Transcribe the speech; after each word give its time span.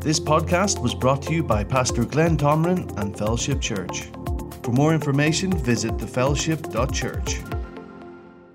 This 0.00 0.18
podcast 0.18 0.80
was 0.80 0.94
brought 0.94 1.20
to 1.24 1.34
you 1.34 1.42
by 1.42 1.62
Pastor 1.62 2.06
Glenn 2.06 2.38
Tomrin 2.38 2.98
and 2.98 3.14
Fellowship 3.14 3.60
Church. 3.60 4.04
For 4.62 4.72
more 4.72 4.94
information, 4.94 5.52
visit 5.52 5.98
thefellowship.church. 5.98 7.40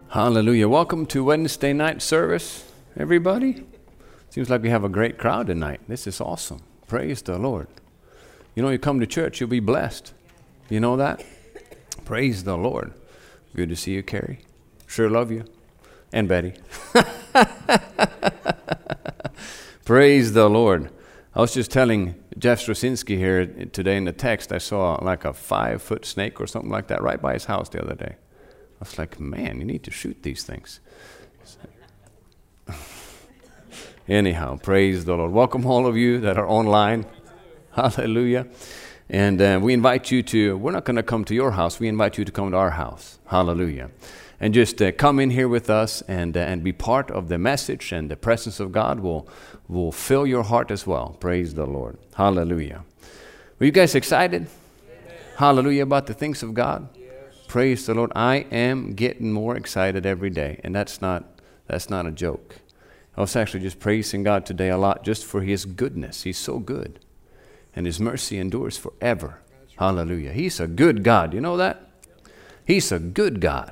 Hallelujah. 0.09 0.67
Welcome 0.67 1.05
to 1.05 1.23
Wednesday 1.23 1.71
night 1.71 2.01
service, 2.01 2.67
everybody. 2.97 3.63
Seems 4.31 4.49
like 4.49 4.63
we 4.63 4.71
have 4.71 4.83
a 4.83 4.89
great 4.89 5.19
crowd 5.19 5.45
tonight. 5.45 5.81
This 5.87 6.07
is 6.07 6.19
awesome. 6.19 6.63
Praise 6.87 7.21
the 7.21 7.37
Lord. 7.37 7.67
You 8.55 8.63
know, 8.63 8.69
you 8.69 8.79
come 8.79 8.99
to 8.99 9.05
church, 9.05 9.39
you'll 9.39 9.47
be 9.47 9.59
blessed. 9.59 10.13
You 10.67 10.79
know 10.79 10.97
that? 10.97 11.23
Praise 12.05 12.43
the 12.43 12.57
Lord. 12.57 12.91
Good 13.55 13.69
to 13.69 13.75
see 13.75 13.91
you, 13.91 14.01
Carrie. 14.01 14.39
Sure 14.87 15.11
love 15.11 15.31
you. 15.31 15.45
And 16.11 16.27
Betty. 16.27 16.53
Praise 19.85 20.33
the 20.33 20.49
Lord. 20.49 20.89
I 21.37 21.41
was 21.41 21.53
just 21.53 21.69
telling 21.69 22.15
Jeff 22.37 22.61
Straczynski 22.61 23.17
here 23.17 23.45
today 23.45 23.97
in 23.97 24.05
the 24.05 24.13
text, 24.13 24.53
I 24.53 24.57
saw 24.57 24.97
like 25.01 25.25
a 25.25 25.33
five 25.33 25.81
foot 25.81 26.05
snake 26.05 26.39
or 26.39 26.47
something 26.47 26.71
like 26.71 26.87
that 26.87 27.01
right 27.01 27.21
by 27.21 27.33
his 27.33 27.43
house 27.43 27.67
the 27.67 27.81
other 27.81 27.93
day. 27.95 28.15
I 28.15 28.79
was 28.79 28.97
like, 28.97 29.19
man, 29.19 29.59
you 29.59 29.65
need 29.65 29.83
to 29.83 29.91
shoot 29.91 30.23
these 30.23 30.45
things. 30.45 30.79
Anyhow, 34.07 34.59
praise 34.63 35.03
the 35.03 35.17
Lord. 35.17 35.33
Welcome 35.33 35.65
all 35.65 35.85
of 35.87 35.97
you 35.97 36.21
that 36.21 36.37
are 36.37 36.47
online. 36.47 37.05
Hallelujah. 37.73 38.47
And 39.09 39.41
uh, 39.41 39.59
we 39.61 39.73
invite 39.73 40.11
you 40.11 40.23
to, 40.23 40.55
we're 40.55 40.71
not 40.71 40.85
going 40.85 40.95
to 40.95 41.03
come 41.03 41.25
to 41.25 41.35
your 41.35 41.51
house, 41.51 41.81
we 41.81 41.89
invite 41.89 42.17
you 42.17 42.23
to 42.23 42.31
come 42.31 42.51
to 42.51 42.57
our 42.57 42.71
house. 42.71 43.19
Hallelujah. 43.25 43.91
And 44.39 44.53
just 44.53 44.81
uh, 44.81 44.91
come 44.91 45.19
in 45.19 45.29
here 45.29 45.47
with 45.47 45.69
us 45.69 46.01
and, 46.03 46.35
uh, 46.35 46.41
and 46.41 46.63
be 46.63 46.73
part 46.73 47.09
of 47.09 47.29
the 47.29 47.37
message, 47.37 47.91
and 47.91 48.11
the 48.11 48.17
presence 48.17 48.59
of 48.59 48.71
God 48.71 48.99
will, 48.99 49.27
will 49.67 49.91
fill 49.91 50.27
your 50.27 50.43
heart 50.43 50.71
as 50.71 50.85
well. 50.85 51.15
Praise 51.19 51.53
the 51.53 51.65
Lord. 51.65 51.97
Hallelujah. 52.15 52.83
Were 53.59 53.65
you 53.65 53.71
guys 53.71 53.95
excited? 53.95 54.47
Yes. 54.87 55.17
Hallelujah 55.37 55.83
about 55.83 56.07
the 56.07 56.13
things 56.13 56.43
of 56.43 56.53
God? 56.53 56.89
Yes. 56.95 57.07
Praise 57.47 57.85
the 57.85 57.93
Lord. 57.93 58.11
I 58.13 58.45
am 58.51 58.93
getting 58.93 59.31
more 59.31 59.55
excited 59.55 60.05
every 60.05 60.29
day, 60.29 60.59
and 60.63 60.75
that's 60.75 61.01
not, 61.01 61.39
that's 61.67 61.89
not 61.89 62.05
a 62.05 62.11
joke. 62.11 62.57
I 63.15 63.21
was 63.21 63.37
actually 63.37 63.61
just 63.61 63.79
praising 63.79 64.23
God 64.23 64.45
today 64.45 64.69
a 64.69 64.77
lot 64.77 65.05
just 65.05 65.23
for 65.23 65.41
His 65.41 65.63
goodness. 65.63 66.23
He's 66.23 66.37
so 66.37 66.59
good, 66.59 66.99
and 67.73 67.85
His 67.85 68.01
mercy 68.01 68.37
endures 68.37 68.77
forever. 68.77 69.39
Hallelujah. 69.77 70.33
He's 70.33 70.59
a 70.59 70.67
good 70.67 71.03
God. 71.03 71.33
You 71.33 71.39
know 71.39 71.55
that? 71.55 71.89
He's 72.65 72.91
a 72.91 72.99
good 72.99 73.39
God. 73.39 73.71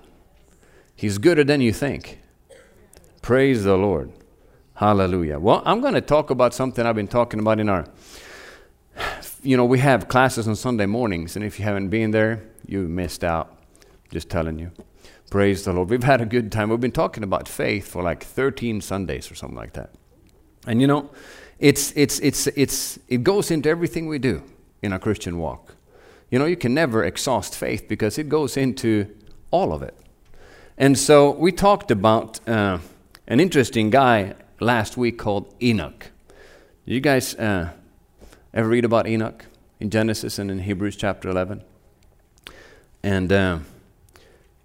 He's 0.95 1.17
gooder 1.17 1.43
than 1.43 1.61
you 1.61 1.73
think. 1.73 2.19
Praise 3.21 3.63
the 3.63 3.77
Lord. 3.77 4.11
Hallelujah. 4.75 5.39
Well, 5.39 5.61
I'm 5.65 5.81
going 5.81 5.93
to 5.93 6.01
talk 6.01 6.29
about 6.29 6.53
something 6.53 6.85
I've 6.85 6.95
been 6.95 7.07
talking 7.07 7.39
about 7.39 7.59
in 7.59 7.69
our, 7.69 7.85
you 9.41 9.55
know, 9.55 9.65
we 9.65 9.79
have 9.79 10.07
classes 10.07 10.47
on 10.47 10.55
Sunday 10.55 10.85
mornings, 10.85 11.35
and 11.35 11.45
if 11.45 11.59
you 11.59 11.65
haven't 11.65 11.89
been 11.89 12.11
there, 12.11 12.43
you 12.65 12.87
missed 12.87 13.23
out. 13.23 13.57
Just 14.11 14.29
telling 14.29 14.59
you. 14.59 14.71
Praise 15.29 15.65
the 15.65 15.73
Lord. 15.73 15.89
We've 15.89 16.03
had 16.03 16.21
a 16.21 16.25
good 16.25 16.51
time. 16.51 16.69
We've 16.69 16.79
been 16.79 16.91
talking 16.91 17.23
about 17.23 17.47
faith 17.47 17.87
for 17.87 18.03
like 18.03 18.23
13 18.23 18.81
Sundays 18.81 19.31
or 19.31 19.35
something 19.35 19.57
like 19.57 19.73
that. 19.73 19.91
And 20.67 20.79
you 20.79 20.87
know, 20.87 21.09
it's, 21.59 21.91
it's, 21.95 22.19
it's, 22.19 22.47
it's, 22.47 22.99
it 23.07 23.23
goes 23.23 23.49
into 23.51 23.69
everything 23.69 24.07
we 24.07 24.19
do 24.19 24.43
in 24.81 24.93
our 24.93 24.99
Christian 24.99 25.37
walk. 25.37 25.75
You 26.29 26.39
know, 26.39 26.45
you 26.45 26.57
can 26.57 26.73
never 26.73 27.03
exhaust 27.03 27.55
faith 27.55 27.87
because 27.87 28.17
it 28.17 28.29
goes 28.29 28.57
into 28.57 29.07
all 29.49 29.73
of 29.73 29.81
it. 29.81 29.97
And 30.77 30.97
so 30.97 31.29
we 31.29 31.51
talked 31.51 31.91
about 31.91 32.39
uh, 32.47 32.79
an 33.27 33.39
interesting 33.39 33.91
guy 33.91 34.33
last 34.59 34.97
week 34.97 35.19
called 35.19 35.53
Enoch. 35.61 36.09
You 36.83 36.99
guys 36.99 37.35
uh, 37.35 37.69
ever 38.55 38.69
read 38.69 38.83
about 38.83 39.07
Enoch 39.07 39.45
in 39.79 39.91
Genesis 39.91 40.39
and 40.39 40.49
in 40.49 40.59
Hebrews 40.59 40.95
chapter 40.95 41.29
11? 41.29 41.63
And 43.03 43.31
uh, 43.31 43.59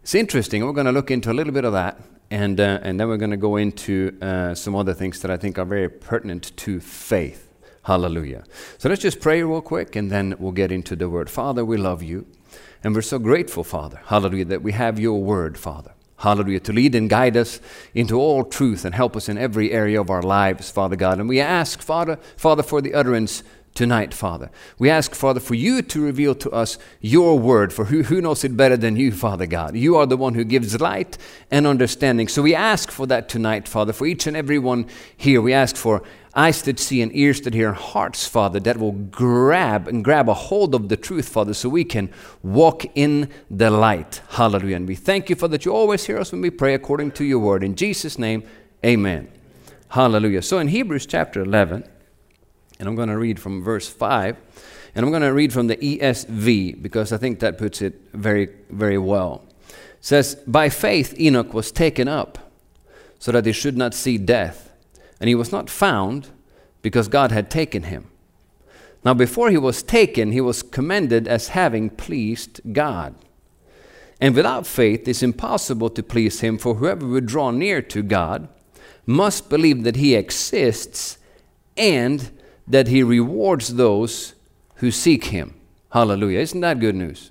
it's 0.02 0.14
interesting. 0.14 0.64
We're 0.64 0.72
going 0.72 0.86
to 0.86 0.92
look 0.92 1.10
into 1.10 1.30
a 1.30 1.34
little 1.34 1.52
bit 1.52 1.66
of 1.66 1.74
that, 1.74 2.00
and, 2.30 2.58
uh, 2.58 2.78
and 2.82 2.98
then 2.98 3.06
we're 3.06 3.18
going 3.18 3.32
to 3.32 3.36
go 3.36 3.56
into 3.56 4.16
uh, 4.22 4.54
some 4.54 4.74
other 4.74 4.94
things 4.94 5.20
that 5.20 5.30
I 5.30 5.36
think 5.36 5.58
are 5.58 5.66
very 5.66 5.90
pertinent 5.90 6.56
to 6.56 6.80
faith. 6.80 7.52
Hallelujah. 7.82 8.44
So 8.78 8.88
let's 8.88 9.02
just 9.02 9.20
pray 9.20 9.42
real 9.42 9.60
quick, 9.60 9.94
and 9.94 10.10
then 10.10 10.36
we'll 10.38 10.52
get 10.52 10.72
into 10.72 10.96
the 10.96 11.10
word. 11.10 11.28
Father, 11.28 11.66
we 11.66 11.76
love 11.76 12.02
you, 12.02 12.26
and 12.82 12.94
we're 12.94 13.02
so 13.02 13.18
grateful, 13.18 13.62
Father, 13.62 14.00
hallelujah, 14.06 14.46
that 14.46 14.62
we 14.62 14.72
have 14.72 14.98
your 14.98 15.22
word, 15.22 15.58
Father. 15.58 15.92
Hallelujah, 16.18 16.58
to 16.60 16.72
lead 16.72 16.96
and 16.96 17.08
guide 17.08 17.36
us 17.36 17.60
into 17.94 18.18
all 18.18 18.44
truth 18.44 18.84
and 18.84 18.92
help 18.92 19.16
us 19.16 19.28
in 19.28 19.38
every 19.38 19.70
area 19.70 20.00
of 20.00 20.10
our 20.10 20.22
lives, 20.22 20.68
Father 20.68 20.96
God. 20.96 21.20
And 21.20 21.28
we 21.28 21.40
ask, 21.40 21.80
Father, 21.80 22.18
Father, 22.36 22.64
for 22.64 22.82
the 22.82 22.92
utterance 22.92 23.44
tonight, 23.78 24.12
Father. 24.12 24.50
We 24.80 24.90
ask, 24.90 25.14
Father, 25.14 25.38
for 25.38 25.54
you 25.54 25.82
to 25.82 26.02
reveal 26.02 26.34
to 26.34 26.50
us 26.50 26.78
your 27.00 27.38
word, 27.38 27.72
for 27.72 27.84
who, 27.84 28.02
who 28.02 28.20
knows 28.20 28.42
it 28.42 28.56
better 28.56 28.76
than 28.76 28.96
you, 28.96 29.12
Father 29.12 29.46
God? 29.46 29.76
You 29.76 29.94
are 29.94 30.04
the 30.04 30.16
one 30.16 30.34
who 30.34 30.42
gives 30.42 30.80
light 30.80 31.16
and 31.48 31.64
understanding. 31.64 32.26
So 32.26 32.42
we 32.42 32.56
ask 32.56 32.90
for 32.90 33.06
that 33.06 33.28
tonight, 33.28 33.68
Father, 33.68 33.92
for 33.92 34.04
each 34.04 34.26
and 34.26 34.36
every 34.36 34.58
one 34.58 34.88
here. 35.16 35.40
We 35.40 35.52
ask 35.52 35.76
for 35.76 36.02
eyes 36.34 36.60
that 36.62 36.80
see 36.80 37.00
and 37.02 37.14
ears 37.14 37.40
that 37.42 37.54
hear, 37.54 37.72
hearts, 37.72 38.26
Father, 38.26 38.58
that 38.58 38.78
will 38.78 38.90
grab 38.90 39.86
and 39.86 40.02
grab 40.02 40.28
a 40.28 40.34
hold 40.34 40.74
of 40.74 40.88
the 40.88 40.96
truth, 40.96 41.28
Father, 41.28 41.54
so 41.54 41.68
we 41.68 41.84
can 41.84 42.10
walk 42.42 42.84
in 42.96 43.30
the 43.48 43.70
light. 43.70 44.22
Hallelujah. 44.30 44.74
And 44.74 44.88
we 44.88 44.96
thank 44.96 45.30
you 45.30 45.36
for 45.36 45.46
that 45.46 45.64
you 45.64 45.72
always 45.72 46.04
hear 46.04 46.18
us 46.18 46.32
when 46.32 46.40
we 46.40 46.50
pray 46.50 46.74
according 46.74 47.12
to 47.12 47.24
your 47.24 47.38
word. 47.38 47.62
In 47.62 47.76
Jesus' 47.76 48.18
name, 48.18 48.42
amen. 48.84 49.28
Hallelujah. 49.90 50.42
So 50.42 50.58
in 50.58 50.66
Hebrews 50.66 51.06
chapter 51.06 51.42
11, 51.42 51.84
and 52.78 52.88
I'm 52.88 52.94
going 52.94 53.08
to 53.08 53.18
read 53.18 53.40
from 53.40 53.62
verse 53.62 53.88
5, 53.88 54.36
and 54.94 55.04
I'm 55.04 55.10
going 55.10 55.22
to 55.22 55.32
read 55.32 55.52
from 55.52 55.66
the 55.66 55.76
ESV 55.76 56.82
because 56.82 57.12
I 57.12 57.16
think 57.16 57.40
that 57.40 57.58
puts 57.58 57.82
it 57.82 58.00
very, 58.12 58.48
very 58.70 58.98
well. 58.98 59.44
It 59.68 59.74
says, 60.00 60.34
By 60.46 60.68
faith 60.68 61.18
Enoch 61.18 61.52
was 61.52 61.72
taken 61.72 62.08
up 62.08 62.38
so 63.18 63.32
that 63.32 63.46
he 63.46 63.52
should 63.52 63.76
not 63.76 63.94
see 63.94 64.18
death 64.18 64.68
and 65.20 65.28
he 65.28 65.34
was 65.34 65.52
not 65.52 65.70
found 65.70 66.28
because 66.82 67.08
God 67.08 67.32
had 67.32 67.50
taken 67.50 67.84
him. 67.84 68.10
Now, 69.04 69.14
before 69.14 69.50
he 69.50 69.58
was 69.58 69.82
taken, 69.82 70.32
he 70.32 70.40
was 70.40 70.62
commended 70.62 71.28
as 71.28 71.48
having 71.48 71.90
pleased 71.90 72.60
God. 72.72 73.14
And 74.20 74.34
without 74.34 74.66
faith, 74.66 75.06
it's 75.06 75.22
impossible 75.22 75.90
to 75.90 76.02
please 76.02 76.40
him, 76.40 76.58
for 76.58 76.74
whoever 76.74 77.06
would 77.06 77.26
draw 77.26 77.50
near 77.50 77.80
to 77.82 78.02
God 78.02 78.48
must 79.06 79.48
believe 79.48 79.84
that 79.84 79.96
he 79.96 80.14
exists 80.14 81.18
and 81.76 82.30
that 82.68 82.88
he 82.88 83.02
rewards 83.02 83.74
those 83.74 84.34
who 84.76 84.90
seek 84.90 85.26
him. 85.26 85.54
Hallelujah. 85.90 86.40
Isn't 86.40 86.60
that 86.60 86.80
good 86.80 86.94
news? 86.94 87.30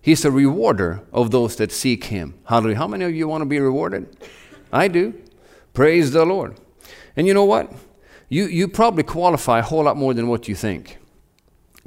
He's 0.00 0.24
a 0.24 0.30
rewarder 0.30 1.02
of 1.12 1.30
those 1.30 1.56
that 1.56 1.72
seek 1.72 2.04
him. 2.04 2.34
Hallelujah. 2.44 2.76
How 2.76 2.88
many 2.88 3.04
of 3.04 3.14
you 3.14 3.28
want 3.28 3.42
to 3.42 3.46
be 3.46 3.60
rewarded? 3.60 4.16
I 4.72 4.88
do. 4.88 5.14
Praise 5.72 6.10
the 6.10 6.24
Lord. 6.24 6.58
And 7.16 7.26
you 7.26 7.34
know 7.34 7.44
what? 7.44 7.72
You, 8.28 8.46
you 8.46 8.68
probably 8.68 9.04
qualify 9.04 9.60
a 9.60 9.62
whole 9.62 9.84
lot 9.84 9.96
more 9.96 10.12
than 10.12 10.28
what 10.28 10.48
you 10.48 10.54
think. 10.54 10.98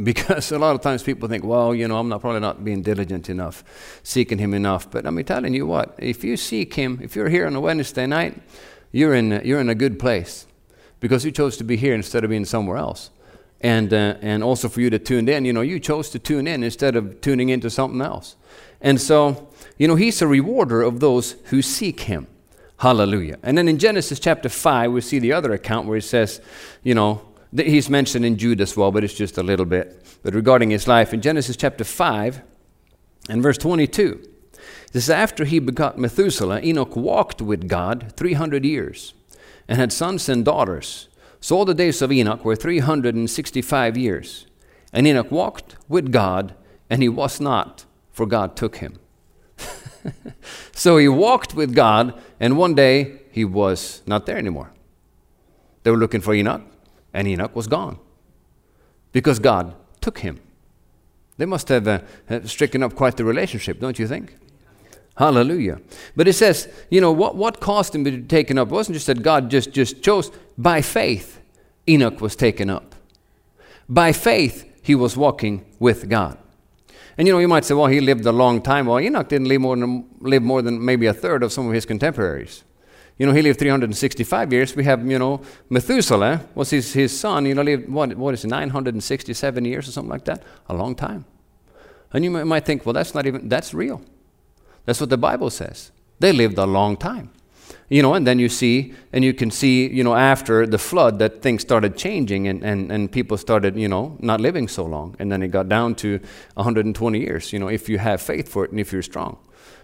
Because 0.01 0.51
a 0.51 0.59
lot 0.59 0.75
of 0.75 0.81
times 0.81 1.03
people 1.03 1.29
think, 1.29 1.43
well, 1.43 1.73
you 1.73 1.87
know, 1.87 1.97
I'm 1.97 2.09
not 2.09 2.21
probably 2.21 2.41
not 2.41 2.63
being 2.63 2.81
diligent 2.81 3.29
enough, 3.29 3.63
seeking 4.03 4.37
Him 4.37 4.53
enough. 4.53 4.89
But 4.89 5.05
I'm 5.05 5.21
telling 5.23 5.53
you 5.53 5.65
what, 5.65 5.95
if 5.99 6.23
you 6.23 6.35
seek 6.35 6.73
Him, 6.73 6.99
if 7.01 7.15
you're 7.15 7.29
here 7.29 7.47
on 7.47 7.55
a 7.55 7.61
Wednesday 7.61 8.05
night, 8.05 8.41
you're 8.91 9.13
in, 9.13 9.41
you're 9.43 9.61
in 9.61 9.69
a 9.69 9.75
good 9.75 9.97
place 9.99 10.47
because 11.05 11.23
you 11.23 11.31
chose 11.31 11.55
to 11.55 11.63
be 11.63 11.77
here 11.77 11.93
instead 11.93 12.23
of 12.23 12.31
being 12.31 12.45
somewhere 12.45 12.77
else. 12.77 13.11
And, 13.61 13.93
uh, 13.93 14.16
and 14.23 14.43
also 14.43 14.67
for 14.67 14.81
you 14.81 14.89
to 14.89 14.97
tune 14.97 15.29
in, 15.29 15.45
you 15.45 15.53
know, 15.53 15.61
you 15.61 15.79
chose 15.79 16.09
to 16.09 16.17
tune 16.17 16.47
in 16.47 16.63
instead 16.63 16.95
of 16.95 17.21
tuning 17.21 17.49
into 17.49 17.69
something 17.69 18.01
else. 18.01 18.35
And 18.81 18.99
so, 18.99 19.47
you 19.77 19.88
know, 19.88 19.93
He's 19.93 20.19
a 20.23 20.27
rewarder 20.27 20.81
of 20.81 21.01
those 21.01 21.33
who 21.45 21.61
seek 21.61 21.99
Him. 21.99 22.25
Hallelujah. 22.77 23.38
And 23.43 23.55
then 23.55 23.67
in 23.67 23.77
Genesis 23.77 24.19
chapter 24.19 24.49
5, 24.49 24.93
we 24.93 25.01
see 25.01 25.19
the 25.19 25.31
other 25.31 25.53
account 25.53 25.88
where 25.88 25.97
it 25.99 26.05
says, 26.05 26.41
you 26.81 26.95
know, 26.95 27.22
he's 27.55 27.87
mentioned 27.87 28.25
in 28.25 28.35
Jude 28.37 28.59
as 28.59 28.75
well, 28.75 28.91
but 28.91 29.03
it's 29.03 29.13
just 29.13 29.37
a 29.37 29.43
little 29.43 29.67
bit. 29.67 30.03
But 30.23 30.34
regarding 30.34 30.72
his 30.72 30.87
life, 30.87 31.13
in 31.13 31.22
Genesis 31.22 31.55
chapter 31.55 31.84
5 31.84 32.41
and 33.29 33.43
verse 33.43 33.59
22, 33.59 34.28
this 34.91 35.03
is 35.03 35.09
after 35.11 35.46
he 35.46 35.59
begot 35.59 35.99
Methuselah, 35.99 36.61
Enoch 36.63 36.96
walked 36.96 37.43
with 37.43 37.67
God 37.67 38.11
300 38.17 38.66
years 38.66 39.13
and 39.67 39.78
had 39.78 39.91
sons 39.91 40.29
and 40.29 40.46
daughters. 40.46 41.08
So 41.40 41.58
all 41.58 41.66
the 41.66 41.73
days 41.73 42.02
of 42.02 42.12
Enoch 42.12 42.44
were 42.44 42.56
365 42.56 43.97
years. 43.97 44.47
And 44.91 45.06
Enoch 45.06 45.32
walked 45.32 45.76
with 45.88 46.12
God, 46.12 46.56
and 46.90 47.02
he 47.02 47.09
was 47.09 47.40
not, 47.40 47.85
for 48.12 48.26
God 48.26 48.56
took 48.56 48.78
him. 48.78 49.00
so 50.72 50.97
he 50.97 51.08
walked 51.08 51.53
with 51.53 51.76
God, 51.76 52.20
and 52.40 52.58
one 52.58 52.76
day 52.76 53.22
he 53.32 53.46
was 53.46 54.02
not 54.06 54.26
there 54.26 54.38
anymore. 54.38 54.72
They 55.84 55.91
were 55.91 55.97
looking 55.97 56.22
for 56.22 56.34
Enoch, 56.34 56.64
and 57.14 57.28
Enoch 57.28 57.56
was 57.56 57.67
gone 57.67 58.00
because 59.12 59.40
God 59.40 59.76
took 60.02 60.20
him. 60.20 60.40
They 61.38 61.46
must 61.46 61.70
have 61.70 61.88
uh, 61.88 62.00
stricken 62.46 62.82
up 62.82 62.96
quite 62.96 63.17
the 63.17 63.26
relationship, 63.26 63.79
don't 63.79 64.00
you 64.00 64.08
think? 64.08 64.35
Hallelujah. 65.17 65.79
But 66.16 66.28
it 66.28 66.34
says, 66.34 66.67
you 66.90 67.00
know, 67.00 67.12
what, 67.12 67.35
what 67.35 67.59
caused 67.62 67.96
him 67.96 68.03
to 68.03 68.12
be 68.12 68.23
taken 68.23 68.58
up? 68.58 68.67
It 68.67 68.73
wasn't 68.73 68.96
just 68.96 69.08
that 69.08 69.22
God 69.22 69.50
just, 69.50 69.72
just 69.72 70.02
chose. 70.02 70.29
By 70.58 70.82
faith, 70.82 71.41
Enoch 71.88 72.20
was 72.20 72.35
taken 72.35 72.70
up. 72.70 72.96
By 73.88 74.12
faith, 74.12 74.70
he 74.82 74.94
was 74.94 75.16
walking 75.16 75.66
with 75.79 76.09
God. 76.09 76.38
And 77.17 77.28
you 77.28 77.34
know, 77.34 77.40
you 77.40 77.47
might 77.47 77.64
say, 77.64 77.73
well, 77.73 77.88
he 77.88 78.02
lived 78.02 78.26
a 78.26 78.32
long 78.32 78.62
time. 78.62 78.88
Well, 78.88 79.00
Enoch 79.00 79.29
didn't 79.29 79.47
live 79.47 79.62
more 79.62 79.78
than, 79.78 80.06
live 80.20 80.44
more 80.44 80.62
than 80.62 80.84
maybe 80.84 81.06
a 81.06 81.14
third 81.14 81.44
of 81.44 81.53
some 81.53 81.67
of 81.67 81.73
his 81.73 81.85
contemporaries. 81.85 82.64
You 83.17 83.26
know, 83.26 83.32
he 83.32 83.41
lived 83.41 83.59
365 83.59 84.52
years. 84.52 84.76
We 84.76 84.84
have, 84.84 85.06
you 85.09 85.17
know, 85.17 85.41
Methuselah 85.70 86.41
was 86.53 86.72
his, 86.72 86.91
his 86.91 87.17
son, 87.17 87.46
you 87.46 87.56
know, 87.56 87.62
lived, 87.62 87.88
what, 87.88 88.14
what 88.17 88.34
is 88.34 88.44
it, 88.44 88.50
967 88.50 89.64
years 89.64 89.88
or 89.88 89.91
something 89.94 90.09
like 90.09 90.26
that? 90.26 90.44
A 90.67 90.73
long 90.73 90.94
time. 90.94 91.23
And 92.12 92.26
you 92.26 92.32
might 92.32 92.66
think, 92.66 92.85
well, 92.85 92.94
that's 92.94 93.14
not 93.14 93.26
even, 93.26 93.47
that's 93.47 93.73
real. 93.73 94.02
That's 94.85 94.99
what 94.99 95.09
the 95.09 95.17
Bible 95.17 95.49
says. 95.49 95.91
They 96.20 96.32
lived 96.32 96.58
a 96.58 96.66
long 96.66 96.97
time. 96.97 97.32
You 97.87 98.02
know, 98.02 98.16
and 98.16 98.26
then 98.26 98.40
you 98.40 98.49
see, 98.49 98.96
and 99.14 99.23
you 99.23 99.34
can 99.34 99.52
see, 99.52 99.87
you 99.87 100.03
know, 100.03 100.16
after 100.16 100.66
the 100.66 100.79
flood 100.79 101.20
that 101.20 101.43
things 101.43 101.61
started 101.61 101.96
changing 101.96 102.47
and, 102.47 102.64
and, 102.64 102.91
and 102.91 103.11
people 103.11 103.37
started, 103.37 103.76
you 103.78 103.87
know, 103.87 104.17
not 104.22 104.41
living 104.41 104.67
so 104.67 104.85
long. 104.85 105.16
And 105.20 105.32
then 105.32 105.43
it 105.43 105.49
got 105.49 105.70
down 105.70 105.93
to 105.96 106.20
120 106.55 107.20
years, 107.20 107.53
you 107.53 107.59
know, 107.59 107.67
if 107.67 107.87
you 107.87 107.99
have 107.99 108.22
faith 108.22 108.49
for 108.49 108.66
it 108.66 108.72
and 108.72 108.79
if 108.79 108.91
you're 108.91 109.03
strong. 109.03 109.37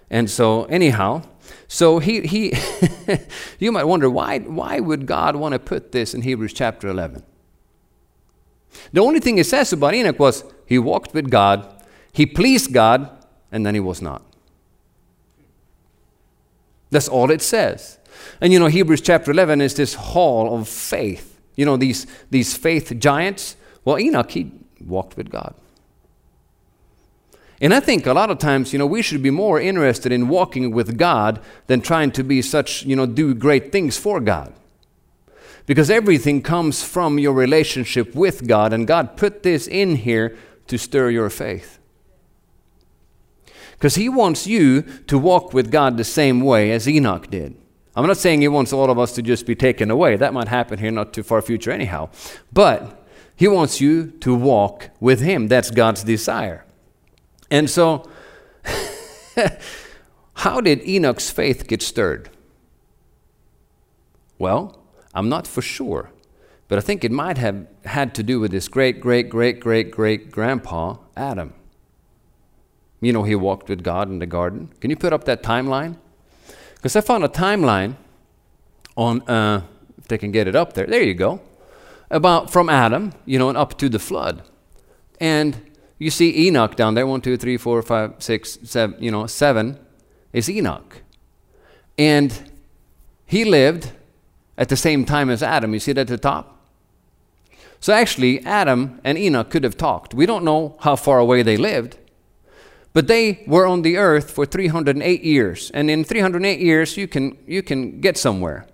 And 0.09 0.29
so, 0.29 0.65
anyhow, 0.65 1.21
so 1.67 1.99
he, 1.99 2.21
he 2.21 2.53
you 3.59 3.71
might 3.71 3.83
wonder 3.83 4.09
why, 4.09 4.39
why 4.39 4.79
would 4.79 5.05
God 5.05 5.35
want 5.35 5.53
to 5.53 5.59
put 5.59 5.91
this 5.91 6.15
in 6.15 6.23
Hebrews 6.23 6.53
chapter 6.53 6.87
11? 6.87 7.23
The 8.93 9.01
only 9.01 9.19
thing 9.19 9.37
it 9.37 9.45
says 9.45 9.71
about 9.73 9.93
Enoch 9.93 10.19
was 10.19 10.43
he 10.65 10.79
walked 10.79 11.13
with 11.13 11.29
God, 11.29 11.83
he 12.11 12.25
pleased 12.25 12.73
God, 12.73 13.09
and 13.51 13.65
then 13.65 13.75
he 13.75 13.79
was 13.79 14.01
not. 14.01 14.23
That's 16.91 17.07
all 17.07 17.31
it 17.31 17.41
says. 17.41 17.97
And 18.39 18.53
you 18.53 18.59
know, 18.59 18.67
Hebrews 18.67 19.01
chapter 19.01 19.31
11 19.31 19.61
is 19.61 19.73
this 19.73 19.95
hall 19.95 20.55
of 20.55 20.67
faith. 20.67 21.39
You 21.55 21.65
know, 21.65 21.77
these, 21.77 22.05
these 22.29 22.55
faith 22.55 22.93
giants. 22.99 23.55
Well, 23.83 23.99
Enoch, 23.99 24.31
he 24.31 24.51
walked 24.85 25.17
with 25.17 25.29
God. 25.29 25.55
And 27.61 27.73
I 27.75 27.79
think 27.79 28.07
a 28.07 28.13
lot 28.13 28.31
of 28.31 28.39
times, 28.39 28.73
you 28.73 28.79
know, 28.79 28.87
we 28.87 29.03
should 29.03 29.21
be 29.21 29.29
more 29.29 29.61
interested 29.61 30.11
in 30.11 30.27
walking 30.29 30.71
with 30.71 30.97
God 30.97 31.39
than 31.67 31.81
trying 31.81 32.11
to 32.13 32.23
be 32.23 32.41
such, 32.41 32.83
you 32.83 32.95
know, 32.95 33.05
do 33.05 33.35
great 33.35 33.71
things 33.71 33.97
for 33.97 34.19
God. 34.19 34.53
Because 35.67 35.91
everything 35.91 36.41
comes 36.41 36.83
from 36.83 37.19
your 37.19 37.33
relationship 37.33 38.15
with 38.15 38.47
God, 38.47 38.73
and 38.73 38.87
God 38.87 39.15
put 39.15 39.43
this 39.43 39.67
in 39.67 39.97
here 39.97 40.35
to 40.67 40.77
stir 40.79 41.11
your 41.11 41.29
faith. 41.29 41.77
Because 43.81 43.95
He 43.95 44.09
wants 44.09 44.45
you 44.45 44.83
to 45.07 45.17
walk 45.17 45.55
with 45.55 45.71
God 45.71 45.97
the 45.97 46.03
same 46.03 46.41
way 46.41 46.71
as 46.71 46.87
Enoch 46.87 47.31
did. 47.31 47.55
I'm 47.95 48.05
not 48.05 48.17
saying 48.17 48.41
He 48.41 48.47
wants 48.47 48.71
all 48.71 48.91
of 48.91 48.99
us 48.99 49.11
to 49.13 49.23
just 49.23 49.47
be 49.47 49.55
taken 49.55 49.89
away. 49.89 50.15
That 50.17 50.35
might 50.35 50.49
happen 50.49 50.77
here 50.77 50.91
not 50.91 51.13
too 51.13 51.23
far 51.23 51.41
future, 51.41 51.71
anyhow. 51.71 52.09
But 52.53 53.03
He 53.35 53.47
wants 53.47 53.81
you 53.81 54.11
to 54.19 54.35
walk 54.35 54.91
with 54.99 55.21
Him. 55.21 55.47
That's 55.47 55.71
God's 55.71 56.03
desire. 56.03 56.63
And 57.49 57.67
so, 57.67 58.07
how 60.35 60.61
did 60.61 60.87
Enoch's 60.87 61.31
faith 61.31 61.67
get 61.67 61.81
stirred? 61.81 62.29
Well, 64.37 64.77
I'm 65.11 65.27
not 65.27 65.47
for 65.47 65.63
sure, 65.63 66.11
but 66.67 66.77
I 66.77 66.81
think 66.81 67.03
it 67.03 67.11
might 67.11 67.39
have 67.39 67.65
had 67.85 68.13
to 68.13 68.21
do 68.21 68.39
with 68.39 68.51
his 68.51 68.67
great, 68.67 69.01
great, 69.01 69.27
great, 69.27 69.59
great, 69.59 69.89
great 69.89 70.29
grandpa, 70.29 70.97
Adam. 71.17 71.55
You 73.01 73.11
know, 73.11 73.23
he 73.23 73.35
walked 73.35 73.67
with 73.67 73.83
God 73.83 74.07
in 74.09 74.19
the 74.19 74.25
garden. 74.25 74.69
Can 74.79 74.89
you 74.89 74.95
put 74.95 75.11
up 75.11 75.25
that 75.25 75.43
timeline? 75.43 75.97
Because 76.75 76.95
I 76.95 77.01
found 77.01 77.23
a 77.23 77.27
timeline 77.27 77.95
on, 78.95 79.21
uh, 79.23 79.63
if 79.97 80.07
they 80.07 80.17
can 80.17 80.31
get 80.31 80.47
it 80.47 80.55
up 80.55 80.73
there, 80.73 80.85
there 80.85 81.03
you 81.03 81.13
go, 81.13 81.41
about 82.09 82.51
from 82.51 82.69
Adam, 82.69 83.13
you 83.25 83.39
know, 83.39 83.49
and 83.49 83.57
up 83.57 83.77
to 83.79 83.89
the 83.89 83.99
flood. 83.99 84.43
And 85.19 85.71
you 85.97 86.09
see 86.09 86.47
Enoch 86.47 86.75
down 86.75 86.95
there, 86.95 87.05
one, 87.05 87.21
two, 87.21 87.37
three, 87.37 87.57
four, 87.57 87.81
five, 87.81 88.15
six, 88.19 88.57
seven, 88.63 89.01
you 89.01 89.11
know, 89.11 89.27
seven 89.27 89.79
is 90.33 90.49
Enoch. 90.49 91.01
And 91.97 92.51
he 93.25 93.45
lived 93.45 93.91
at 94.57 94.69
the 94.69 94.75
same 94.75 95.05
time 95.05 95.29
as 95.29 95.43
Adam. 95.43 95.73
You 95.73 95.79
see 95.79 95.91
it 95.91 95.97
at 95.97 96.07
the 96.07 96.17
top? 96.17 96.57
So 97.79 97.93
actually, 97.93 98.43
Adam 98.45 98.99
and 99.03 99.17
Enoch 99.17 99.49
could 99.49 99.63
have 99.63 99.77
talked. 99.77 100.13
We 100.13 100.25
don't 100.25 100.43
know 100.43 100.75
how 100.81 100.95
far 100.95 101.19
away 101.19 101.41
they 101.41 101.57
lived, 101.57 101.97
but 102.93 103.07
they 103.07 103.43
were 103.47 103.65
on 103.65 103.83
the 103.83 103.97
earth 103.97 104.31
for 104.31 104.45
308 104.45 105.23
years. 105.23 105.71
And 105.73 105.89
in 105.89 106.03
308 106.03 106.59
years, 106.59 106.97
you 106.97 107.07
can, 107.07 107.37
you 107.47 107.63
can 107.63 108.01
get 108.01 108.17
somewhere. 108.17 108.67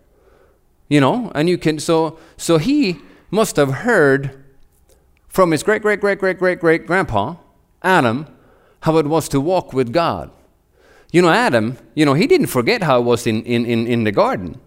You 0.89 1.01
know, 1.01 1.31
and 1.35 1.49
you 1.49 1.57
can, 1.57 1.79
so, 1.79 2.17
so 2.37 2.57
he 2.57 2.99
must 3.29 3.57
have 3.57 3.69
heard 3.69 4.43
from 5.27 5.51
his 5.51 5.61
great, 5.61 5.81
great, 5.81 5.99
great, 5.99 6.17
great, 6.17 6.39
great, 6.39 6.59
great 6.59 6.87
grandpa, 6.87 7.35
Adam, 7.83 8.25
how 8.81 8.97
it 8.97 9.05
was 9.05 9.27
to 9.29 9.41
walk 9.41 9.73
with 9.73 9.91
God. 9.91 10.31
You 11.11 11.21
know, 11.21 11.29
Adam, 11.29 11.77
you 11.93 12.05
know, 12.05 12.13
he 12.13 12.25
didn't 12.25 12.47
forget 12.47 12.83
how 12.83 12.99
it 12.99 13.03
was 13.03 13.27
in, 13.27 13.43
in, 13.43 13.65
in, 13.65 13.85
in 13.85 14.03
the 14.03 14.11
garden. 14.11 14.59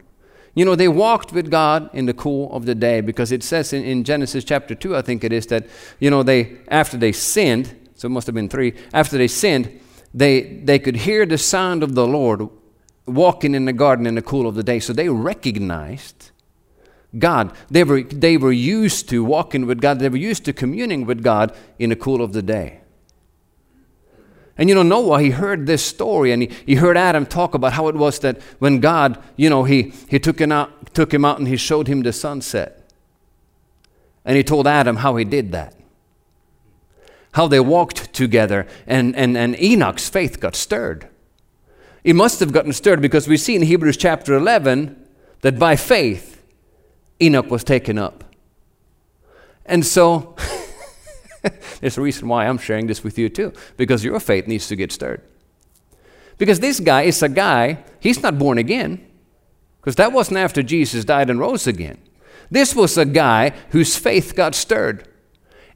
You 0.54 0.64
know, 0.64 0.74
they 0.74 0.88
walked 0.88 1.32
with 1.32 1.50
God 1.50 1.88
in 1.94 2.06
the 2.06 2.14
cool 2.14 2.52
of 2.52 2.66
the 2.66 2.74
day 2.74 3.00
because 3.00 3.32
it 3.32 3.42
says 3.42 3.72
in, 3.72 3.82
in 3.84 4.04
Genesis 4.04 4.44
chapter 4.44 4.74
2, 4.74 4.96
I 4.96 5.02
think 5.02 5.24
it 5.24 5.32
is, 5.32 5.46
that, 5.46 5.66
you 5.98 6.10
know, 6.10 6.22
they, 6.22 6.58
after 6.68 6.96
they 6.96 7.12
sinned, 7.12 7.76
so 8.00 8.06
it 8.06 8.12
must 8.12 8.26
have 8.28 8.34
been 8.34 8.48
three, 8.48 8.72
after 8.94 9.18
they 9.18 9.28
sinned, 9.28 9.78
they, 10.14 10.40
they 10.40 10.78
could 10.78 10.96
hear 10.96 11.26
the 11.26 11.36
sound 11.36 11.82
of 11.82 11.94
the 11.94 12.06
Lord 12.06 12.48
walking 13.04 13.54
in 13.54 13.66
the 13.66 13.74
garden 13.74 14.06
in 14.06 14.14
the 14.14 14.22
cool 14.22 14.46
of 14.46 14.54
the 14.54 14.62
day. 14.62 14.80
So 14.80 14.94
they 14.94 15.10
recognized 15.10 16.30
God. 17.18 17.52
They 17.70 17.84
were, 17.84 18.02
they 18.02 18.38
were 18.38 18.52
used 18.52 19.10
to 19.10 19.22
walking 19.22 19.66
with 19.66 19.82
God, 19.82 19.98
they 19.98 20.08
were 20.08 20.16
used 20.16 20.46
to 20.46 20.54
communing 20.54 21.04
with 21.04 21.22
God 21.22 21.54
in 21.78 21.90
the 21.90 21.96
cool 21.96 22.22
of 22.22 22.32
the 22.32 22.40
day. 22.40 22.80
And 24.56 24.70
you 24.70 24.74
know, 24.74 24.82
Noah, 24.82 25.20
he 25.20 25.28
heard 25.28 25.66
this 25.66 25.84
story 25.84 26.32
and 26.32 26.44
he, 26.44 26.50
he 26.64 26.76
heard 26.76 26.96
Adam 26.96 27.26
talk 27.26 27.52
about 27.52 27.74
how 27.74 27.88
it 27.88 27.96
was 27.96 28.18
that 28.20 28.40
when 28.60 28.80
God, 28.80 29.22
you 29.36 29.50
know, 29.50 29.64
he, 29.64 29.92
he 30.08 30.18
took, 30.18 30.40
him 30.40 30.52
out, 30.52 30.94
took 30.94 31.12
him 31.12 31.26
out 31.26 31.38
and 31.38 31.46
he 31.46 31.58
showed 31.58 31.86
him 31.86 32.00
the 32.02 32.14
sunset. 32.14 32.90
And 34.24 34.38
he 34.38 34.42
told 34.42 34.66
Adam 34.66 34.96
how 34.96 35.16
he 35.16 35.26
did 35.26 35.52
that. 35.52 35.74
How 37.32 37.46
they 37.46 37.60
walked 37.60 38.12
together 38.12 38.66
and, 38.86 39.14
and, 39.14 39.36
and 39.36 39.60
Enoch's 39.60 40.08
faith 40.08 40.40
got 40.40 40.56
stirred. 40.56 41.08
It 42.02 42.14
must 42.14 42.40
have 42.40 42.52
gotten 42.52 42.72
stirred 42.72 43.00
because 43.00 43.28
we 43.28 43.36
see 43.36 43.56
in 43.56 43.62
Hebrews 43.62 43.96
chapter 43.96 44.34
11 44.34 44.96
that 45.42 45.58
by 45.58 45.76
faith, 45.76 46.42
Enoch 47.20 47.50
was 47.50 47.62
taken 47.62 47.98
up. 47.98 48.24
And 49.66 49.84
so, 49.84 50.34
there's 51.80 51.98
a 51.98 52.00
reason 52.00 52.28
why 52.28 52.46
I'm 52.46 52.58
sharing 52.58 52.86
this 52.86 53.04
with 53.04 53.18
you 53.18 53.28
too, 53.28 53.52
because 53.76 54.04
your 54.04 54.18
faith 54.18 54.46
needs 54.46 54.66
to 54.68 54.76
get 54.76 54.90
stirred. 54.90 55.22
Because 56.38 56.60
this 56.60 56.80
guy 56.80 57.02
is 57.02 57.22
a 57.22 57.28
guy, 57.28 57.84
he's 58.00 58.22
not 58.22 58.38
born 58.38 58.56
again, 58.56 59.06
because 59.80 59.96
that 59.96 60.12
wasn't 60.12 60.38
after 60.38 60.62
Jesus 60.62 61.04
died 61.04 61.28
and 61.30 61.38
rose 61.38 61.66
again. 61.66 61.98
This 62.50 62.74
was 62.74 62.98
a 62.98 63.04
guy 63.04 63.50
whose 63.70 63.96
faith 63.96 64.34
got 64.34 64.54
stirred 64.54 65.06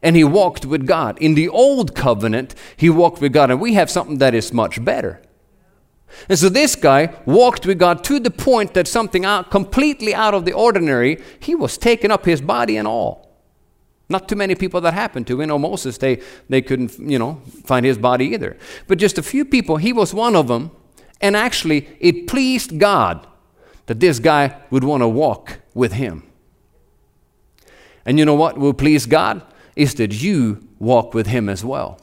and 0.04 0.14
he 0.14 0.22
walked 0.22 0.66
with 0.66 0.86
God. 0.86 1.18
In 1.18 1.34
the 1.34 1.48
old 1.48 1.94
covenant, 1.94 2.54
he 2.76 2.90
walked 2.90 3.22
with 3.22 3.32
God, 3.32 3.50
and 3.50 3.58
we 3.58 3.72
have 3.72 3.90
something 3.90 4.18
that 4.18 4.34
is 4.34 4.52
much 4.52 4.84
better. 4.84 5.20
And 6.28 6.38
so 6.38 6.50
this 6.50 6.76
guy 6.76 7.16
walked 7.24 7.66
with 7.66 7.78
God 7.78 8.04
to 8.04 8.20
the 8.20 8.30
point 8.30 8.74
that 8.74 8.86
something 8.86 9.24
out, 9.24 9.50
completely 9.50 10.14
out 10.14 10.34
of 10.34 10.44
the 10.44 10.52
ordinary, 10.52 11.20
he 11.40 11.54
was 11.54 11.78
taking 11.78 12.10
up 12.10 12.26
his 12.26 12.42
body 12.42 12.76
and 12.76 12.86
all. 12.86 13.34
Not 14.10 14.28
too 14.28 14.36
many 14.36 14.54
people 14.54 14.82
that 14.82 14.92
happened 14.92 15.26
to. 15.28 15.40
You 15.40 15.46
know, 15.46 15.58
Moses, 15.58 15.96
they, 15.96 16.20
they 16.50 16.60
couldn't, 16.60 16.98
you 16.98 17.18
know, 17.18 17.40
find 17.64 17.86
his 17.86 17.96
body 17.96 18.26
either. 18.26 18.58
But 18.86 18.98
just 18.98 19.16
a 19.16 19.22
few 19.22 19.46
people, 19.46 19.78
he 19.78 19.94
was 19.94 20.12
one 20.12 20.36
of 20.36 20.48
them. 20.48 20.70
And 21.22 21.34
actually, 21.34 21.88
it 21.98 22.26
pleased 22.26 22.78
God 22.78 23.26
that 23.86 24.00
this 24.00 24.18
guy 24.18 24.60
would 24.70 24.84
want 24.84 25.00
to 25.00 25.08
walk 25.08 25.60
with 25.72 25.94
him. 25.94 26.30
And 28.04 28.18
you 28.18 28.26
know 28.26 28.34
what 28.34 28.58
will 28.58 28.74
please 28.74 29.06
God? 29.06 29.42
Is 29.76 29.94
that 29.94 30.22
you 30.22 30.66
walk 30.78 31.14
with 31.14 31.26
him 31.26 31.48
as 31.48 31.64
well 31.64 32.00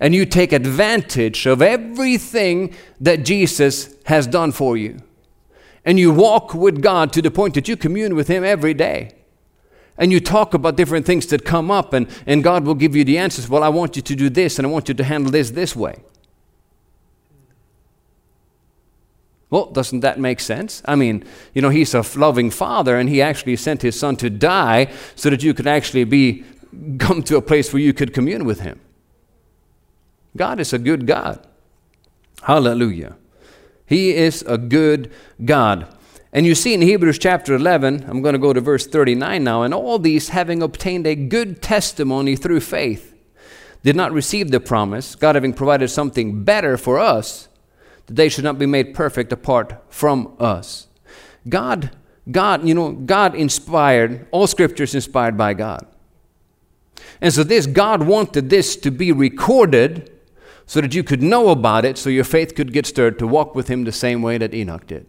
and 0.00 0.14
you 0.14 0.26
take 0.26 0.52
advantage 0.52 1.46
of 1.46 1.62
everything 1.62 2.74
that 3.00 3.24
Jesus 3.24 3.94
has 4.06 4.26
done 4.26 4.52
for 4.52 4.76
you. 4.76 4.98
And 5.84 5.98
you 5.98 6.12
walk 6.12 6.54
with 6.54 6.82
God 6.82 7.12
to 7.12 7.22
the 7.22 7.30
point 7.30 7.54
that 7.54 7.68
you 7.68 7.76
commune 7.76 8.14
with 8.14 8.28
Him 8.28 8.44
every 8.44 8.74
day. 8.74 9.12
And 9.98 10.12
you 10.12 10.20
talk 10.20 10.52
about 10.52 10.76
different 10.76 11.06
things 11.06 11.26
that 11.28 11.44
come 11.44 11.70
up, 11.70 11.92
and, 11.92 12.08
and 12.26 12.44
God 12.44 12.64
will 12.64 12.74
give 12.74 12.94
you 12.94 13.04
the 13.04 13.16
answers. 13.16 13.48
Well, 13.48 13.62
I 13.62 13.68
want 13.68 13.96
you 13.96 14.02
to 14.02 14.16
do 14.16 14.28
this, 14.28 14.58
and 14.58 14.66
I 14.66 14.70
want 14.70 14.88
you 14.88 14.94
to 14.94 15.04
handle 15.04 15.30
this 15.30 15.50
this 15.50 15.74
way. 15.74 16.02
Well, 19.48 19.66
doesn't 19.66 20.00
that 20.00 20.18
make 20.18 20.40
sense? 20.40 20.82
I 20.86 20.96
mean, 20.96 21.24
you 21.54 21.62
know, 21.62 21.70
He's 21.70 21.94
a 21.94 22.04
loving 22.18 22.50
Father, 22.50 22.96
and 22.96 23.08
He 23.08 23.22
actually 23.22 23.56
sent 23.56 23.80
His 23.82 23.98
Son 23.98 24.16
to 24.16 24.28
die 24.28 24.92
so 25.14 25.30
that 25.30 25.42
you 25.42 25.54
could 25.54 25.68
actually 25.68 26.04
be 26.04 26.44
come 26.98 27.22
to 27.24 27.36
a 27.36 27.42
place 27.42 27.72
where 27.72 27.82
you 27.82 27.92
could 27.92 28.12
commune 28.14 28.44
with 28.44 28.60
Him. 28.60 28.80
God 30.36 30.60
is 30.60 30.72
a 30.72 30.78
good 30.78 31.06
God. 31.06 31.46
Hallelujah. 32.42 33.16
He 33.86 34.14
is 34.14 34.42
a 34.42 34.58
good 34.58 35.10
God. 35.44 35.92
And 36.32 36.44
you 36.44 36.54
see 36.54 36.74
in 36.74 36.82
Hebrews 36.82 37.18
chapter 37.18 37.54
11, 37.54 38.04
I'm 38.08 38.20
going 38.20 38.34
to 38.34 38.38
go 38.38 38.52
to 38.52 38.60
verse 38.60 38.86
39 38.86 39.42
now, 39.42 39.62
and 39.62 39.72
all 39.72 39.98
these 39.98 40.30
having 40.30 40.62
obtained 40.62 41.06
a 41.06 41.14
good 41.14 41.62
testimony 41.62 42.36
through 42.36 42.60
faith, 42.60 43.14
did 43.82 43.96
not 43.96 44.12
receive 44.12 44.50
the 44.50 44.60
promise, 44.60 45.14
God 45.14 45.36
having 45.36 45.52
provided 45.52 45.88
something 45.88 46.42
better 46.44 46.76
for 46.76 46.98
us, 46.98 47.48
that 48.06 48.16
they 48.16 48.28
should 48.28 48.44
not 48.44 48.58
be 48.58 48.66
made 48.66 48.94
perfect 48.94 49.32
apart 49.32 49.82
from 49.88 50.34
us. 50.38 50.88
God, 51.48 51.90
God, 52.30 52.66
you 52.66 52.74
know, 52.74 52.92
God 52.92 53.34
inspired, 53.34 54.26
all 54.32 54.46
scriptures 54.46 54.94
inspired 54.94 55.36
by 55.36 55.54
God. 55.54 55.86
And 57.20 57.32
so 57.32 57.42
this, 57.42 57.66
God 57.66 58.02
wanted 58.02 58.50
this 58.50 58.76
to 58.76 58.90
be 58.90 59.12
recorded 59.12 60.10
so 60.66 60.80
that 60.80 60.94
you 60.94 61.04
could 61.04 61.22
know 61.22 61.50
about 61.50 61.84
it, 61.84 61.96
so 61.96 62.10
your 62.10 62.24
faith 62.24 62.54
could 62.54 62.72
get 62.72 62.86
stirred 62.86 63.18
to 63.20 63.26
walk 63.26 63.54
with 63.54 63.68
Him 63.68 63.84
the 63.84 63.92
same 63.92 64.20
way 64.20 64.36
that 64.38 64.52
Enoch 64.52 64.86
did. 64.86 65.06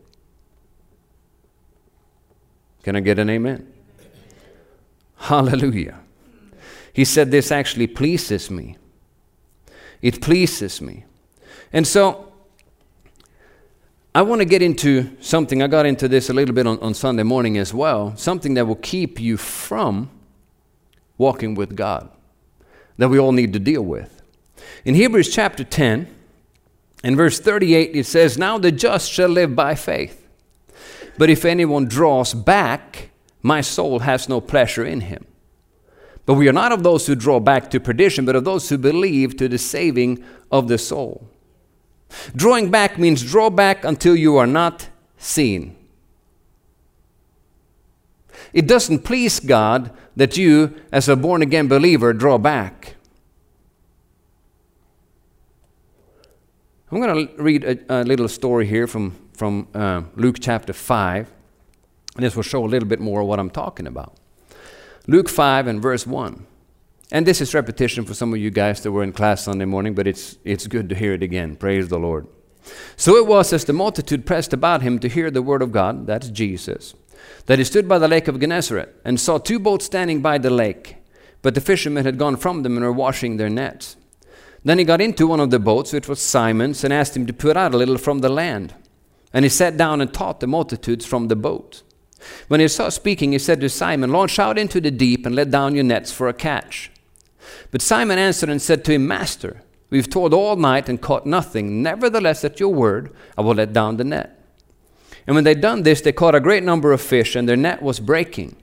Can 2.83 2.95
I 2.95 2.99
get 2.99 3.19
an 3.19 3.29
amen? 3.29 3.73
Hallelujah. 5.17 5.99
He 6.93 7.03
said, 7.03 7.31
This 7.31 7.51
actually 7.51 7.87
pleases 7.87 8.49
me. 8.51 8.77
It 10.01 10.21
pleases 10.21 10.81
me. 10.81 11.05
And 11.73 11.85
so, 11.85 12.31
I 14.13 14.21
want 14.21 14.39
to 14.39 14.45
get 14.45 14.61
into 14.61 15.15
something. 15.19 15.61
I 15.61 15.67
got 15.67 15.85
into 15.85 16.07
this 16.07 16.29
a 16.29 16.33
little 16.33 16.55
bit 16.55 16.65
on, 16.65 16.79
on 16.79 16.93
Sunday 16.93 17.23
morning 17.23 17.57
as 17.57 17.73
well. 17.73 18.15
Something 18.15 18.53
that 18.53 18.65
will 18.65 18.75
keep 18.75 19.19
you 19.19 19.37
from 19.37 20.09
walking 21.17 21.55
with 21.55 21.75
God, 21.75 22.09
that 22.97 23.09
we 23.09 23.19
all 23.19 23.31
need 23.31 23.53
to 23.53 23.59
deal 23.59 23.81
with. 23.81 24.21
In 24.85 24.95
Hebrews 24.95 25.33
chapter 25.33 25.63
10, 25.63 26.07
in 27.03 27.15
verse 27.15 27.39
38, 27.39 27.95
it 27.95 28.05
says, 28.05 28.37
Now 28.37 28.57
the 28.57 28.71
just 28.71 29.11
shall 29.11 29.29
live 29.29 29.55
by 29.55 29.75
faith. 29.75 30.27
But 31.17 31.29
if 31.29 31.45
anyone 31.45 31.85
draws 31.85 32.33
back, 32.33 33.09
my 33.41 33.61
soul 33.61 33.99
has 33.99 34.29
no 34.29 34.41
pleasure 34.41 34.85
in 34.85 35.01
him. 35.01 35.25
But 36.25 36.33
we 36.33 36.49
are 36.49 36.53
not 36.53 36.71
of 36.71 36.83
those 36.83 37.07
who 37.07 37.15
draw 37.15 37.39
back 37.39 37.71
to 37.71 37.79
perdition, 37.79 38.25
but 38.25 38.35
of 38.35 38.43
those 38.43 38.69
who 38.69 38.77
believe 38.77 39.37
to 39.37 39.47
the 39.47 39.57
saving 39.57 40.23
of 40.51 40.67
the 40.67 40.77
soul. 40.77 41.29
Drawing 42.35 42.69
back 42.69 42.97
means 42.97 43.23
draw 43.23 43.49
back 43.49 43.85
until 43.85 44.15
you 44.15 44.37
are 44.37 44.47
not 44.47 44.89
seen. 45.17 45.75
It 48.57 48.65
doesn't 48.65 49.03
please 49.03 49.39
God 49.39 49.91
that 50.15 50.35
you, 50.35 50.73
as 50.91 51.07
a 51.07 51.15
born 51.15 51.43
again 51.43 51.67
believer, 51.67 52.11
draw 52.11 52.39
back. 52.39 52.95
I'm 56.91 56.99
going 56.99 57.27
to 57.27 57.33
read 57.35 57.63
a, 57.63 57.77
a, 57.87 58.03
little 58.03 58.27
story 58.27 58.65
here 58.65 58.87
from, 58.87 59.13
from 59.33 59.67
uh, 59.75 60.01
Luke 60.15 60.37
chapter 60.41 60.73
5. 60.73 61.31
And 62.15 62.25
this 62.25 62.35
will 62.35 62.41
show 62.41 62.65
a 62.65 62.67
little 62.67 62.89
bit 62.89 62.99
more 62.99 63.21
of 63.21 63.27
what 63.27 63.39
I'm 63.39 63.51
talking 63.51 63.85
about. 63.85 64.17
Luke 65.05 65.29
5 65.29 65.67
and 65.67 65.79
verse 65.79 66.07
1. 66.07 66.43
And 67.11 67.27
this 67.27 67.41
is 67.41 67.53
repetition 67.53 68.05
for 68.05 68.15
some 68.15 68.33
of 68.33 68.39
you 68.39 68.49
guys 68.49 68.81
that 68.81 68.91
were 68.91 69.03
in 69.03 69.13
class 69.13 69.43
Sunday 69.43 69.65
morning, 69.65 69.93
but 69.93 70.07
it's, 70.07 70.39
it's 70.43 70.65
good 70.65 70.89
to 70.89 70.95
hear 70.95 71.13
it 71.13 71.21
again. 71.21 71.57
Praise 71.57 71.89
the 71.89 71.99
Lord. 71.99 72.25
So 72.95 73.17
it 73.17 73.27
was 73.27 73.53
as 73.53 73.65
the 73.65 73.73
multitude 73.73 74.25
pressed 74.25 74.51
about 74.51 74.81
him 74.81 74.97
to 74.97 75.07
hear 75.07 75.29
the 75.29 75.43
word 75.43 75.61
of 75.61 75.71
God, 75.71 76.07
that's 76.07 76.29
Jesus, 76.29 76.95
that 77.47 77.59
he 77.59 77.65
stood 77.65 77.87
by 77.87 77.99
the 77.99 78.07
lake 78.07 78.27
of 78.27 78.39
Gennesaret 78.39 78.93
and 79.05 79.19
saw 79.19 79.37
two 79.37 79.59
boats 79.59 79.85
standing 79.85 80.21
by 80.21 80.37
the 80.37 80.49
lake. 80.49 80.97
But 81.41 81.55
the 81.55 81.61
fishermen 81.61 82.05
had 82.05 82.17
gone 82.17 82.35
from 82.35 82.63
them 82.63 82.75
and 82.75 82.85
were 82.85 82.91
washing 82.91 83.37
their 83.37 83.49
nets. 83.49 83.95
Then 84.63 84.79
he 84.79 84.83
got 84.83 85.01
into 85.01 85.27
one 85.27 85.39
of 85.39 85.49
the 85.49 85.59
boats, 85.59 85.93
which 85.93 86.07
was 86.07 86.19
Simon's, 86.19 86.83
and 86.83 86.91
asked 86.91 87.15
him 87.15 87.25
to 87.27 87.33
put 87.33 87.55
out 87.55 87.73
a 87.73 87.77
little 87.77 87.97
from 87.97 88.19
the 88.19 88.29
land. 88.29 88.73
And 89.33 89.45
he 89.45 89.49
sat 89.49 89.77
down 89.77 90.01
and 90.01 90.13
taught 90.13 90.39
the 90.39 90.47
multitudes 90.47 91.05
from 91.05 91.27
the 91.27 91.35
boat. 91.35 91.83
When 92.47 92.59
he 92.59 92.67
saw 92.67 92.89
speaking, 92.89 93.31
he 93.31 93.39
said 93.39 93.61
to 93.61 93.69
Simon, 93.69 94.11
Launch 94.11 94.39
out 94.39 94.57
into 94.57 94.81
the 94.81 94.91
deep 94.91 95.25
and 95.25 95.35
let 95.35 95.51
down 95.51 95.75
your 95.75 95.83
nets 95.83 96.11
for 96.11 96.27
a 96.27 96.33
catch. 96.33 96.91
But 97.71 97.81
Simon 97.81 98.17
answered 98.17 98.49
and 98.49 98.61
said 98.61 98.83
to 98.85 98.93
him, 98.93 99.07
Master, 99.07 99.61
we've 99.89 100.09
toiled 100.09 100.33
all 100.33 100.55
night 100.55 100.89
and 100.89 101.01
caught 101.01 101.25
nothing. 101.25 101.81
Nevertheless, 101.81 102.43
at 102.43 102.59
your 102.59 102.73
word, 102.73 103.13
I 103.37 103.41
will 103.41 103.55
let 103.55 103.73
down 103.73 103.97
the 103.97 104.03
net. 104.03 104.36
And 105.27 105.35
when 105.35 105.43
they'd 105.43 105.61
done 105.61 105.83
this, 105.83 105.99
they 106.01 106.13
caught 106.13 106.35
a 106.35 106.39
great 106.39 106.63
number 106.63 106.93
of 106.93 107.01
fish, 107.01 107.35
and 107.35 107.47
their 107.47 107.57
net 107.57 107.83
was 107.83 107.99
breaking. 107.99 108.55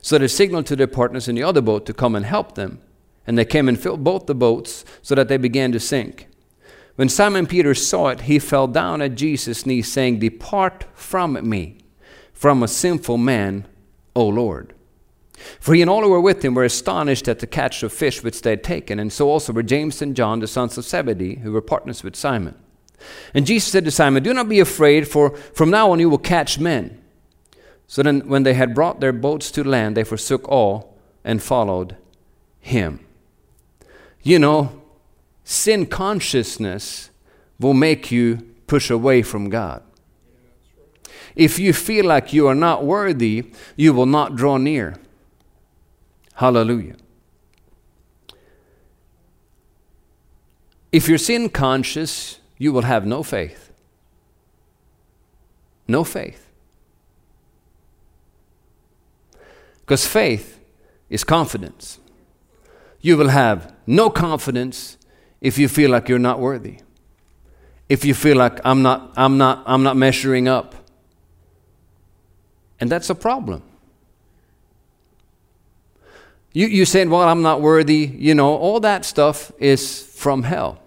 So 0.00 0.18
they 0.18 0.28
signaled 0.28 0.66
to 0.66 0.76
their 0.76 0.86
partners 0.86 1.28
in 1.28 1.34
the 1.34 1.42
other 1.42 1.60
boat 1.60 1.84
to 1.86 1.92
come 1.92 2.14
and 2.14 2.24
help 2.24 2.54
them. 2.54 2.80
And 3.26 3.36
they 3.36 3.44
came 3.44 3.68
and 3.68 3.78
filled 3.78 4.04
both 4.04 4.26
the 4.26 4.34
boats, 4.34 4.84
so 5.02 5.16
that 5.16 5.28
they 5.28 5.36
began 5.36 5.72
to 5.72 5.80
sink. 5.80 6.28
When 6.94 7.08
Simon 7.08 7.46
Peter 7.46 7.74
saw 7.74 8.08
it, 8.08 8.22
he 8.22 8.38
fell 8.38 8.68
down 8.68 9.02
at 9.02 9.16
Jesus' 9.16 9.66
knees, 9.66 9.90
saying, 9.90 10.20
Depart 10.20 10.84
from 10.94 11.48
me, 11.48 11.78
from 12.32 12.62
a 12.62 12.68
sinful 12.68 13.18
man, 13.18 13.66
O 14.14 14.26
Lord. 14.26 14.74
For 15.58 15.74
he 15.74 15.80
and 15.80 15.90
all 15.90 16.02
who 16.02 16.10
were 16.10 16.20
with 16.20 16.44
him 16.44 16.54
were 16.54 16.64
astonished 16.64 17.26
at 17.26 17.40
the 17.40 17.46
catch 17.46 17.82
of 17.82 17.92
fish 17.92 18.22
which 18.22 18.42
they 18.42 18.50
had 18.50 18.62
taken, 18.62 19.00
and 19.00 19.12
so 19.12 19.28
also 19.28 19.52
were 19.52 19.62
James 19.62 20.02
and 20.02 20.14
John, 20.14 20.40
the 20.40 20.46
sons 20.46 20.78
of 20.78 20.84
Zebedee, 20.84 21.36
who 21.36 21.50
were 21.50 21.62
partners 21.62 22.04
with 22.04 22.14
Simon. 22.14 22.54
And 23.34 23.46
Jesus 23.46 23.70
said 23.72 23.84
to 23.84 23.90
Simon, 23.90 24.22
Do 24.22 24.34
not 24.34 24.48
be 24.48 24.60
afraid, 24.60 25.08
for 25.08 25.30
from 25.30 25.70
now 25.70 25.90
on 25.90 26.00
you 26.00 26.10
will 26.10 26.18
catch 26.18 26.58
men. 26.58 27.02
So 27.86 28.02
then, 28.02 28.20
when 28.28 28.42
they 28.42 28.54
had 28.54 28.74
brought 28.74 29.00
their 29.00 29.12
boats 29.12 29.50
to 29.52 29.64
land, 29.64 29.96
they 29.96 30.04
forsook 30.04 30.48
all 30.48 30.96
and 31.24 31.42
followed 31.42 31.96
him. 32.60 33.04
You 34.22 34.38
know, 34.38 34.82
sin 35.44 35.86
consciousness 35.86 37.10
will 37.58 37.74
make 37.74 38.10
you 38.10 38.54
push 38.66 38.88
away 38.90 39.22
from 39.22 39.50
God. 39.50 39.82
If 41.34 41.58
you 41.58 41.72
feel 41.72 42.06
like 42.06 42.32
you 42.32 42.46
are 42.46 42.54
not 42.54 42.84
worthy, 42.84 43.52
you 43.76 43.92
will 43.92 44.06
not 44.06 44.36
draw 44.36 44.58
near. 44.58 44.96
Hallelujah. 46.34 46.96
If 50.90 51.08
you're 51.08 51.18
sin 51.18 51.48
conscious, 51.48 52.38
you 52.62 52.72
will 52.72 52.82
have 52.82 53.04
no 53.04 53.24
faith. 53.24 53.72
No 55.88 56.04
faith. 56.04 56.48
Because 59.80 60.06
faith 60.06 60.60
is 61.10 61.24
confidence. 61.24 61.98
You 63.00 63.16
will 63.16 63.30
have 63.30 63.74
no 63.84 64.10
confidence 64.10 64.96
if 65.40 65.58
you 65.58 65.66
feel 65.66 65.90
like 65.90 66.08
you're 66.08 66.20
not 66.20 66.38
worthy. 66.38 66.78
If 67.88 68.04
you 68.04 68.14
feel 68.14 68.36
like 68.36 68.60
I'm 68.64 68.80
not, 68.80 69.12
I'm 69.16 69.36
not, 69.38 69.64
I'm 69.66 69.82
not 69.82 69.96
measuring 69.96 70.46
up. 70.46 70.76
And 72.78 72.88
that's 72.88 73.10
a 73.10 73.16
problem. 73.16 73.64
You, 76.52 76.68
you 76.68 76.84
saying, 76.84 77.10
well, 77.10 77.28
I'm 77.28 77.42
not 77.42 77.60
worthy, 77.60 78.06
you 78.06 78.36
know, 78.36 78.54
all 78.54 78.78
that 78.78 79.04
stuff 79.04 79.50
is 79.58 80.00
from 80.00 80.44
hell. 80.44 80.81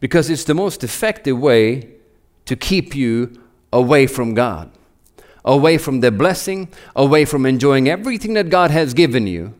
Because 0.00 0.30
it's 0.30 0.44
the 0.44 0.54
most 0.54 0.82
effective 0.82 1.38
way 1.38 1.90
to 2.46 2.56
keep 2.56 2.96
you 2.96 3.40
away 3.72 4.06
from 4.06 4.34
God, 4.34 4.72
away 5.44 5.78
from 5.78 6.00
the 6.00 6.10
blessing, 6.10 6.68
away 6.96 7.24
from 7.24 7.46
enjoying 7.46 7.88
everything 7.88 8.34
that 8.34 8.48
God 8.48 8.70
has 8.70 8.94
given 8.94 9.26
you. 9.26 9.54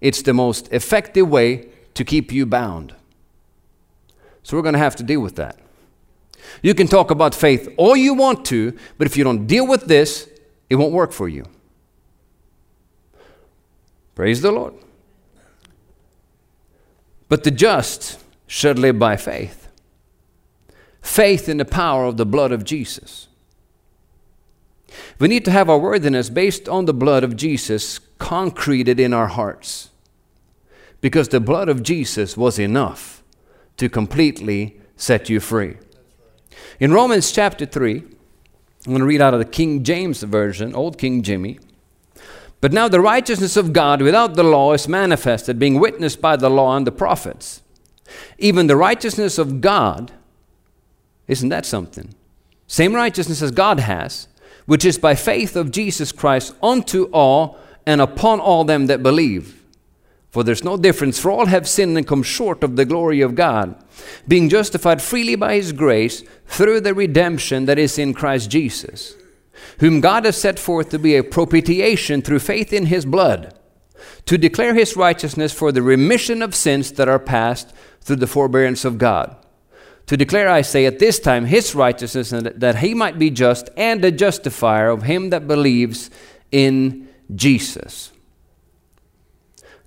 It's 0.00 0.22
the 0.22 0.32
most 0.32 0.72
effective 0.72 1.28
way 1.28 1.68
to 1.94 2.04
keep 2.04 2.32
you 2.32 2.46
bound. 2.46 2.94
So 4.42 4.56
we're 4.56 4.62
going 4.62 4.74
to 4.74 4.78
have 4.78 4.96
to 4.96 5.02
deal 5.02 5.20
with 5.20 5.36
that. 5.36 5.58
You 6.62 6.74
can 6.74 6.86
talk 6.86 7.10
about 7.10 7.34
faith 7.34 7.72
all 7.76 7.96
you 7.96 8.14
want 8.14 8.44
to, 8.46 8.76
but 8.98 9.06
if 9.06 9.16
you 9.16 9.24
don't 9.24 9.46
deal 9.46 9.66
with 9.66 9.86
this, 9.86 10.28
it 10.70 10.76
won't 10.76 10.92
work 10.92 11.12
for 11.12 11.28
you. 11.28 11.44
Praise 14.14 14.42
the 14.42 14.52
Lord. 14.52 14.74
But 17.28 17.42
the 17.44 17.50
just 17.50 18.20
should 18.46 18.78
live 18.78 18.98
by 18.98 19.16
faith. 19.16 19.63
Faith 21.04 21.50
in 21.50 21.58
the 21.58 21.66
power 21.66 22.06
of 22.06 22.16
the 22.16 22.24
blood 22.24 22.50
of 22.50 22.64
Jesus. 22.64 23.28
We 25.18 25.28
need 25.28 25.44
to 25.44 25.50
have 25.50 25.68
our 25.68 25.78
worthiness 25.78 26.30
based 26.30 26.66
on 26.66 26.86
the 26.86 26.94
blood 26.94 27.22
of 27.22 27.36
Jesus 27.36 28.00
concreted 28.18 28.98
in 28.98 29.12
our 29.12 29.26
hearts. 29.26 29.90
Because 31.02 31.28
the 31.28 31.40
blood 31.40 31.68
of 31.68 31.82
Jesus 31.82 32.38
was 32.38 32.58
enough 32.58 33.22
to 33.76 33.90
completely 33.90 34.80
set 34.96 35.28
you 35.28 35.40
free. 35.40 35.76
In 36.80 36.90
Romans 36.90 37.30
chapter 37.30 37.66
3, 37.66 37.98
I'm 37.98 38.06
going 38.86 38.98
to 39.00 39.04
read 39.04 39.20
out 39.20 39.34
of 39.34 39.40
the 39.40 39.44
King 39.44 39.84
James 39.84 40.22
Version, 40.22 40.74
Old 40.74 40.96
King 40.96 41.22
Jimmy. 41.22 41.58
But 42.62 42.72
now 42.72 42.88
the 42.88 43.00
righteousness 43.02 43.58
of 43.58 43.74
God 43.74 44.00
without 44.00 44.36
the 44.36 44.42
law 44.42 44.72
is 44.72 44.88
manifested, 44.88 45.58
being 45.58 45.78
witnessed 45.78 46.22
by 46.22 46.36
the 46.36 46.48
law 46.48 46.74
and 46.74 46.86
the 46.86 46.92
prophets. 46.92 47.60
Even 48.38 48.68
the 48.68 48.76
righteousness 48.76 49.36
of 49.36 49.60
God, 49.60 50.10
isn't 51.28 51.48
that 51.48 51.66
something? 51.66 52.14
Same 52.66 52.94
righteousness 52.94 53.42
as 53.42 53.50
God 53.50 53.80
has, 53.80 54.28
which 54.66 54.84
is 54.84 54.98
by 54.98 55.14
faith 55.14 55.56
of 55.56 55.70
Jesus 55.70 56.12
Christ 56.12 56.54
unto 56.62 57.04
all 57.12 57.58
and 57.86 58.00
upon 58.00 58.40
all 58.40 58.64
them 58.64 58.86
that 58.86 59.02
believe. 59.02 59.62
For 60.30 60.42
there's 60.42 60.64
no 60.64 60.76
difference, 60.76 61.20
for 61.20 61.30
all 61.30 61.46
have 61.46 61.68
sinned 61.68 61.96
and 61.96 62.06
come 62.06 62.24
short 62.24 62.64
of 62.64 62.74
the 62.74 62.84
glory 62.84 63.20
of 63.20 63.36
God, 63.36 63.76
being 64.26 64.48
justified 64.48 65.00
freely 65.00 65.36
by 65.36 65.54
His 65.54 65.72
grace 65.72 66.24
through 66.46 66.80
the 66.80 66.94
redemption 66.94 67.66
that 67.66 67.78
is 67.78 67.98
in 67.98 68.14
Christ 68.14 68.50
Jesus, 68.50 69.14
whom 69.78 70.00
God 70.00 70.24
has 70.24 70.36
set 70.36 70.58
forth 70.58 70.88
to 70.88 70.98
be 70.98 71.14
a 71.14 71.22
propitiation 71.22 72.20
through 72.20 72.40
faith 72.40 72.72
in 72.72 72.86
His 72.86 73.04
blood, 73.04 73.56
to 74.26 74.36
declare 74.36 74.74
His 74.74 74.96
righteousness 74.96 75.52
for 75.52 75.70
the 75.70 75.82
remission 75.82 76.42
of 76.42 76.54
sins 76.54 76.90
that 76.92 77.08
are 77.08 77.20
past 77.20 77.72
through 78.00 78.16
the 78.16 78.26
forbearance 78.26 78.84
of 78.84 78.98
God. 78.98 79.36
To 80.06 80.16
declare, 80.16 80.48
I 80.48 80.62
say, 80.62 80.84
at 80.84 80.98
this 80.98 81.18
time 81.18 81.46
His 81.46 81.74
righteousness, 81.74 82.30
that 82.30 82.76
He 82.76 82.94
might 82.94 83.18
be 83.18 83.30
just 83.30 83.70
and 83.76 84.04
a 84.04 84.10
justifier 84.10 84.88
of 84.90 85.04
him 85.04 85.30
that 85.30 85.48
believes 85.48 86.10
in 86.52 87.08
Jesus. 87.34 88.12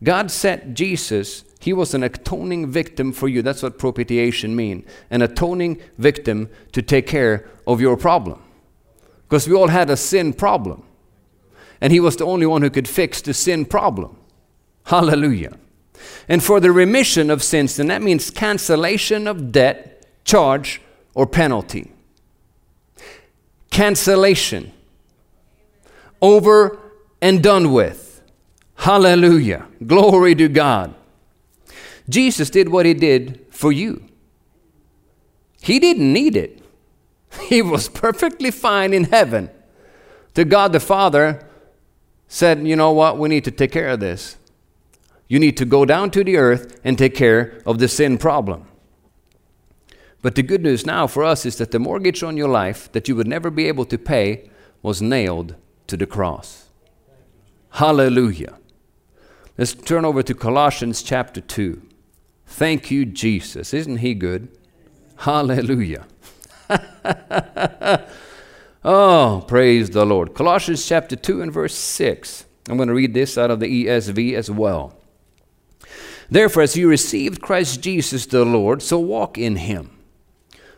God 0.03 0.29
set 0.31 0.73
Jesus, 0.73 1.43
he 1.59 1.73
was 1.73 1.93
an 1.93 2.03
atoning 2.03 2.71
victim 2.71 3.11
for 3.11 3.27
you. 3.27 3.41
That's 3.41 3.63
what 3.63 3.79
propitiation 3.79 4.55
means 4.55 4.87
an 5.09 5.21
atoning 5.21 5.81
victim 5.97 6.49
to 6.71 6.81
take 6.81 7.07
care 7.07 7.49
of 7.65 7.81
your 7.81 7.97
problem. 7.97 8.41
Because 9.27 9.47
we 9.47 9.55
all 9.55 9.67
had 9.67 9.89
a 9.89 9.97
sin 9.97 10.33
problem. 10.33 10.83
And 11.81 11.91
he 11.91 11.99
was 11.99 12.15
the 12.15 12.25
only 12.25 12.45
one 12.45 12.61
who 12.61 12.69
could 12.69 12.87
fix 12.87 13.21
the 13.21 13.33
sin 13.33 13.65
problem. 13.65 14.17
Hallelujah. 14.85 15.57
And 16.27 16.43
for 16.43 16.59
the 16.59 16.71
remission 16.71 17.29
of 17.29 17.43
sins, 17.43 17.77
and 17.79 17.89
that 17.89 18.01
means 18.01 18.29
cancellation 18.29 19.27
of 19.27 19.51
debt, 19.51 19.96
charge, 20.27 20.81
or 21.15 21.25
penalty. 21.25 21.91
Cancellation. 23.71 24.71
Over 26.21 26.77
and 27.21 27.41
done 27.41 27.71
with. 27.71 28.21
Hallelujah. 28.75 29.67
Glory 29.85 30.35
to 30.35 30.47
God. 30.47 30.93
Jesus 32.07 32.49
did 32.49 32.69
what 32.69 32.85
he 32.85 32.93
did 32.93 33.45
for 33.49 33.71
you. 33.71 34.03
He 35.61 35.79
didn't 35.79 36.13
need 36.13 36.35
it. 36.35 36.61
He 37.49 37.61
was 37.61 37.89
perfectly 37.89 38.51
fine 38.51 38.93
in 38.93 39.05
heaven. 39.05 39.49
To 40.33 40.45
God 40.45 40.71
the 40.71 40.79
Father 40.79 41.45
said, 42.27 42.65
You 42.65 42.75
know 42.75 42.91
what? 42.91 43.17
We 43.17 43.29
need 43.29 43.43
to 43.45 43.51
take 43.51 43.71
care 43.71 43.89
of 43.89 43.99
this. 43.99 44.37
You 45.27 45.39
need 45.39 45.57
to 45.57 45.65
go 45.65 45.85
down 45.85 46.11
to 46.11 46.23
the 46.23 46.37
earth 46.37 46.79
and 46.83 46.97
take 46.97 47.15
care 47.15 47.61
of 47.65 47.79
the 47.79 47.87
sin 47.87 48.17
problem. 48.17 48.65
But 50.21 50.35
the 50.35 50.43
good 50.43 50.63
news 50.63 50.85
now 50.85 51.07
for 51.07 51.23
us 51.23 51.45
is 51.45 51.57
that 51.57 51.71
the 51.71 51.79
mortgage 51.79 52.23
on 52.23 52.37
your 52.37 52.49
life 52.49 52.91
that 52.91 53.07
you 53.07 53.15
would 53.15 53.27
never 53.27 53.49
be 53.49 53.67
able 53.67 53.85
to 53.85 53.97
pay 53.97 54.49
was 54.81 55.01
nailed 55.01 55.55
to 55.87 55.97
the 55.97 56.07
cross. 56.07 56.69
Hallelujah. 57.71 58.57
Let's 59.57 59.73
turn 59.73 60.05
over 60.05 60.23
to 60.23 60.33
Colossians 60.33 61.01
chapter 61.01 61.41
2. 61.41 61.81
Thank 62.45 62.89
you, 62.91 63.05
Jesus. 63.05 63.73
Isn't 63.73 63.97
he 63.97 64.13
good? 64.13 64.49
Hallelujah. 65.17 66.05
oh, 68.83 69.45
praise 69.47 69.89
the 69.89 70.05
Lord. 70.05 70.33
Colossians 70.33 70.87
chapter 70.87 71.15
2 71.15 71.41
and 71.41 71.51
verse 71.51 71.75
6. 71.75 72.45
I'm 72.69 72.77
going 72.77 72.89
to 72.89 72.93
read 72.93 73.13
this 73.13 73.37
out 73.37 73.51
of 73.51 73.59
the 73.59 73.85
ESV 73.85 74.33
as 74.33 74.51
well. 74.51 74.95
Therefore, 76.29 76.63
as 76.63 76.75
you 76.75 76.89
received 76.89 77.41
Christ 77.41 77.81
Jesus 77.81 78.25
the 78.25 78.43
Lord, 78.43 78.81
so 78.81 78.99
walk 78.99 79.37
in 79.37 79.55
him, 79.55 79.96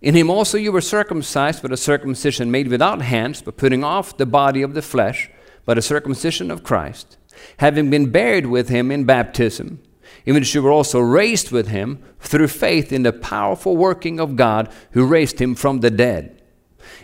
In 0.00 0.14
him 0.14 0.30
also 0.30 0.58
you 0.58 0.72
were 0.72 0.80
circumcised 0.80 1.62
with 1.62 1.72
a 1.72 1.76
circumcision 1.76 2.50
made 2.50 2.68
without 2.68 3.02
hands, 3.02 3.42
but 3.42 3.56
putting 3.56 3.82
off 3.82 4.16
the 4.16 4.26
body 4.26 4.62
of 4.62 4.74
the 4.74 4.82
flesh 4.82 5.30
by 5.64 5.74
the 5.74 5.82
circumcision 5.82 6.50
of 6.50 6.62
Christ, 6.62 7.16
having 7.58 7.90
been 7.90 8.10
buried 8.10 8.46
with 8.46 8.68
him 8.68 8.90
in 8.90 9.04
baptism 9.04 9.80
in 10.24 10.34
which 10.34 10.54
you 10.54 10.62
were 10.62 10.70
also 10.70 11.00
raised 11.00 11.50
with 11.50 11.68
him 11.68 12.02
through 12.20 12.48
faith 12.48 12.92
in 12.92 13.02
the 13.02 13.12
powerful 13.12 13.76
working 13.76 14.20
of 14.20 14.36
God 14.36 14.70
who 14.90 15.06
raised 15.06 15.40
him 15.40 15.54
from 15.54 15.80
the 15.80 15.90
dead. 15.90 16.42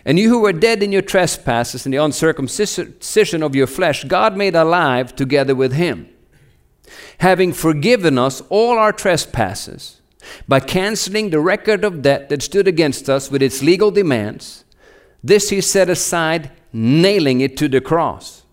And 0.05 0.19
you 0.19 0.29
who 0.29 0.41
were 0.41 0.53
dead 0.53 0.83
in 0.83 0.91
your 0.91 1.01
trespasses 1.01 1.85
and 1.85 1.93
the 1.93 2.03
uncircumcision 2.03 3.43
of 3.43 3.55
your 3.55 3.67
flesh, 3.67 4.03
God 4.03 4.37
made 4.37 4.55
alive 4.55 5.15
together 5.15 5.55
with 5.55 5.73
him, 5.73 6.07
having 7.19 7.51
forgiven 7.51 8.17
us 8.17 8.41
all 8.49 8.77
our 8.77 8.91
trespasses 8.91 10.01
by 10.47 10.59
canceling 10.59 11.29
the 11.29 11.39
record 11.39 11.83
of 11.83 12.01
debt 12.01 12.29
that 12.29 12.41
stood 12.41 12.67
against 12.67 13.09
us 13.09 13.29
with 13.29 13.41
its 13.41 13.61
legal 13.61 13.91
demands. 13.91 14.65
This 15.23 15.49
he 15.49 15.61
set 15.61 15.89
aside, 15.89 16.51
nailing 16.71 17.41
it 17.41 17.57
to 17.57 17.67
the 17.67 17.81
cross. 17.81 18.43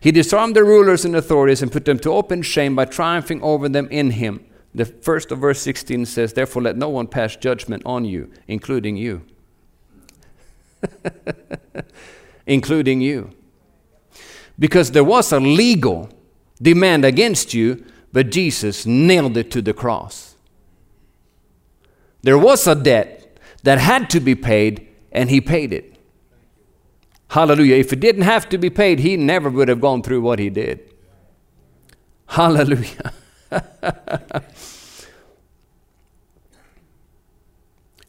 He 0.00 0.12
disarmed 0.12 0.56
the 0.56 0.64
rulers 0.64 1.04
and 1.04 1.16
authorities 1.16 1.62
and 1.62 1.72
put 1.72 1.84
them 1.84 1.98
to 2.00 2.12
open 2.12 2.42
shame 2.42 2.76
by 2.76 2.84
triumphing 2.84 3.42
over 3.42 3.68
them 3.68 3.88
in 3.90 4.12
him. 4.12 4.44
The 4.74 4.84
first 4.84 5.32
of 5.32 5.38
verse 5.38 5.60
16 5.62 6.06
says, 6.06 6.32
Therefore 6.32 6.62
let 6.62 6.76
no 6.76 6.88
one 6.88 7.06
pass 7.06 7.34
judgment 7.34 7.82
on 7.86 8.04
you, 8.04 8.30
including 8.46 8.96
you. 8.96 9.22
including 12.46 13.00
you. 13.00 13.30
Because 14.58 14.92
there 14.92 15.04
was 15.04 15.32
a 15.32 15.40
legal 15.40 16.10
demand 16.60 17.04
against 17.04 17.54
you, 17.54 17.84
but 18.12 18.30
Jesus 18.30 18.86
nailed 18.86 19.36
it 19.36 19.50
to 19.50 19.62
the 19.62 19.74
cross. 19.74 20.35
There 22.22 22.38
was 22.38 22.66
a 22.66 22.74
debt 22.74 23.38
that 23.62 23.78
had 23.78 24.10
to 24.10 24.20
be 24.20 24.34
paid, 24.34 24.88
and 25.12 25.30
he 25.30 25.40
paid 25.40 25.72
it. 25.72 25.96
Hallelujah. 27.28 27.76
If 27.76 27.92
it 27.92 28.00
didn't 28.00 28.22
have 28.22 28.48
to 28.50 28.58
be 28.58 28.70
paid, 28.70 29.00
he 29.00 29.16
never 29.16 29.50
would 29.50 29.68
have 29.68 29.80
gone 29.80 30.02
through 30.02 30.20
what 30.22 30.38
he 30.38 30.50
did. 30.50 30.92
Hallelujah. 32.28 33.12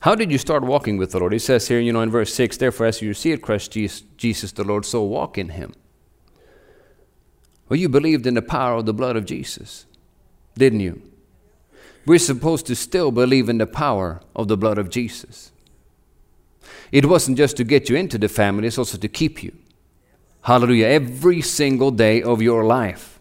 How 0.01 0.15
did 0.15 0.31
you 0.31 0.37
start 0.37 0.63
walking 0.63 0.97
with 0.97 1.11
the 1.11 1.19
Lord? 1.19 1.33
He 1.33 1.39
says 1.39 1.67
here, 1.67 1.79
you 1.79 1.91
know, 1.91 2.01
in 2.01 2.09
verse 2.11 2.33
6, 2.33 2.57
therefore, 2.57 2.85
as 2.85 3.01
you 3.01 3.09
receive 3.09 3.41
Christ 3.41 3.71
Jesus 3.71 4.51
the 4.51 4.63
Lord, 4.63 4.85
so 4.85 5.03
walk 5.03 5.37
in 5.37 5.49
him. 5.49 5.73
Well, 7.67 7.79
you 7.79 7.89
believed 7.89 8.25
in 8.25 8.35
the 8.35 8.41
power 8.41 8.77
of 8.77 8.85
the 8.85 8.93
blood 8.93 9.17
of 9.17 9.25
Jesus, 9.25 9.85
didn't 10.55 10.79
you? 10.79 11.01
We're 12.07 12.19
supposed 12.19 12.65
to 12.67 12.75
still 12.75 13.11
believe 13.11 13.49
in 13.49 13.57
the 13.57 13.67
power 13.67 14.21
of 14.33 14.47
the 14.47 14.55
blood 14.55 14.77
of 14.77 14.89
Jesus. 14.89 15.51
It 16.89 17.05
wasn't 17.05 17.37
just 17.37 17.57
to 17.57 17.65
get 17.65 17.89
you 17.89 17.97
into 17.97 18.17
the 18.17 18.29
family, 18.29 18.67
it's 18.67 18.77
also 18.77 18.97
to 18.97 19.09
keep 19.09 19.43
you. 19.43 19.51
Hallelujah. 20.43 20.87
Every 20.87 21.41
single 21.41 21.91
day 21.91 22.23
of 22.23 22.41
your 22.41 22.63
life. 22.63 23.19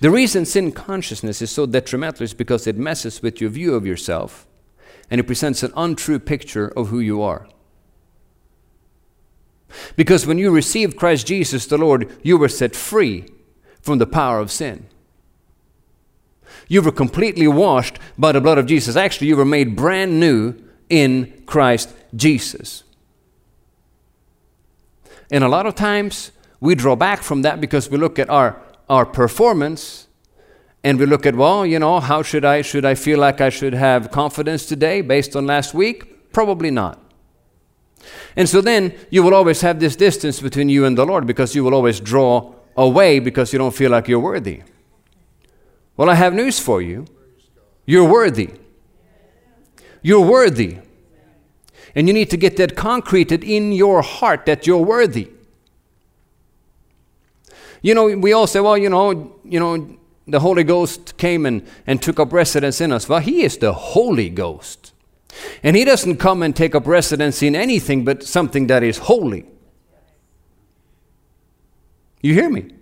The 0.00 0.10
reason 0.10 0.44
sin 0.44 0.72
consciousness 0.72 1.40
is 1.40 1.52
so 1.52 1.66
detrimental 1.66 2.24
is 2.24 2.34
because 2.34 2.66
it 2.66 2.76
messes 2.76 3.22
with 3.22 3.40
your 3.40 3.50
view 3.50 3.76
of 3.76 3.86
yourself 3.86 4.48
and 5.08 5.20
it 5.20 5.28
presents 5.28 5.62
an 5.62 5.72
untrue 5.76 6.18
picture 6.18 6.66
of 6.76 6.88
who 6.88 6.98
you 6.98 7.22
are. 7.22 7.46
Because 9.94 10.26
when 10.26 10.38
you 10.38 10.50
received 10.50 10.96
Christ 10.96 11.28
Jesus 11.28 11.66
the 11.66 11.78
Lord, 11.78 12.10
you 12.24 12.36
were 12.36 12.48
set 12.48 12.74
free 12.74 13.26
from 13.80 13.98
the 13.98 14.06
power 14.06 14.40
of 14.40 14.50
sin. 14.50 14.88
You 16.70 16.80
were 16.82 16.92
completely 16.92 17.48
washed 17.48 17.98
by 18.16 18.30
the 18.30 18.40
blood 18.40 18.56
of 18.56 18.64
Jesus. 18.64 18.94
Actually, 18.94 19.26
you 19.26 19.36
were 19.36 19.44
made 19.44 19.74
brand 19.74 20.20
new 20.20 20.54
in 20.88 21.42
Christ 21.44 21.92
Jesus. 22.14 22.84
And 25.32 25.42
a 25.42 25.48
lot 25.48 25.66
of 25.66 25.74
times 25.74 26.30
we 26.60 26.76
draw 26.76 26.94
back 26.94 27.22
from 27.22 27.42
that 27.42 27.60
because 27.60 27.90
we 27.90 27.98
look 27.98 28.20
at 28.20 28.30
our, 28.30 28.62
our 28.88 29.04
performance 29.04 30.06
and 30.84 31.00
we 31.00 31.06
look 31.06 31.26
at, 31.26 31.34
well, 31.34 31.66
you 31.66 31.80
know, 31.80 31.98
how 31.98 32.22
should 32.22 32.44
I 32.44 32.62
should 32.62 32.84
I 32.84 32.94
feel 32.94 33.18
like 33.18 33.40
I 33.40 33.48
should 33.50 33.74
have 33.74 34.12
confidence 34.12 34.64
today 34.64 35.00
based 35.00 35.34
on 35.34 35.46
last 35.46 35.74
week? 35.74 36.32
Probably 36.32 36.70
not. 36.70 37.00
And 38.36 38.48
so 38.48 38.60
then 38.60 38.94
you 39.10 39.24
will 39.24 39.34
always 39.34 39.60
have 39.62 39.80
this 39.80 39.96
distance 39.96 40.38
between 40.40 40.68
you 40.68 40.84
and 40.84 40.96
the 40.96 41.04
Lord 41.04 41.26
because 41.26 41.52
you 41.52 41.64
will 41.64 41.74
always 41.74 41.98
draw 41.98 42.54
away 42.76 43.18
because 43.18 43.52
you 43.52 43.58
don't 43.58 43.74
feel 43.74 43.90
like 43.90 44.06
you're 44.06 44.20
worthy. 44.20 44.62
Well, 46.00 46.08
I 46.08 46.14
have 46.14 46.32
news 46.32 46.58
for 46.58 46.80
you. 46.80 47.04
You're 47.84 48.08
worthy. 48.08 48.48
You're 50.00 50.26
worthy. 50.26 50.78
And 51.94 52.08
you 52.08 52.14
need 52.14 52.30
to 52.30 52.38
get 52.38 52.56
that 52.56 52.74
concreted 52.74 53.44
in 53.44 53.72
your 53.72 54.00
heart 54.00 54.46
that 54.46 54.66
you're 54.66 54.82
worthy. 54.82 55.28
You 57.82 57.94
know, 57.94 58.16
we 58.16 58.32
all 58.32 58.46
say, 58.46 58.60
well, 58.60 58.78
you 58.78 58.88
know, 58.88 59.36
you 59.44 59.60
know, 59.60 59.94
the 60.26 60.40
Holy 60.40 60.64
Ghost 60.64 61.18
came 61.18 61.44
and, 61.44 61.68
and 61.86 62.00
took 62.00 62.18
up 62.18 62.32
residence 62.32 62.80
in 62.80 62.92
us. 62.92 63.06
Well, 63.06 63.20
He 63.20 63.42
is 63.42 63.58
the 63.58 63.74
Holy 63.74 64.30
Ghost. 64.30 64.94
And 65.62 65.76
He 65.76 65.84
doesn't 65.84 66.16
come 66.16 66.42
and 66.42 66.56
take 66.56 66.74
up 66.74 66.86
residence 66.86 67.42
in 67.42 67.54
anything 67.54 68.06
but 68.06 68.22
something 68.22 68.68
that 68.68 68.82
is 68.82 68.96
holy. 68.96 69.44
You 72.22 72.32
hear 72.32 72.48
me? 72.48 72.79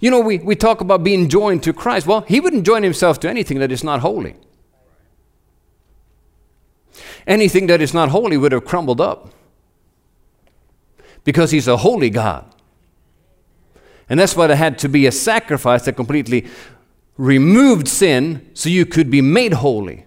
You 0.00 0.10
know, 0.10 0.20
we, 0.20 0.38
we 0.38 0.54
talk 0.54 0.80
about 0.80 1.02
being 1.02 1.28
joined 1.28 1.62
to 1.64 1.72
Christ. 1.72 2.06
Well, 2.06 2.22
He 2.22 2.40
wouldn't 2.40 2.66
join 2.66 2.82
Himself 2.82 3.20
to 3.20 3.28
anything 3.28 3.58
that 3.60 3.72
is 3.72 3.82
not 3.82 4.00
holy. 4.00 4.36
Anything 7.26 7.66
that 7.66 7.80
is 7.80 7.92
not 7.92 8.10
holy 8.10 8.36
would 8.36 8.52
have 8.52 8.64
crumbled 8.64 9.00
up 9.00 9.30
because 11.24 11.50
He's 11.50 11.68
a 11.68 11.78
holy 11.78 12.10
God. 12.10 12.44
And 14.08 14.20
that's 14.20 14.36
why 14.36 14.46
there 14.46 14.56
had 14.56 14.78
to 14.80 14.88
be 14.88 15.06
a 15.06 15.12
sacrifice 15.12 15.84
that 15.86 15.94
completely 15.94 16.46
removed 17.16 17.88
sin 17.88 18.48
so 18.54 18.68
you 18.68 18.86
could 18.86 19.10
be 19.10 19.20
made 19.20 19.54
holy. 19.54 20.04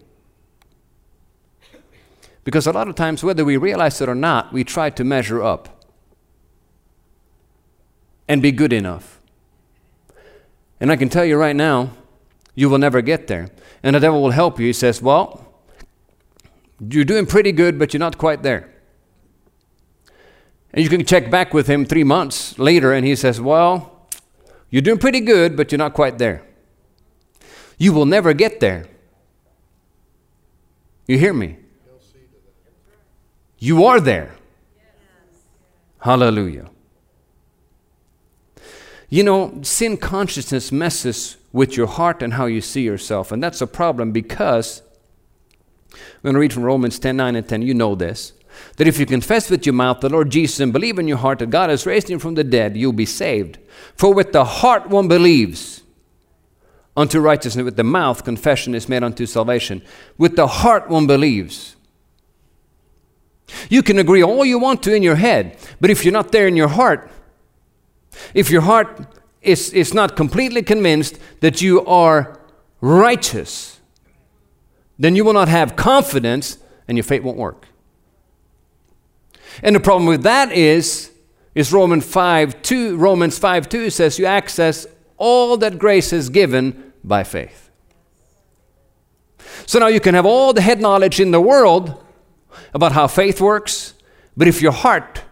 Because 2.44 2.66
a 2.66 2.72
lot 2.72 2.88
of 2.88 2.96
times, 2.96 3.24
whether 3.24 3.44
we 3.44 3.58
realize 3.58 4.00
it 4.02 4.08
or 4.08 4.16
not, 4.16 4.54
we 4.54 4.64
try 4.64 4.90
to 4.92 5.04
measure 5.04 5.44
up 5.44 5.84
and 8.28 8.42
be 8.42 8.52
good 8.52 8.72
enough. 8.72 9.19
And 10.80 10.92
I 10.92 10.96
can 10.96 11.10
tell 11.10 11.26
you 11.26 11.38
right 11.38 11.56
now, 11.56 11.92
you 12.56 12.70
will 12.70 12.78
never 12.78 13.02
get 13.02 13.28
there. 13.28 13.50
And 13.84 13.96
the 13.96 14.00
devil 14.00 14.22
will 14.22 14.32
help 14.32 14.60
you. 14.60 14.68
He 14.68 14.74
says, 14.74 15.02
Well, 15.02 15.46
you're 16.80 17.06
doing 17.06 17.26
pretty 17.26 17.52
good, 17.52 17.78
but 17.78 17.94
you're 17.94 18.00
not 18.00 18.18
quite 18.18 18.44
there. 18.44 18.70
And 20.74 20.84
you 20.84 20.90
can 20.90 21.06
check 21.06 21.32
back 21.32 21.54
with 21.54 21.68
him 21.68 21.86
three 21.86 22.04
months 22.04 22.58
later, 22.60 22.94
and 22.94 23.06
he 23.06 23.16
says, 23.16 23.42
Well, 23.42 24.08
you're 24.70 24.82
doing 24.82 25.00
pretty 25.00 25.20
good, 25.20 25.58
but 25.58 25.72
you're 25.72 25.80
not 25.80 25.94
quite 25.94 26.18
there. 26.18 26.44
You 27.78 27.94
will 27.94 28.06
never 28.06 28.34
get 28.34 28.60
there. 28.60 28.86
You 31.08 31.18
hear 31.18 31.34
me? 31.34 31.58
You 33.58 33.86
are 33.86 34.00
there. 34.00 34.36
Hallelujah. 36.00 36.70
You 39.10 39.24
know, 39.24 39.60
sin 39.64 39.98
consciousness 39.98 40.72
messes 40.72 41.38
with 41.52 41.76
your 41.76 41.88
heart 41.88 42.22
and 42.22 42.34
how 42.34 42.46
you 42.46 42.62
see 42.62 42.82
yourself, 42.82 43.32
and 43.32 43.42
that's 43.42 43.62
a 43.62 43.68
problem 43.68 44.12
because 44.12 44.84
I'm 45.94 46.00
going 46.24 46.34
to 46.36 46.40
read 46.40 46.54
from 46.54 46.64
Romans 46.64 47.00
10 47.00 47.18
9 47.18 47.36
and 47.36 47.48
10. 47.48 47.62
You 47.62 47.74
know 47.74 47.96
this. 47.96 48.34
That 48.76 48.88
if 48.88 49.00
you 49.00 49.06
confess 49.06 49.50
with 49.50 49.66
your 49.66 49.74
mouth 49.74 50.02
the 50.02 50.10
Lord 50.10 50.30
Jesus 50.30 50.60
and 50.60 50.74
believe 50.74 51.00
in 51.00 51.08
your 51.08 51.18
heart 51.18 51.40
that 51.40 51.50
God 51.50 51.70
has 51.70 51.86
raised 51.86 52.10
him 52.10 52.20
from 52.20 52.36
the 52.36 52.44
dead, 52.44 52.76
you'll 52.76 52.92
be 52.92 53.06
saved. 53.06 53.58
For 53.96 54.14
with 54.14 54.34
the 54.34 54.44
heart 54.44 54.90
one 54.90 55.08
believes 55.08 55.82
unto 56.98 57.20
righteousness, 57.20 57.64
with 57.64 57.78
the 57.78 57.84
mouth 57.84 58.26
confession 58.26 58.76
is 58.76 58.90
made 58.90 59.04
unto 59.04 59.26
salvation. 59.26 59.82
With 60.18 60.36
the 60.36 60.48
heart 60.48 60.90
one 60.90 61.08
believes. 61.08 61.78
You 63.70 63.82
can 63.82 63.98
agree 63.98 64.22
all 64.22 64.44
you 64.44 64.60
want 64.60 64.84
to 64.84 64.94
in 64.94 65.04
your 65.04 65.16
head, 65.16 65.58
but 65.80 65.90
if 65.90 66.04
you're 66.04 66.12
not 66.12 66.32
there 66.32 66.48
in 66.48 66.58
your 66.58 66.68
heart, 66.68 67.10
if 68.34 68.50
your 68.50 68.62
heart 68.62 69.16
is, 69.42 69.72
is 69.74 69.94
not 69.94 70.16
completely 70.16 70.62
convinced 70.62 71.20
that 71.40 71.62
you 71.62 71.86
are 71.86 72.40
righteous, 72.82 73.80
then 74.98 75.16
you 75.16 75.24
will 75.24 75.34
not 75.34 75.48
have 75.48 75.76
confidence 75.76 76.58
and 76.88 76.98
your 76.98 77.04
faith 77.04 77.24
won't 77.24 77.38
work. 77.38 77.68
And 79.64 79.76
the 79.76 79.80
problem 79.80 80.06
with 80.06 80.24
that 80.24 80.52
is, 80.52 81.12
is 81.56 81.74
Romans 81.74 82.06
5 82.06 82.62
2, 82.62 82.98
Romans 82.98 83.38
5 83.38 83.70
2 83.70 83.90
says 83.90 84.20
you 84.20 84.26
access 84.26 84.86
all 85.18 85.58
that 85.58 85.80
grace 85.80 86.14
is 86.14 86.30
given 86.30 86.94
by 87.04 87.24
faith. 87.24 87.70
So 89.66 89.80
now 89.80 89.88
you 89.88 90.00
can 90.00 90.16
have 90.16 90.26
all 90.26 90.54
the 90.54 90.62
head 90.62 90.80
knowledge 90.80 91.20
in 91.20 91.32
the 91.32 91.42
world 91.42 92.04
about 92.74 92.92
how 92.92 93.08
faith 93.08 93.42
works, 93.42 93.94
but 94.38 94.48
if 94.48 94.62
your 94.62 94.72
heart, 94.72 95.24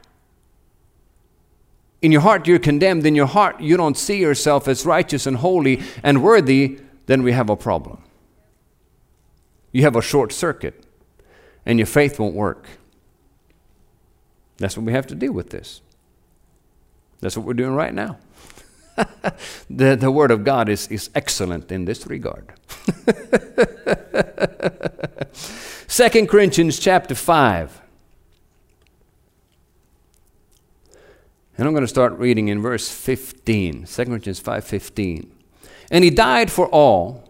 in 2.02 2.12
your 2.12 2.22
heart 2.22 2.48
you're 2.48 2.60
condemned, 2.60 3.06
in 3.06 3.16
your 3.16 3.28
heart 3.28 3.60
you 3.60 3.78
don't 3.78 3.98
see 3.98 4.20
yourself 4.20 4.68
as 4.68 4.86
righteous 4.86 5.26
and 5.26 5.38
holy 5.38 5.82
and 6.04 6.24
worthy, 6.24 6.80
then 7.08 7.24
we 7.24 7.32
have 7.32 7.50
a 7.50 7.56
problem 7.56 8.02
you 9.78 9.84
have 9.84 9.96
a 9.96 10.02
short 10.02 10.34
circuit 10.34 10.84
and 11.64 11.78
your 11.78 11.86
faith 11.86 12.20
won't 12.20 12.34
work. 12.34 12.68
That's 14.58 14.76
what 14.76 14.88
we 14.88 14.94
have 14.94 15.06
to 15.08 15.16
deal 15.16 15.34
with 15.34 15.52
this. 15.52 15.82
That's 17.20 17.38
what 17.38 17.46
we're 17.46 17.54
doing 17.54 17.76
right 17.76 17.94
now. 17.94 18.18
the, 19.70 19.96
the 19.96 20.10
Word 20.10 20.32
of 20.32 20.44
God 20.44 20.68
is, 20.68 20.88
is 20.88 21.12
excellent 21.14 21.72
in 21.72 21.86
this 21.86 22.08
regard. 22.08 22.54
Second 25.88 26.28
Corinthians 26.28 26.80
chapter 26.80 27.14
5. 27.14 27.80
And 31.58 31.68
I'm 31.68 31.74
going 31.74 31.84
to 31.84 31.88
start 31.88 32.14
reading 32.14 32.50
in 32.50 32.62
verse 32.62 32.90
15. 32.90 33.86
2 33.86 34.06
Corinthians 34.06 34.40
5:15. 34.40 35.28
And 35.90 36.04
he 36.04 36.10
died 36.10 36.52
for 36.52 36.68
all 36.68 37.24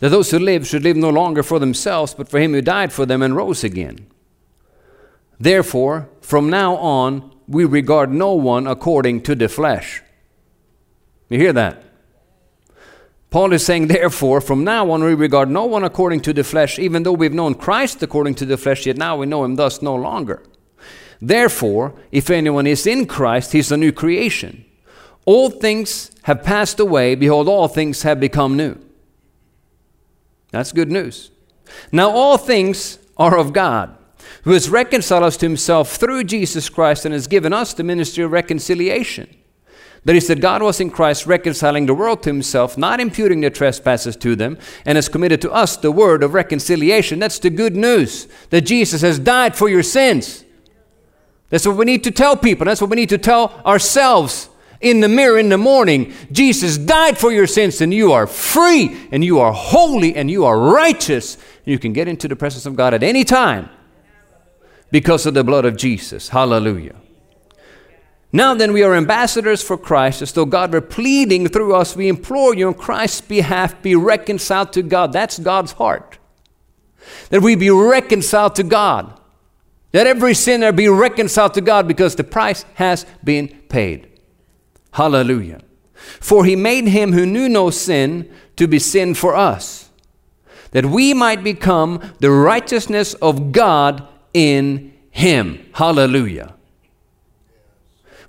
that 0.00 0.10
those 0.10 0.30
who 0.30 0.38
live 0.38 0.66
should 0.66 0.82
live 0.82 0.96
no 0.96 1.10
longer 1.10 1.42
for 1.42 1.58
themselves, 1.58 2.14
but 2.14 2.28
for 2.28 2.38
him 2.38 2.52
who 2.52 2.60
died 2.60 2.92
for 2.92 3.06
them 3.06 3.22
and 3.22 3.36
rose 3.36 3.64
again. 3.64 4.06
Therefore, 5.38 6.08
from 6.20 6.50
now 6.50 6.76
on, 6.76 7.32
we 7.48 7.64
regard 7.64 8.10
no 8.10 8.32
one 8.32 8.66
according 8.66 9.22
to 9.22 9.34
the 9.34 9.48
flesh. 9.48 10.02
You 11.28 11.38
hear 11.38 11.52
that? 11.52 11.82
Paul 13.30 13.52
is 13.52 13.66
saying, 13.66 13.88
therefore, 13.88 14.40
from 14.40 14.62
now 14.62 14.90
on, 14.90 15.02
we 15.02 15.14
regard 15.14 15.50
no 15.50 15.64
one 15.64 15.82
according 15.82 16.20
to 16.20 16.32
the 16.32 16.44
flesh, 16.44 16.78
even 16.78 17.02
though 17.02 17.12
we've 17.12 17.34
known 17.34 17.54
Christ 17.54 18.02
according 18.02 18.36
to 18.36 18.46
the 18.46 18.56
flesh, 18.56 18.86
yet 18.86 18.96
now 18.96 19.16
we 19.16 19.26
know 19.26 19.44
him 19.44 19.56
thus 19.56 19.82
no 19.82 19.94
longer. 19.96 20.42
Therefore, 21.20 21.94
if 22.10 22.30
anyone 22.30 22.66
is 22.66 22.86
in 22.86 23.06
Christ, 23.06 23.52
he's 23.52 23.72
a 23.72 23.76
new 23.76 23.92
creation. 23.92 24.64
All 25.24 25.50
things 25.50 26.10
have 26.22 26.42
passed 26.42 26.80
away, 26.80 27.14
behold, 27.14 27.48
all 27.48 27.68
things 27.68 28.02
have 28.02 28.20
become 28.20 28.56
new. 28.56 28.76
That's 30.50 30.72
good 30.72 30.90
news. 30.90 31.30
Now, 31.90 32.10
all 32.10 32.36
things 32.36 32.98
are 33.16 33.38
of 33.38 33.52
God, 33.52 33.96
who 34.42 34.52
has 34.52 34.68
reconciled 34.68 35.24
us 35.24 35.36
to 35.38 35.46
himself 35.46 35.96
through 35.96 36.24
Jesus 36.24 36.68
Christ 36.68 37.04
and 37.04 37.12
has 37.12 37.26
given 37.26 37.52
us 37.52 37.72
the 37.74 37.84
ministry 37.84 38.22
of 38.22 38.32
reconciliation. 38.32 39.34
That 40.04 40.16
is, 40.16 40.26
that 40.28 40.40
God 40.40 40.62
was 40.62 40.80
in 40.80 40.90
Christ 40.90 41.26
reconciling 41.26 41.86
the 41.86 41.94
world 41.94 42.22
to 42.24 42.30
himself, 42.30 42.76
not 42.76 43.00
imputing 43.00 43.40
their 43.40 43.48
trespasses 43.48 44.16
to 44.16 44.36
them, 44.36 44.58
and 44.84 44.96
has 44.96 45.08
committed 45.08 45.40
to 45.42 45.50
us 45.50 45.78
the 45.78 45.90
word 45.90 46.22
of 46.22 46.34
reconciliation. 46.34 47.18
That's 47.18 47.38
the 47.38 47.48
good 47.48 47.74
news 47.74 48.28
that 48.50 48.62
Jesus 48.62 49.00
has 49.00 49.18
died 49.18 49.56
for 49.56 49.70
your 49.70 49.82
sins. 49.82 50.44
That's 51.50 51.66
what 51.66 51.76
we 51.76 51.84
need 51.84 52.04
to 52.04 52.10
tell 52.10 52.36
people. 52.36 52.64
That's 52.66 52.80
what 52.80 52.90
we 52.90 52.96
need 52.96 53.10
to 53.10 53.18
tell 53.18 53.62
ourselves 53.64 54.48
in 54.80 55.00
the 55.00 55.08
mirror 55.08 55.38
in 55.38 55.48
the 55.48 55.58
morning. 55.58 56.12
Jesus 56.30 56.76
died 56.76 57.16
for 57.16 57.32
your 57.32 57.46
sins, 57.46 57.80
and 57.80 57.92
you 57.92 58.12
are 58.12 58.26
free, 58.26 59.08
and 59.10 59.24
you 59.24 59.40
are 59.40 59.52
holy, 59.52 60.14
and 60.14 60.30
you 60.30 60.44
are 60.44 60.58
righteous. 60.58 61.38
You 61.64 61.78
can 61.78 61.92
get 61.92 62.08
into 62.08 62.28
the 62.28 62.36
presence 62.36 62.66
of 62.66 62.76
God 62.76 62.92
at 62.94 63.02
any 63.02 63.24
time 63.24 63.70
because 64.90 65.26
of 65.26 65.34
the 65.34 65.44
blood 65.44 65.64
of 65.64 65.76
Jesus. 65.76 66.28
Hallelujah. 66.28 66.96
Now 68.32 68.52
then, 68.54 68.72
we 68.72 68.82
are 68.82 68.94
ambassadors 68.94 69.62
for 69.62 69.78
Christ, 69.78 70.20
as 70.20 70.32
though 70.32 70.44
God 70.44 70.72
were 70.72 70.80
pleading 70.80 71.48
through 71.48 71.74
us. 71.74 71.94
We 71.94 72.08
implore 72.08 72.54
you 72.54 72.66
on 72.66 72.74
Christ's 72.74 73.20
behalf, 73.20 73.80
be 73.80 73.94
reconciled 73.94 74.72
to 74.72 74.82
God. 74.82 75.12
That's 75.12 75.38
God's 75.38 75.72
heart. 75.72 76.18
That 77.30 77.42
we 77.42 77.54
be 77.54 77.70
reconciled 77.70 78.56
to 78.56 78.64
God. 78.64 79.20
That 79.94 80.08
every 80.08 80.34
sinner 80.34 80.72
be 80.72 80.88
reconciled 80.88 81.54
to 81.54 81.60
God 81.60 81.86
because 81.86 82.16
the 82.16 82.24
price 82.24 82.64
has 82.74 83.06
been 83.22 83.46
paid. 83.68 84.08
Hallelujah. 84.90 85.60
For 85.94 86.44
he 86.44 86.56
made 86.56 86.88
him 86.88 87.12
who 87.12 87.24
knew 87.24 87.48
no 87.48 87.70
sin 87.70 88.28
to 88.56 88.66
be 88.66 88.80
sin 88.80 89.14
for 89.14 89.36
us, 89.36 89.90
that 90.72 90.84
we 90.84 91.14
might 91.14 91.44
become 91.44 92.12
the 92.18 92.32
righteousness 92.32 93.14
of 93.14 93.52
God 93.52 94.08
in 94.32 94.92
him. 95.12 95.64
Hallelujah. 95.74 96.54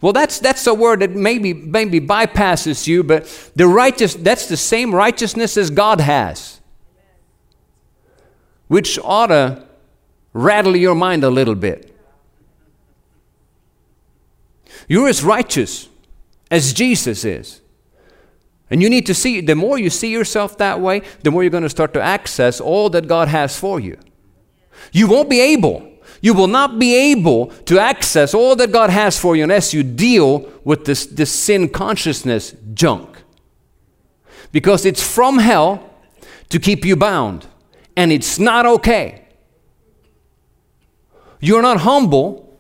Well, 0.02 0.14
that's, 0.14 0.38
that's 0.38 0.68
a 0.68 0.74
word 0.76 1.00
that 1.00 1.16
maybe, 1.16 1.52
maybe 1.52 2.00
bypasses 2.00 2.86
you, 2.86 3.02
but 3.02 3.26
the 3.56 3.68
righteous, 3.68 4.14
that's 4.14 4.48
the 4.48 4.58
same 4.58 4.94
righteousness 4.94 5.58
as 5.58 5.72
God 5.72 6.00
has, 6.00 6.62
which 8.68 9.00
ought 9.00 9.28
to 9.28 9.66
rattle 10.36 10.76
your 10.76 10.94
mind 10.94 11.24
a 11.24 11.30
little 11.30 11.56
bit. 11.56 11.96
You're 14.88 15.08
as 15.08 15.24
righteous 15.24 15.88
as 16.52 16.74
Jesus 16.74 17.24
is. 17.24 17.62
And 18.70 18.82
you 18.82 18.90
need 18.90 19.06
to 19.06 19.14
see, 19.14 19.40
the 19.40 19.56
more 19.56 19.80
you 19.80 19.90
see 19.90 20.12
yourself 20.12 20.58
that 20.58 20.82
way, 20.82 21.04
the 21.24 21.32
more 21.32 21.42
you're 21.42 21.50
going 21.50 21.64
to 21.64 21.70
start 21.70 21.94
to 21.94 22.02
access 22.02 22.60
all 22.60 22.90
that 22.90 23.08
God 23.08 23.30
has 23.30 23.58
for 23.58 23.80
you. 23.80 23.98
You 24.92 25.08
won't 25.08 25.30
be 25.30 25.40
able, 25.40 25.90
you 26.22 26.34
will 26.34 26.48
not 26.48 26.80
be 26.80 27.14
able 27.14 27.48
to 27.66 27.80
access 27.80 28.34
all 28.34 28.58
that 28.58 28.74
God 28.74 28.90
has 28.90 29.18
for 29.18 29.38
you 29.38 29.44
unless 29.44 29.74
you 29.74 29.84
deal 29.84 30.52
with 30.66 30.84
this, 30.84 31.06
this 31.06 31.32
sin 31.32 31.70
consciousness 31.70 32.56
junk. 32.74 33.22
Because 34.52 34.86
it's 34.86 35.02
from 35.02 35.38
hell 35.38 35.92
to 36.50 36.60
keep 36.60 36.84
you 36.84 36.98
bound, 36.98 37.48
and 37.96 38.12
it's 38.12 38.38
not 38.38 38.66
okay. 38.66 39.25
You're 41.40 41.62
not 41.62 41.82
humble, 41.82 42.58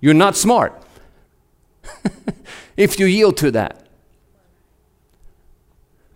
you're 0.00 0.14
not 0.14 0.36
smart. 0.36 0.82
if 2.76 2.98
you 2.98 3.06
yield 3.06 3.36
to 3.38 3.50
that. 3.52 3.86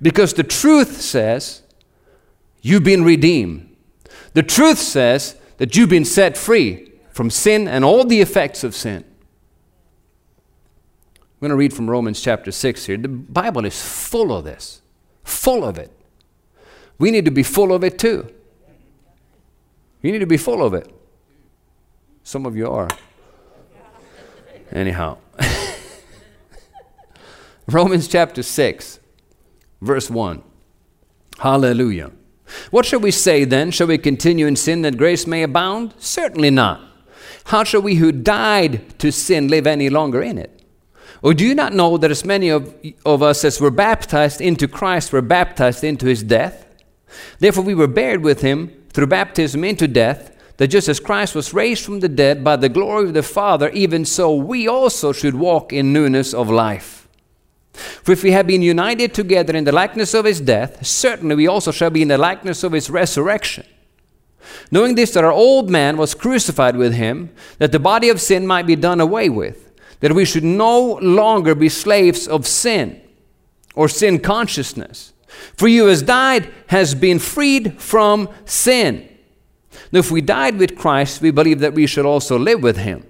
Because 0.01 0.35
the 0.35 0.45
truth 0.45 1.01
says 1.01 1.62
you've 2.61 2.85
been 2.85 3.05
redeemed. 3.05 3.75
The 4.35 4.42
truth 4.42 4.79
says 4.79 5.37
that 5.57 5.77
you've 5.77 5.88
been 5.88 6.05
set 6.05 6.37
free 6.37 6.92
from 7.11 7.31
sin 7.31 7.66
and 7.66 7.85
all 7.85 8.05
the 8.05 8.21
effects 8.21 8.62
of 8.62 8.75
sin. 8.75 9.05
I'm 11.19 11.40
going 11.40 11.51
to 11.51 11.57
read 11.57 11.73
from 11.73 11.88
Romans 11.88 12.21
chapter 12.21 12.51
6 12.51 12.87
here. 12.87 12.97
The 12.97 13.09
Bible 13.09 13.64
is 13.64 13.81
full 13.83 14.37
of 14.37 14.45
this, 14.45 14.81
full 15.23 15.64
of 15.64 15.79
it. 15.79 15.90
We 16.99 17.11
need 17.11 17.25
to 17.27 17.31
be 17.31 17.42
full 17.42 17.73
of 17.73 17.85
it 17.85 17.99
too. 17.99 18.33
You 20.03 20.12
need 20.12 20.21
to 20.21 20.27
be 20.27 20.37
full 20.37 20.64
of 20.64 20.73
it. 20.75 20.95
Some 22.26 22.44
of 22.44 22.56
you 22.56 22.68
are. 22.68 22.88
Anyhow, 24.72 25.18
Romans 27.68 28.08
chapter 28.08 28.42
6, 28.42 28.98
verse 29.80 30.10
1. 30.10 30.42
Hallelujah. 31.38 32.10
What 32.72 32.84
shall 32.84 32.98
we 32.98 33.12
say 33.12 33.44
then? 33.44 33.70
Shall 33.70 33.86
we 33.86 33.96
continue 33.96 34.48
in 34.48 34.56
sin 34.56 34.82
that 34.82 34.96
grace 34.96 35.24
may 35.24 35.44
abound? 35.44 35.94
Certainly 35.98 36.50
not. 36.50 36.80
How 37.44 37.62
shall 37.62 37.82
we 37.82 37.94
who 37.94 38.10
died 38.10 38.98
to 38.98 39.12
sin 39.12 39.46
live 39.46 39.68
any 39.68 39.88
longer 39.88 40.20
in 40.20 40.36
it? 40.36 40.64
Or 41.22 41.32
do 41.32 41.46
you 41.46 41.54
not 41.54 41.74
know 41.74 41.96
that 41.96 42.10
as 42.10 42.24
many 42.24 42.48
of, 42.48 42.74
of 43.04 43.22
us 43.22 43.44
as 43.44 43.60
were 43.60 43.70
baptized 43.70 44.40
into 44.40 44.66
Christ 44.66 45.12
were 45.12 45.22
baptized 45.22 45.84
into 45.84 46.06
his 46.06 46.24
death? 46.24 46.66
Therefore 47.38 47.62
we 47.62 47.76
were 47.76 47.86
buried 47.86 48.22
with 48.22 48.40
him 48.40 48.82
through 48.92 49.06
baptism 49.06 49.62
into 49.62 49.86
death, 49.86 50.36
that 50.57 50.69
just 50.69 50.88
as 50.88 51.01
Christ 51.01 51.35
was 51.35 51.53
raised 51.53 51.85
from 51.85 52.01
the 52.01 52.09
dead 52.09 52.42
by 52.42 52.57
the 52.57 52.69
glory 52.69 53.07
of 53.07 53.14
the 53.14 53.23
Father, 53.23 53.69
even 53.71 54.05
so 54.05 54.35
we 54.35 54.66
also 54.66 55.12
should 55.12 55.35
walk 55.35 55.73
in 55.73 55.92
newness 55.92 56.33
of 56.33 56.51
life. 56.51 57.09
For 57.73 58.12
if 58.12 58.23
we 58.23 58.33
have 58.33 58.47
been 58.47 58.62
united 58.62 59.12
together 59.12 59.55
in 59.55 59.64
the 59.64 59.73
likeness 59.73 60.14
of 60.14 60.25
his 60.25 60.40
death, 60.40 60.87
certainly 60.87 61.35
we 61.35 61.47
also 61.47 61.71
shall 61.71 61.90
be 61.90 62.03
in 62.03 62.09
the 62.09 62.16
likeness 62.16 62.64
of 62.64 62.73
his 62.73 62.88
resurrection. 62.88 63.66
Knowing 64.71 64.95
this, 64.95 65.12
that 65.12 65.25
our 65.25 65.33
old 65.33 65.69
man 65.69 65.97
was 65.97 66.14
crucified 66.14 66.77
with 66.77 66.95
him, 66.95 67.31
that 67.59 67.73
the 67.73 67.79
body 67.79 68.09
of 68.09 68.21
sin 68.21 68.47
might 68.47 68.66
be 68.66 68.77
done 68.77 69.01
away 69.01 69.29
with, 69.29 69.73
that 70.01 70.14
we 70.14 70.25
should 70.25 70.45
no 70.45 70.95
longer 71.03 71.55
be 71.55 71.69
slaves 71.69 72.27
of 72.27 72.47
sin 72.47 73.01
or 73.75 73.88
sin 73.88 74.19
consciousness. 74.19 75.12
For 75.57 75.69
you 75.69 75.88
as 75.88 76.03
died 76.03 76.51
has 76.69 76.95
been 76.95 77.19
freed 77.19 77.81
from 77.81 78.31
sin. 78.47 79.09
Now, 79.92 80.01
if 80.01 80.11
we 80.11 80.20
died 80.20 80.59
with 80.59 80.77
Christ, 80.77 81.20
we 81.20 81.31
believe 81.31 81.61
that 81.61 81.75
we 81.75 81.87
should 81.87 82.07
also 82.07 82.38
live 82.38 82.62
with 82.62 82.79
him. 82.79 83.07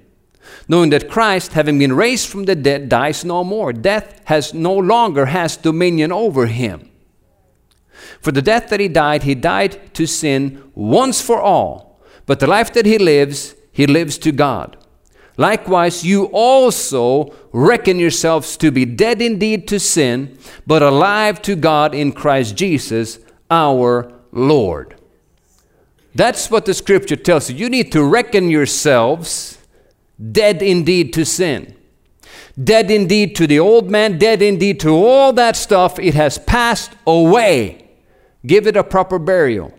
Knowing 0.68 0.90
that 0.90 1.08
Christ, 1.08 1.52
having 1.52 1.78
been 1.78 1.92
raised 1.92 2.28
from 2.28 2.44
the 2.44 2.54
dead, 2.54 2.88
dies 2.88 3.24
no 3.24 3.44
more. 3.44 3.72
Death 3.72 4.20
has 4.24 4.52
no 4.52 4.74
longer 4.74 5.26
has 5.26 5.56
dominion 5.56 6.12
over 6.12 6.46
him. 6.46 6.90
For 8.20 8.32
the 8.32 8.42
death 8.42 8.68
that 8.70 8.80
he 8.80 8.88
died, 8.88 9.22
he 9.22 9.34
died 9.34 9.94
to 9.94 10.06
sin 10.06 10.70
once 10.74 11.20
for 11.20 11.40
all. 11.40 12.00
But 12.26 12.40
the 12.40 12.46
life 12.46 12.72
that 12.74 12.86
he 12.86 12.98
lives, 12.98 13.54
he 13.72 13.86
lives 13.86 14.18
to 14.18 14.32
God. 14.32 14.76
Likewise, 15.36 16.04
you 16.04 16.24
also 16.32 17.34
reckon 17.52 17.98
yourselves 17.98 18.56
to 18.56 18.70
be 18.70 18.84
dead 18.84 19.20
indeed 19.20 19.68
to 19.68 19.78
sin, 19.78 20.38
but 20.66 20.82
alive 20.82 21.42
to 21.42 21.54
God 21.54 21.94
in 21.94 22.12
Christ 22.12 22.56
Jesus 22.56 23.18
our 23.50 24.12
Lord. 24.32 24.94
That's 26.16 26.50
what 26.50 26.64
the 26.64 26.72
scripture 26.72 27.16
tells 27.16 27.50
you. 27.50 27.56
You 27.56 27.68
need 27.68 27.92
to 27.92 28.02
reckon 28.02 28.48
yourselves 28.48 29.58
dead 30.32 30.62
indeed 30.62 31.12
to 31.12 31.26
sin. 31.26 31.76
Dead 32.62 32.90
indeed 32.90 33.36
to 33.36 33.46
the 33.46 33.58
old 33.58 33.90
man, 33.90 34.16
dead 34.16 34.40
indeed 34.40 34.80
to 34.80 34.88
all 34.88 35.34
that 35.34 35.56
stuff. 35.56 35.98
It 35.98 36.14
has 36.14 36.38
passed 36.38 36.92
away. 37.06 37.90
Give 38.46 38.66
it 38.66 38.78
a 38.78 38.82
proper 38.82 39.18
burial 39.18 39.78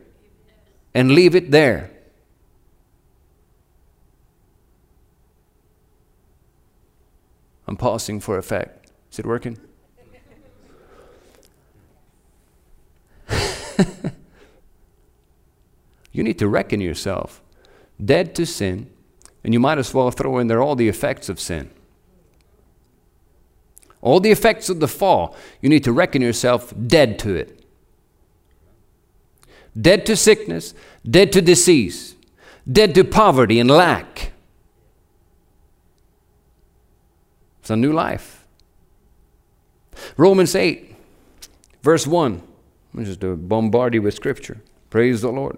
and 0.94 1.12
leave 1.12 1.34
it 1.34 1.50
there. 1.50 1.90
I'm 7.68 7.78
pausing 7.78 8.20
for 8.20 8.38
effect. 8.38 8.92
Is 9.12 9.18
it 9.18 9.26
working? 9.26 9.58
you 16.18 16.24
need 16.24 16.40
to 16.40 16.48
reckon 16.48 16.82
yourself 16.82 17.42
dead 18.04 18.36
to 18.36 18.46
sin, 18.46 18.90
and 19.44 19.54
you 19.54 19.60
might 19.60 19.78
as 19.78 19.94
well 19.94 20.12
throw 20.12 20.38
in 20.38 20.48
there 20.48 20.62
all 20.62 20.76
the 20.76 20.88
effects 20.88 21.30
of 21.30 21.40
sin. 21.40 21.70
All 24.02 24.20
the 24.20 24.32
effects 24.32 24.70
of 24.70 24.80
the 24.80 24.88
fall, 24.88 25.36
you 25.62 25.70
need 25.70 25.84
to 25.84 25.92
reckon 25.92 26.22
yourself 26.22 26.74
dead 26.86 27.18
to 27.20 27.36
it. 27.36 27.64
Dead 29.80 30.06
to 30.06 30.16
sickness, 30.16 30.74
dead 31.10 31.32
to 31.34 31.42
disease, 31.42 32.16
dead 32.72 32.96
to 32.96 33.04
poverty 33.04 33.60
and 33.60 33.70
lack. 33.70 34.32
It's 37.62 37.70
a 37.70 37.76
new 37.76 37.94
life. 37.94 38.46
Romans 40.16 40.56
8, 40.56 40.96
verse 41.82 42.08
1. 42.08 42.42
I'm 42.94 43.06
just 43.06 43.22
to 43.22 43.36
bombard 43.36 43.94
you 43.94 44.02
with 44.02 44.14
scripture. 44.14 44.62
Praise 44.90 45.22
the 45.22 45.32
Lord. 45.32 45.58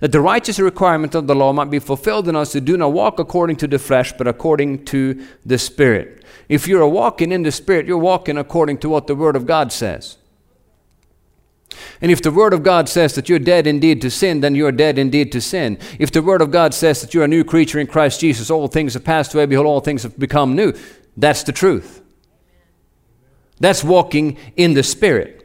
That 0.00 0.12
the 0.12 0.20
righteous 0.20 0.58
requirement 0.58 1.14
of 1.14 1.26
the 1.26 1.34
law 1.34 1.52
might 1.52 1.70
be 1.70 1.78
fulfilled 1.78 2.28
in 2.28 2.36
us 2.36 2.52
who 2.52 2.60
do 2.60 2.76
not 2.76 2.92
walk 2.92 3.18
according 3.18 3.56
to 3.56 3.66
the 3.66 3.78
flesh, 3.78 4.12
but 4.16 4.26
according 4.26 4.84
to 4.86 5.24
the 5.44 5.58
Spirit. 5.58 6.24
If 6.48 6.68
you're 6.68 6.86
walking 6.86 7.32
in 7.32 7.42
the 7.42 7.52
Spirit, 7.52 7.86
you're 7.86 7.98
walking 7.98 8.36
according 8.36 8.78
to 8.78 8.88
what 8.88 9.06
the 9.06 9.14
Word 9.14 9.36
of 9.36 9.46
God 9.46 9.72
says. 9.72 10.18
And 12.00 12.10
if 12.10 12.22
the 12.22 12.30
Word 12.30 12.52
of 12.52 12.62
God 12.62 12.88
says 12.88 13.14
that 13.14 13.28
you're 13.28 13.38
dead 13.38 13.66
indeed 13.66 14.00
to 14.02 14.10
sin, 14.10 14.40
then 14.40 14.54
you're 14.54 14.72
dead 14.72 14.98
indeed 14.98 15.32
to 15.32 15.40
sin. 15.40 15.78
If 15.98 16.12
the 16.12 16.22
Word 16.22 16.42
of 16.42 16.50
God 16.50 16.74
says 16.74 17.00
that 17.00 17.14
you're 17.14 17.24
a 17.24 17.28
new 17.28 17.44
creature 17.44 17.78
in 17.78 17.86
Christ 17.86 18.20
Jesus, 18.20 18.50
all 18.50 18.68
things 18.68 18.94
have 18.94 19.04
passed 19.04 19.34
away, 19.34 19.46
behold, 19.46 19.66
all 19.66 19.80
things 19.80 20.02
have 20.02 20.18
become 20.18 20.54
new, 20.54 20.72
that's 21.16 21.42
the 21.42 21.52
truth. 21.52 22.02
That's 23.60 23.84
walking 23.84 24.36
in 24.56 24.74
the 24.74 24.82
Spirit. 24.82 25.40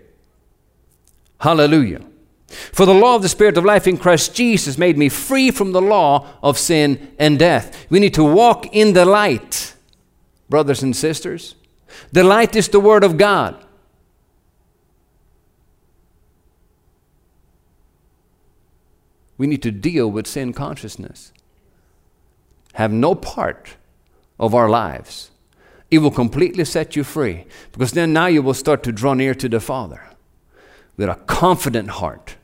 Hallelujah. 1.40 2.02
For 2.50 2.86
the 2.86 2.94
law 2.94 3.16
of 3.16 3.22
the 3.22 3.30
Spirit 3.30 3.58
of 3.58 3.66
life 3.66 3.88
in 3.88 3.98
Christ 3.98 4.36
Jesus 4.36 4.78
made 4.78 4.98
me 4.98 5.10
free 5.10 5.52
from 5.52 5.72
the 5.72 5.82
law 5.82 6.28
of 6.42 6.58
sin 6.58 7.14
and 7.20 7.38
death. 7.38 7.86
We 7.90 8.00
need 8.00 8.14
to 8.16 8.24
walk 8.24 8.68
in 8.74 8.94
the 8.94 9.06
light, 9.06 9.76
brothers 10.50 10.84
and 10.84 10.96
sisters. 10.96 11.56
The 12.12 12.24
light 12.24 12.56
is 12.56 12.70
the 12.70 12.80
Word 12.80 13.04
of 13.04 13.18
God. 13.18 13.64
We 19.38 19.48
need 19.48 19.64
to 19.64 19.72
deal 19.72 20.12
with 20.12 20.28
sin 20.28 20.54
consciousness. 20.54 21.32
Have 22.74 22.92
no 22.92 23.16
part 23.16 23.76
of 24.38 24.54
our 24.54 24.70
lives 24.70 25.32
it 25.92 26.00
will 26.00 26.12
completely 26.12 26.66
set 26.66 26.96
you 26.96 27.04
free 27.04 27.46
because 27.72 27.94
then 27.94 28.14
now 28.14 28.28
you 28.28 28.42
will 28.42 28.54
start 28.54 28.84
to 28.84 28.92
draw 28.92 29.14
near 29.14 29.34
to 29.36 29.50
the 29.50 29.60
Father 29.60 30.04
with 30.98 31.10
a 31.10 31.16
confident 31.16 31.90
heart, 31.90 32.36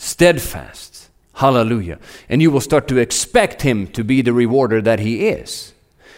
steadfast. 0.00 1.10
Hallelujah. 1.34 1.98
And 2.28 2.40
you 2.40 2.50
will 2.50 2.60
start 2.60 2.88
to 2.88 2.96
expect 2.96 3.62
Him 3.62 3.86
to 3.88 4.02
be 4.02 4.22
the 4.22 4.32
rewarder 4.32 4.80
that 4.80 5.00
He 5.00 5.28
is. 5.28 5.74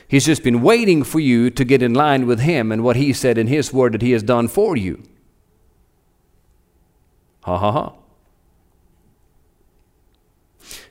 He's 0.06 0.26
just 0.26 0.44
been 0.44 0.62
waiting 0.62 1.02
for 1.02 1.18
you 1.18 1.50
to 1.50 1.64
get 1.64 1.82
in 1.82 1.92
line 1.92 2.26
with 2.26 2.40
Him 2.40 2.70
and 2.70 2.84
what 2.84 2.96
He 2.96 3.12
said 3.12 3.38
in 3.38 3.48
His 3.48 3.72
Word 3.72 3.94
that 3.94 4.02
He 4.02 4.12
has 4.12 4.22
done 4.22 4.46
for 4.46 4.76
you. 4.76 5.02
Ha 7.42 7.58
ha 7.58 7.72
ha. 7.72 7.92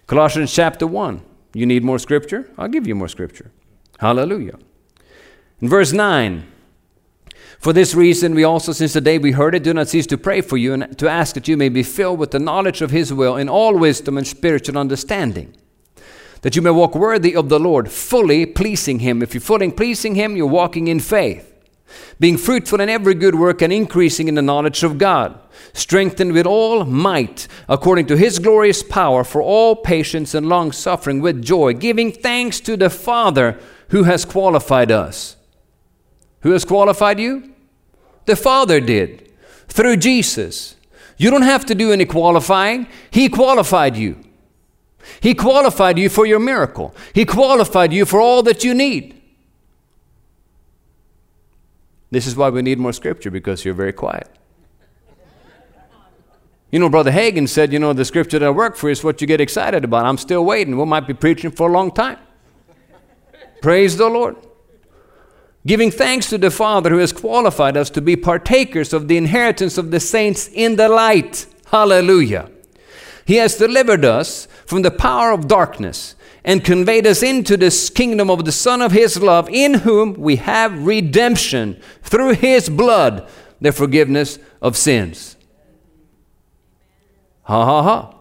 Colossians 0.06 0.54
chapter 0.54 0.86
1. 0.86 1.22
You 1.54 1.66
need 1.66 1.84
more 1.84 2.00
scripture? 2.00 2.50
I'll 2.58 2.68
give 2.68 2.88
you 2.88 2.96
more 2.96 3.08
scripture. 3.08 3.52
Hallelujah. 4.00 4.58
In 5.62 5.70
verse 5.70 5.94
9, 5.94 6.46
For 7.62 7.74
this 7.74 7.94
reason, 7.94 8.34
we 8.34 8.44
also, 8.44 8.72
since 8.72 8.94
the 8.94 9.02
day 9.02 9.20
we 9.20 9.34
heard 9.34 9.54
it, 9.54 9.62
do 9.62 9.72
not 9.72 9.88
cease 9.88 10.08
to 10.08 10.18
pray 10.18 10.42
for 10.42 10.58
you 10.58 10.74
and 10.74 10.98
to 10.98 11.08
ask 11.08 11.36
that 11.36 11.48
you 11.48 11.56
may 11.56 11.70
be 11.70 11.84
filled 11.84 12.18
with 12.18 12.32
the 12.32 12.40
knowledge 12.40 12.82
of 12.82 12.90
His 12.90 13.14
will 13.14 13.38
in 13.38 13.48
all 13.48 13.78
wisdom 13.78 14.18
and 14.18 14.26
spiritual 14.26 14.80
understanding, 14.80 15.56
that 16.42 16.56
you 16.56 16.64
may 16.64 16.72
walk 16.72 16.96
worthy 16.96 17.36
of 17.36 17.50
the 17.50 17.60
Lord, 17.60 17.92
fully 17.92 18.48
pleasing 18.48 18.98
Him. 18.98 19.22
If 19.22 19.36
you're 19.36 19.42
fully 19.42 19.70
pleasing 19.72 20.16
Him, 20.16 20.36
you're 20.36 20.48
walking 20.48 20.88
in 20.88 21.00
faith, 21.00 21.54
being 22.20 22.36
fruitful 22.36 22.82
in 22.82 22.90
every 22.90 23.14
good 23.14 23.36
work 23.36 23.62
and 23.62 23.72
increasing 23.72 24.28
in 24.28 24.34
the 24.34 24.42
knowledge 24.42 24.82
of 24.82 24.98
God, 24.98 25.40
strengthened 25.74 26.32
with 26.32 26.48
all 26.48 26.84
might, 26.84 27.48
according 27.70 28.08
to 28.08 28.18
His 28.18 28.40
glorious 28.40 28.82
power, 28.82 29.24
for 29.24 29.40
all 29.40 29.76
patience 29.76 30.34
and 30.34 30.50
long 30.50 30.72
suffering 30.72 31.22
with 31.22 31.44
joy, 31.44 31.74
giving 31.74 32.12
thanks 32.12 32.60
to 32.62 32.76
the 32.76 32.90
Father 32.90 33.60
who 33.90 34.06
has 34.06 34.26
qualified 34.26 34.90
us. 34.90 35.36
Who 36.42 36.52
has 36.52 36.66
qualified 36.66 37.20
you? 37.20 37.54
The 38.26 38.36
Father 38.36 38.80
did 38.80 39.32
through 39.68 39.98
Jesus. 39.98 40.76
You 41.18 41.30
don't 41.30 41.44
have 41.44 41.66
to 41.68 41.76
do 41.76 41.92
any 41.92 42.06
qualifying, 42.06 42.88
He 43.10 43.30
qualified 43.30 43.96
you. 43.96 44.18
He 45.20 45.34
qualified 45.34 45.98
you 45.98 46.10
for 46.10 46.26
your 46.26 46.40
miracle, 46.40 46.96
He 47.14 47.26
qualified 47.26 47.94
you 47.94 48.06
for 48.06 48.20
all 48.20 48.44
that 48.44 48.64
you 48.64 48.74
need. 48.74 49.22
This 52.10 52.28
is 52.28 52.36
why 52.36 52.50
we 52.50 52.62
need 52.62 52.78
more 52.78 52.92
scripture 52.92 53.32
because 53.32 53.64
you're 53.64 53.74
very 53.74 53.94
quiet. 53.94 54.28
You 56.72 56.80
know, 56.80 56.90
Brother 56.90 57.12
Hagin 57.12 57.48
said, 57.48 57.72
you 57.72 57.80
know, 57.80 57.94
the 57.94 58.06
scripture 58.06 58.40
that 58.40 58.46
I 58.46 58.50
work 58.50 58.76
for 58.76 58.90
is 58.90 59.04
what 59.04 59.20
you 59.22 59.28
get 59.28 59.42
excited 59.42 59.84
about. 59.84 60.06
I'm 60.06 60.18
still 60.18 60.44
waiting. 60.44 60.78
We 60.78 60.86
might 60.86 61.06
be 61.06 61.14
preaching 61.14 61.52
for 61.52 61.70
a 61.70 61.72
long 61.72 61.92
time. 61.92 62.18
Praise 63.62 63.96
the 63.98 64.08
Lord 64.10 64.38
giving 65.66 65.92
thanks 65.92 66.30
to 66.30 66.38
the 66.38 66.52
Father 66.52 66.90
who 66.90 66.98
has 66.98 67.14
qualified 67.14 67.78
us 67.78 67.90
to 67.92 68.02
be 68.02 68.16
partakers 68.16 68.94
of 68.94 69.08
the 69.08 69.18
inheritance 69.18 69.78
of 69.78 69.92
the 69.92 70.00
saints 70.00 70.48
in 70.48 70.76
the 70.76 70.90
light. 70.90 71.46
Hallelujah. 71.68 72.50
He 73.26 73.36
has 73.36 73.58
delivered 73.58 74.04
us 74.04 74.48
from 74.66 74.82
the 74.82 74.92
power 74.92 75.32
of 75.32 75.48
darkness 75.48 76.16
and 76.44 76.64
conveyed 76.64 77.06
us 77.06 77.22
into 77.22 77.56
this 77.56 77.90
kingdom 77.90 78.30
of 78.30 78.46
the 78.46 78.52
Son 78.52 78.82
of 78.82 78.92
His 78.92 79.22
love, 79.22 79.48
in 79.50 79.76
whom 79.76 80.14
we 80.14 80.38
have 80.38 80.86
redemption 80.86 81.80
through 82.02 82.34
His 82.34 82.68
blood, 82.68 83.30
the 83.60 83.72
forgiveness 83.72 84.40
of 84.62 84.76
sins. 84.76 85.38
Ha 87.44 87.66
ha 87.66 88.16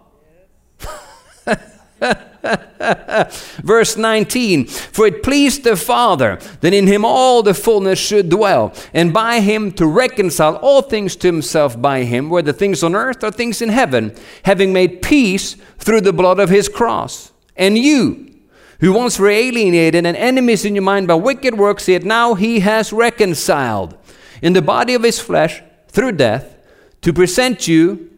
ha. 2.06 2.16
Verse 3.62 3.96
19 3.96 4.66
For 4.66 5.06
it 5.06 5.22
pleased 5.22 5.64
the 5.64 5.76
Father 5.76 6.38
that 6.60 6.72
in 6.72 6.86
him 6.86 7.04
all 7.04 7.42
the 7.42 7.54
fullness 7.54 7.98
should 7.98 8.28
dwell, 8.28 8.72
and 8.94 9.12
by 9.12 9.40
him 9.40 9.72
to 9.72 9.86
reconcile 9.86 10.56
all 10.56 10.82
things 10.82 11.16
to 11.16 11.26
himself 11.26 11.80
by 11.80 12.04
him, 12.04 12.30
whether 12.30 12.52
things 12.52 12.82
on 12.82 12.94
earth 12.94 13.22
or 13.22 13.30
things 13.30 13.60
in 13.60 13.68
heaven, 13.68 14.14
having 14.44 14.72
made 14.72 15.02
peace 15.02 15.54
through 15.78 16.00
the 16.00 16.12
blood 16.12 16.38
of 16.38 16.48
his 16.48 16.68
cross. 16.68 17.32
And 17.56 17.76
you, 17.76 18.34
who 18.80 18.92
once 18.92 19.18
were 19.18 19.28
alienated 19.28 20.06
and 20.06 20.16
enemies 20.16 20.64
in 20.64 20.74
your 20.74 20.82
mind 20.82 21.08
by 21.08 21.14
wicked 21.14 21.58
works, 21.58 21.88
yet 21.88 22.04
now 22.04 22.34
he 22.34 22.60
has 22.60 22.92
reconciled 22.92 23.96
in 24.40 24.54
the 24.54 24.62
body 24.62 24.94
of 24.94 25.02
his 25.02 25.20
flesh 25.20 25.62
through 25.88 26.12
death 26.12 26.56
to 27.02 27.12
present 27.12 27.68
you, 27.68 28.10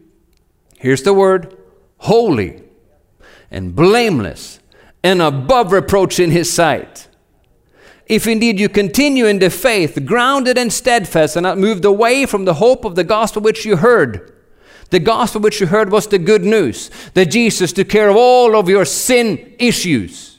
here's 0.79 1.03
the 1.03 1.15
word, 1.15 1.57
holy 1.99 2.63
and 3.53 3.77
blameless 3.77 4.59
and 5.05 5.23
above 5.23 5.71
reproach 5.71 6.19
in 6.19 6.31
his 6.31 6.53
sight. 6.53 7.09
If 8.07 8.27
indeed 8.27 8.59
you 8.59 8.69
continue 8.69 9.27
in 9.27 9.39
the 9.39 9.51
faith, 9.51 10.05
grounded 10.05 10.59
and 10.59 10.73
steadfast, 10.73 11.37
and 11.37 11.45
not 11.45 11.59
moved 11.59 11.85
away 11.85 12.27
from 12.27 12.45
the 12.45 12.55
hope 12.55 12.85
of 12.85 12.95
the 12.95 13.05
gospel 13.05 13.43
which 13.43 13.65
you 13.65 13.77
heard. 13.77 14.33
The 14.91 14.99
gospel 14.99 15.41
which 15.41 15.61
you 15.61 15.69
heard 15.69 15.91
was 15.91 16.07
the 16.09 16.19
good 16.19 16.45
news 16.45 16.91
that 17.15 17.27
Jesus 17.27 17.73
took 17.73 17.89
care 17.89 18.09
of 18.09 18.17
all 18.17 18.57
of 18.57 18.69
your 18.69 18.85
sin 18.85 19.55
issues. 19.59 20.39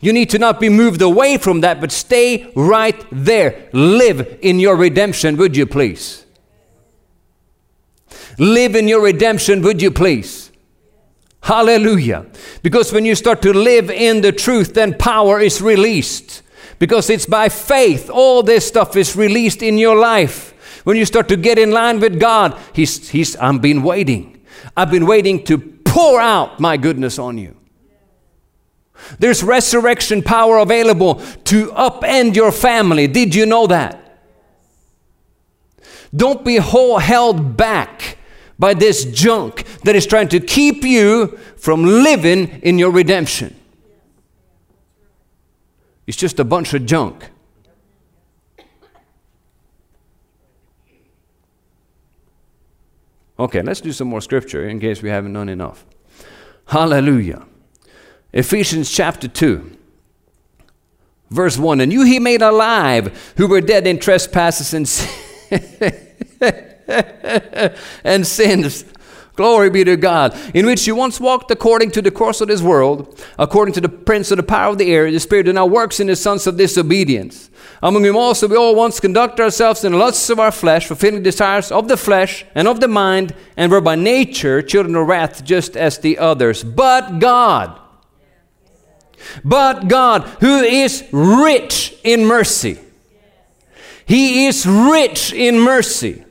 You 0.00 0.12
need 0.12 0.30
to 0.30 0.38
not 0.38 0.60
be 0.60 0.68
moved 0.68 1.02
away 1.02 1.38
from 1.38 1.62
that, 1.62 1.80
but 1.80 1.90
stay 1.90 2.52
right 2.54 3.04
there. 3.10 3.68
Live 3.72 4.38
in 4.42 4.60
your 4.60 4.76
redemption, 4.76 5.36
would 5.36 5.56
you 5.56 5.66
please? 5.66 6.24
Live 8.38 8.76
in 8.76 8.86
your 8.86 9.02
redemption, 9.02 9.62
would 9.62 9.82
you 9.82 9.90
please? 9.90 10.47
Hallelujah. 11.42 12.26
Because 12.62 12.92
when 12.92 13.04
you 13.04 13.14
start 13.14 13.42
to 13.42 13.52
live 13.52 13.90
in 13.90 14.20
the 14.20 14.32
truth, 14.32 14.74
then 14.74 14.94
power 14.94 15.40
is 15.40 15.62
released. 15.62 16.42
Because 16.78 17.10
it's 17.10 17.26
by 17.26 17.48
faith, 17.48 18.10
all 18.10 18.42
this 18.42 18.66
stuff 18.66 18.96
is 18.96 19.16
released 19.16 19.62
in 19.62 19.78
your 19.78 19.96
life. 19.96 20.54
When 20.84 20.96
you 20.96 21.04
start 21.04 21.28
to 21.28 21.36
get 21.36 21.58
in 21.58 21.70
line 21.70 22.00
with 22.00 22.20
God, 22.20 22.58
He's, 22.72 23.08
he's 23.08 23.36
I've 23.36 23.60
been 23.60 23.82
waiting. 23.82 24.44
I've 24.76 24.90
been 24.90 25.06
waiting 25.06 25.44
to 25.44 25.58
pour 25.58 26.20
out 26.20 26.60
my 26.60 26.76
goodness 26.76 27.18
on 27.18 27.38
you. 27.38 27.56
There's 29.18 29.42
resurrection 29.42 30.22
power 30.22 30.58
available 30.58 31.16
to 31.44 31.68
upend 31.68 32.34
your 32.34 32.52
family. 32.52 33.06
Did 33.06 33.34
you 33.34 33.46
know 33.46 33.66
that? 33.68 34.20
Don't 36.14 36.44
be 36.44 36.56
held 36.56 37.56
back 37.56 38.17
by 38.58 38.74
this 38.74 39.04
junk 39.04 39.64
that 39.84 39.94
is 39.94 40.06
trying 40.06 40.28
to 40.28 40.40
keep 40.40 40.82
you 40.82 41.38
from 41.56 41.84
living 41.84 42.60
in 42.62 42.78
your 42.78 42.90
redemption. 42.90 43.54
It's 46.06 46.16
just 46.16 46.40
a 46.40 46.44
bunch 46.44 46.74
of 46.74 46.86
junk. 46.86 47.30
Okay, 53.38 53.62
let's 53.62 53.80
do 53.80 53.92
some 53.92 54.08
more 54.08 54.20
scripture 54.20 54.68
in 54.68 54.80
case 54.80 55.00
we 55.00 55.10
haven't 55.10 55.32
done 55.32 55.48
enough. 55.48 55.86
Hallelujah. 56.66 57.46
Ephesians 58.32 58.90
chapter 58.90 59.28
2, 59.28 59.78
verse 61.30 61.56
1. 61.56 61.80
And 61.80 61.92
you 61.92 62.02
he 62.02 62.18
made 62.18 62.42
alive 62.42 63.32
who 63.36 63.46
were 63.46 63.60
dead 63.60 63.86
in 63.86 63.98
trespasses 63.98 64.74
and 64.74 64.86
and 68.04 68.26
sins. 68.26 68.84
Glory 69.38 69.70
be 69.70 69.84
to 69.84 69.96
God, 69.96 70.36
in 70.52 70.66
which 70.66 70.84
you 70.88 70.96
once 70.96 71.20
walked 71.20 71.52
according 71.52 71.92
to 71.92 72.02
the 72.02 72.10
course 72.10 72.40
of 72.40 72.48
this 72.48 72.60
world, 72.60 73.24
according 73.38 73.72
to 73.74 73.80
the 73.80 73.88
prince 73.88 74.32
of 74.32 74.36
the 74.36 74.42
power 74.42 74.72
of 74.72 74.78
the 74.78 74.92
air, 74.92 75.08
the 75.08 75.20
spirit 75.20 75.46
who 75.46 75.52
now 75.52 75.64
works 75.64 76.00
in 76.00 76.08
the 76.08 76.16
sons 76.16 76.48
of 76.48 76.56
disobedience. 76.56 77.48
Among 77.80 78.02
whom 78.02 78.16
also 78.16 78.48
we 78.48 78.56
all 78.56 78.74
once 78.74 78.98
conduct 78.98 79.38
ourselves 79.38 79.84
in 79.84 79.92
the 79.92 79.98
lusts 79.98 80.28
of 80.28 80.40
our 80.40 80.50
flesh, 80.50 80.88
fulfilling 80.88 81.22
desires 81.22 81.70
of 81.70 81.86
the 81.86 81.96
flesh 81.96 82.46
and 82.56 82.66
of 82.66 82.80
the 82.80 82.88
mind, 82.88 83.32
and 83.56 83.70
were 83.70 83.80
by 83.80 83.94
nature 83.94 84.60
children 84.60 84.96
of 84.96 85.06
wrath, 85.06 85.44
just 85.44 85.76
as 85.76 85.98
the 85.98 86.18
others. 86.18 86.64
But 86.64 87.20
God, 87.20 87.78
but 89.44 89.86
God, 89.86 90.22
who 90.40 90.62
is 90.62 91.04
rich 91.12 91.96
in 92.02 92.24
mercy, 92.24 92.80
He 94.04 94.46
is 94.46 94.66
rich 94.66 95.32
in 95.32 95.60
mercy 95.60 96.24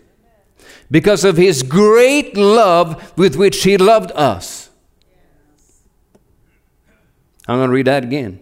because 0.90 1.24
of 1.24 1.38
his 1.38 1.64
great 1.64 2.38
love 2.38 3.18
with 3.18 3.36
which 3.36 3.64
he 3.64 3.78
loved 3.78 4.12
us. 4.14 4.70
I'm 7.48 7.58
going 7.58 7.70
to 7.70 7.74
read 7.74 7.88
that 7.88 8.04
again. 8.04 8.42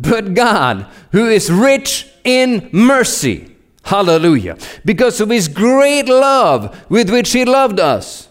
But 0.00 0.34
God, 0.34 0.86
who 1.12 1.28
is 1.28 1.50
rich 1.50 2.08
in 2.24 2.68
mercy, 2.72 3.56
hallelujah, 3.84 4.58
because 4.84 5.20
of 5.20 5.30
his 5.30 5.48
great 5.48 6.06
love 6.08 6.84
with 6.90 7.10
which 7.10 7.32
he 7.32 7.44
loved 7.44 7.78
us. 7.78 8.28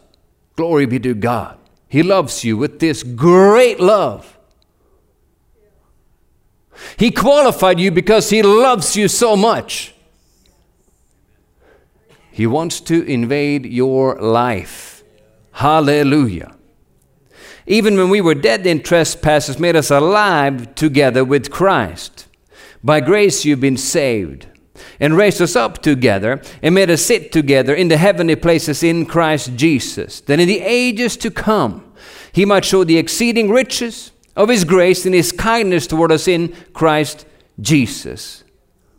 Glory 0.56 0.86
be 0.86 1.00
to 1.00 1.14
God. 1.14 1.58
He 1.88 2.04
loves 2.04 2.44
you 2.44 2.58
with 2.58 2.80
this 2.80 3.04
great 3.04 3.80
love. 3.80 4.38
He 6.98 7.12
qualified 7.12 7.80
you 7.80 7.92
because 7.92 8.30
he 8.30 8.42
loves 8.42 8.96
you 8.96 9.08
so 9.08 9.36
much. 9.36 9.94
He 12.32 12.48
wants 12.48 12.80
to 12.82 13.04
invade 13.04 13.66
your 13.66 14.16
life. 14.16 15.04
Hallelujah. 15.52 16.56
Even 17.68 17.98
when 17.98 18.10
we 18.10 18.22
were 18.22 18.34
dead 18.34 18.66
in 18.66 18.82
trespasses, 18.82 19.60
made 19.60 19.76
us 19.76 19.92
alive 19.92 20.74
together 20.76 21.24
with 21.24 21.52
Christ. 21.52 22.28
By 22.84 23.02
grace 23.02 23.46
you've 23.46 23.60
been 23.60 23.78
saved, 23.78 24.48
and 25.00 25.16
raised 25.16 25.42
us 25.42 25.56
up 25.56 25.82
together, 25.82 26.42
and 26.64 26.74
made 26.74 26.90
us 26.90 27.04
sit 27.04 27.32
together 27.32 27.74
in 27.76 27.90
the 27.90 27.98
heavenly 27.98 28.36
places 28.36 28.82
in 28.82 29.06
Christ 29.06 29.56
Jesus, 29.56 30.22
that 30.22 30.40
in 30.40 30.48
the 30.48 30.62
ages 30.62 31.18
to 31.18 31.30
come 31.30 31.94
he 32.32 32.46
might 32.46 32.66
show 32.66 32.84
the 32.84 32.98
exceeding 32.98 33.50
riches 33.50 34.12
of 34.36 34.50
his 34.50 34.64
grace 34.64 35.06
and 35.06 35.14
his 35.14 35.32
kindness 35.32 35.86
toward 35.86 36.12
us 36.12 36.28
in 36.28 36.56
Christ 36.74 37.26
Jesus. 37.60 38.44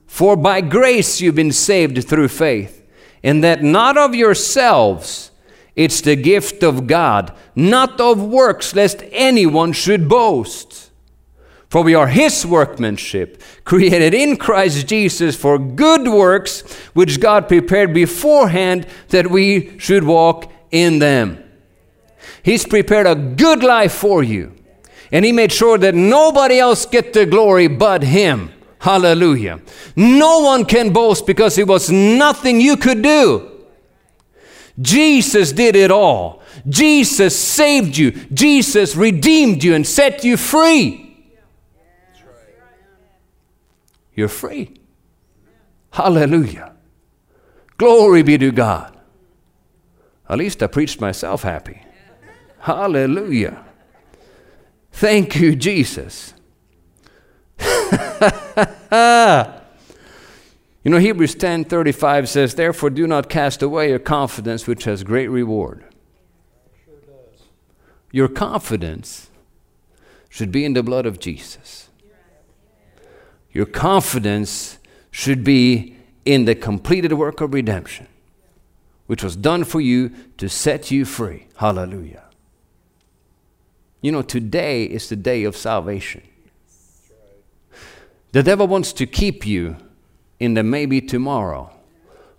For 0.07 0.37
by 0.37 0.61
grace 0.61 1.21
you've 1.21 1.35
been 1.35 1.53
saved 1.53 2.07
through 2.07 2.29
faith 2.29 2.82
and 3.23 3.43
that 3.45 3.63
not 3.63 3.97
of 3.97 4.15
yourselves, 4.15 5.31
it's 5.77 6.01
the 6.01 6.17
gift 6.17 6.63
of 6.63 6.87
God, 6.87 7.33
not 7.55 8.01
of 8.01 8.23
works, 8.23 8.75
lest 8.75 9.03
anyone 9.11 9.73
should 9.73 10.09
boast. 10.09 10.91
For 11.69 11.83
we 11.83 11.95
are 11.95 12.09
his 12.09 12.45
workmanship, 12.45 13.43
created 13.65 14.13
in 14.13 14.37
Christ 14.37 14.87
Jesus 14.87 15.37
for 15.37 15.59
good 15.59 16.07
works, 16.07 16.61
which 16.93 17.19
God 17.19 17.49
prepared 17.49 17.95
beforehand 17.95 18.87
that 19.09 19.31
we 19.31 19.79
should 19.79 20.05
walk 20.05 20.53
in 20.71 20.99
them. 20.99 21.43
He's 22.43 22.67
prepared 22.67 23.07
a 23.07 23.15
good 23.15 23.63
life 23.63 23.93
for 23.93 24.23
you. 24.23 24.53
And 25.11 25.25
he 25.25 25.33
made 25.33 25.53
sure 25.53 25.79
that 25.79 25.95
nobody 25.95 26.59
else 26.59 26.85
get 26.85 27.13
the 27.13 27.25
glory 27.25 27.69
but 27.69 28.03
him. 28.03 28.53
Hallelujah. 28.83 29.61
No 29.95 30.41
one 30.41 30.65
can 30.65 30.93
boast 30.93 31.25
because 31.25 31.57
it 31.57 31.69
was 31.69 31.89
nothing 31.89 32.61
you 32.61 32.77
could 32.77 33.01
do. 33.01 33.49
Jesus 34.81 35.53
did 35.53 35.77
it 35.77 35.93
all. 35.93 36.43
Jesus 36.69 37.39
saved 37.39 37.97
you. 37.97 38.11
Jesus 38.11 38.97
redeemed 38.97 39.63
you 39.63 39.77
and 39.77 39.87
set 39.87 40.25
you 40.25 40.37
free. 40.37 41.17
You're 44.17 44.27
free. 44.27 44.75
Hallelujah. 45.93 46.75
Glory 47.79 48.25
be 48.25 48.37
to 48.37 48.51
God. 48.51 48.99
At 50.29 50.39
least 50.39 50.61
I 50.61 50.67
preached 50.67 51.01
myself 51.01 51.45
happy. 51.45 51.83
Hallelujah. 52.59 53.65
Thank 54.91 55.37
you, 55.37 55.55
Jesus. 55.55 56.35
you 60.85 60.91
know, 60.91 60.99
Hebrews 60.99 61.35
10 61.35 61.65
35 61.65 62.29
says, 62.29 62.55
Therefore, 62.55 62.91
do 62.91 63.07
not 63.07 63.29
cast 63.29 63.63
away 63.63 63.91
your 63.91 63.99
confidence, 63.99 64.67
which 64.67 64.85
has 64.85 65.05
great 65.05 65.29
reward. 65.29 65.85
Your 68.11 68.29
confidence 68.29 69.31
should 70.29 70.53
be 70.53 70.65
in 70.65 70.75
the 70.75 70.83
blood 70.83 71.07
of 71.07 71.19
Jesus. 71.19 71.89
Your 73.53 73.67
confidence 73.67 74.79
should 75.11 75.45
be 75.45 75.97
in 76.25 76.45
the 76.45 76.55
completed 76.55 77.13
work 77.13 77.41
of 77.41 77.53
redemption, 77.53 78.07
which 79.07 79.23
was 79.23 79.37
done 79.37 79.65
for 79.65 79.81
you 79.81 80.11
to 80.39 80.49
set 80.49 80.91
you 80.91 81.05
free. 81.05 81.47
Hallelujah. 81.57 82.25
You 84.01 84.13
know, 84.13 84.23
today 84.23 84.85
is 84.85 85.09
the 85.09 85.17
day 85.17 85.45
of 85.45 85.57
salvation. 85.57 86.23
The 88.33 88.43
devil 88.43 88.67
wants 88.67 88.93
to 88.95 89.07
keep 89.07 89.47
you 89.47 89.77
in 90.41 90.55
the 90.55 90.63
maybe 90.63 91.01
tomorrow, 91.01 91.71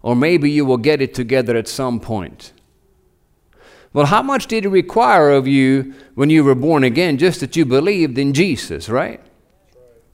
or 0.02 0.16
maybe 0.16 0.52
you 0.52 0.66
will 0.66 0.78
get 0.78 1.02
it 1.02 1.14
together 1.14 1.56
at 1.56 1.68
some 1.68 2.00
point. 2.00 2.52
Well, 3.94 4.08
how 4.08 4.24
much 4.24 4.48
did 4.48 4.66
it 4.66 4.70
require 4.70 5.30
of 5.30 5.48
you 5.48 5.94
when 6.16 6.32
you 6.32 6.44
were 6.44 6.56
born 6.56 6.84
again? 6.84 7.20
Just 7.20 7.40
that 7.42 7.56
you 7.56 7.64
believed 7.64 8.18
in 8.18 8.34
Jesus, 8.34 8.90
right? 8.90 9.22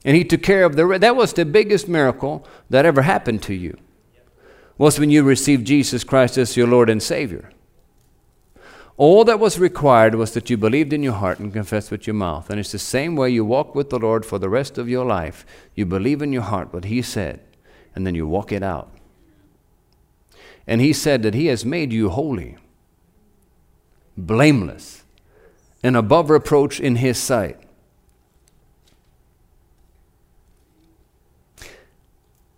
And 0.04 0.16
he 0.16 0.24
took 0.24 0.42
care 0.42 0.64
of 0.64 0.76
the 0.76 0.98
that 0.98 1.16
was 1.16 1.32
the 1.32 1.46
biggest 1.46 1.88
miracle 1.88 2.46
that 2.68 2.84
ever 2.84 3.02
happened 3.02 3.42
to 3.44 3.54
you. 3.54 3.76
Was 4.76 4.98
when 4.98 5.10
you 5.10 5.22
received 5.22 5.66
Jesus 5.66 6.04
Christ 6.04 6.38
as 6.38 6.56
your 6.56 6.66
Lord 6.66 6.90
and 6.90 7.02
Savior. 7.02 7.50
All 8.96 9.24
that 9.24 9.40
was 9.40 9.58
required 9.58 10.14
was 10.14 10.32
that 10.32 10.50
you 10.50 10.56
believed 10.56 10.92
in 10.92 11.02
your 11.02 11.14
heart 11.14 11.38
and 11.38 11.52
confessed 11.52 11.90
with 11.90 12.06
your 12.06 12.14
mouth. 12.14 12.50
And 12.50 12.60
it's 12.60 12.72
the 12.72 12.78
same 12.78 13.16
way 13.16 13.30
you 13.30 13.44
walk 13.44 13.74
with 13.74 13.88
the 13.88 13.98
Lord 13.98 14.26
for 14.26 14.38
the 14.38 14.50
rest 14.50 14.76
of 14.76 14.88
your 14.88 15.06
life. 15.06 15.46
You 15.74 15.86
believe 15.86 16.20
in 16.20 16.32
your 16.32 16.42
heart 16.42 16.72
what 16.72 16.84
He 16.84 17.00
said, 17.00 17.40
and 17.94 18.06
then 18.06 18.14
you 18.14 18.26
walk 18.26 18.52
it 18.52 18.62
out. 18.62 18.90
And 20.66 20.80
He 20.80 20.92
said 20.92 21.22
that 21.22 21.34
He 21.34 21.46
has 21.46 21.64
made 21.64 21.92
you 21.92 22.10
holy, 22.10 22.58
blameless, 24.16 25.04
and 25.82 25.96
above 25.96 26.28
reproach 26.28 26.78
in 26.78 26.96
His 26.96 27.18
sight. 27.18 27.58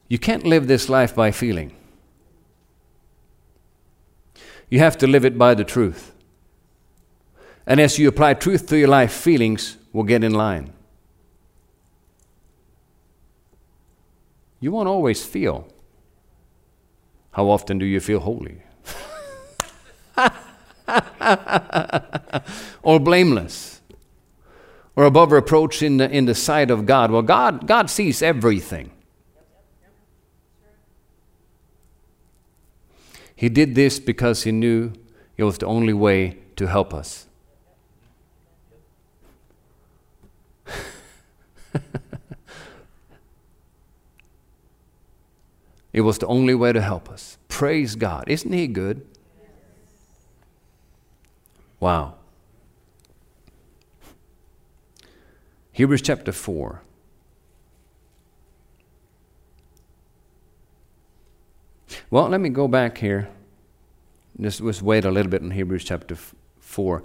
You 0.09 0.19
can't 0.19 0.45
live 0.45 0.67
this 0.67 0.89
life 0.89 1.15
by 1.15 1.31
feeling. 1.31 1.75
You 4.69 4.81
have 4.81 4.99
to 4.99 5.07
live 5.07 5.25
it 5.25 5.39
by 5.39 5.55
the 5.55 5.65
truth. 5.65 6.12
And 7.67 7.81
as 7.81 7.99
you 7.99 8.09
apply 8.09 8.35
truth 8.35 8.69
to 8.69 8.79
your 8.79 8.89
life, 8.89 9.13
feelings 9.13 9.77
will 9.93 10.03
get 10.05 10.25
in 10.25 10.35
line. 10.35 10.73
You 14.61 14.73
won't 14.73 14.89
always 14.89 15.25
feel. 15.25 15.69
How 17.33 17.49
often 17.49 17.79
do 17.79 17.85
you 17.85 17.99
feel 18.01 18.21
holy? 18.21 18.63
or 22.83 23.01
blameless? 23.01 23.81
Or 24.95 25.05
above 25.05 25.33
reproach 25.33 25.83
in 25.83 25.97
the, 25.97 26.11
in 26.11 26.27
the 26.27 26.35
sight 26.35 26.71
of 26.71 26.85
God? 26.85 27.11
Well, 27.11 27.23
God, 27.23 27.67
God 27.67 27.89
sees 27.91 28.23
everything. 28.23 28.91
He 33.35 33.49
did 33.49 33.75
this 33.75 33.99
because 33.99 34.45
he 34.45 34.53
knew 34.53 34.93
it 35.37 35.43
was 35.43 35.59
the 35.59 35.67
only 35.67 35.93
way 35.93 36.39
to 36.55 36.67
help 36.67 36.95
us. 36.95 37.27
It 45.93 46.01
was 46.01 46.19
the 46.19 46.27
only 46.27 46.55
way 46.55 46.73
to 46.73 46.81
help 46.81 47.11
us. 47.11 47.39
Praise 47.49 47.95
God. 47.95 48.25
Isn't 48.29 48.53
He 48.53 48.67
good? 48.67 49.07
Wow. 51.81 52.15
Hebrews 55.73 56.03
chapter 56.03 56.33
4. 56.33 56.83
Well, 62.11 62.29
let 62.29 62.41
me 62.41 62.51
go 62.51 62.69
back 62.69 62.99
here. 62.99 63.29
Just, 64.41 64.61
just 64.61 64.83
wait 64.83 65.05
a 65.05 65.11
little 65.11 65.31
bit 65.31 65.43
in 65.43 65.51
Hebrews 65.51 65.85
chapter 65.85 66.17
4. 66.61 67.03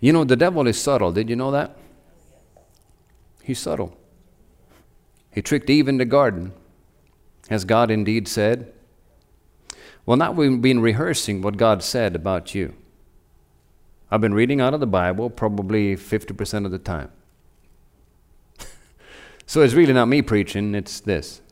You 0.00 0.12
know, 0.12 0.24
the 0.24 0.36
devil 0.36 0.66
is 0.66 0.80
subtle. 0.80 1.12
Did 1.12 1.30
you 1.30 1.36
know 1.36 1.50
that? 1.52 1.76
He's 3.42 3.58
subtle. 3.58 3.96
He 5.32 5.42
tricked 5.42 5.70
Eve 5.70 5.88
in 5.88 5.96
the 5.96 6.04
garden. 6.04 6.52
Has 7.48 7.64
God 7.64 7.90
indeed 7.90 8.28
said? 8.28 8.72
Well, 10.04 10.16
now 10.16 10.32
we've 10.32 10.60
been 10.60 10.80
rehearsing 10.80 11.42
what 11.42 11.56
God 11.56 11.82
said 11.82 12.14
about 12.14 12.54
you. 12.54 12.74
I've 14.10 14.20
been 14.20 14.34
reading 14.34 14.60
out 14.60 14.74
of 14.74 14.80
the 14.80 14.86
Bible 14.86 15.30
probably 15.30 15.96
50% 15.96 16.64
of 16.64 16.70
the 16.70 16.78
time. 16.78 17.10
So 19.44 19.60
it's 19.60 19.74
really 19.74 19.92
not 19.92 20.06
me 20.06 20.22
preaching, 20.22 20.74
it's 20.74 21.00
this. 21.00 21.42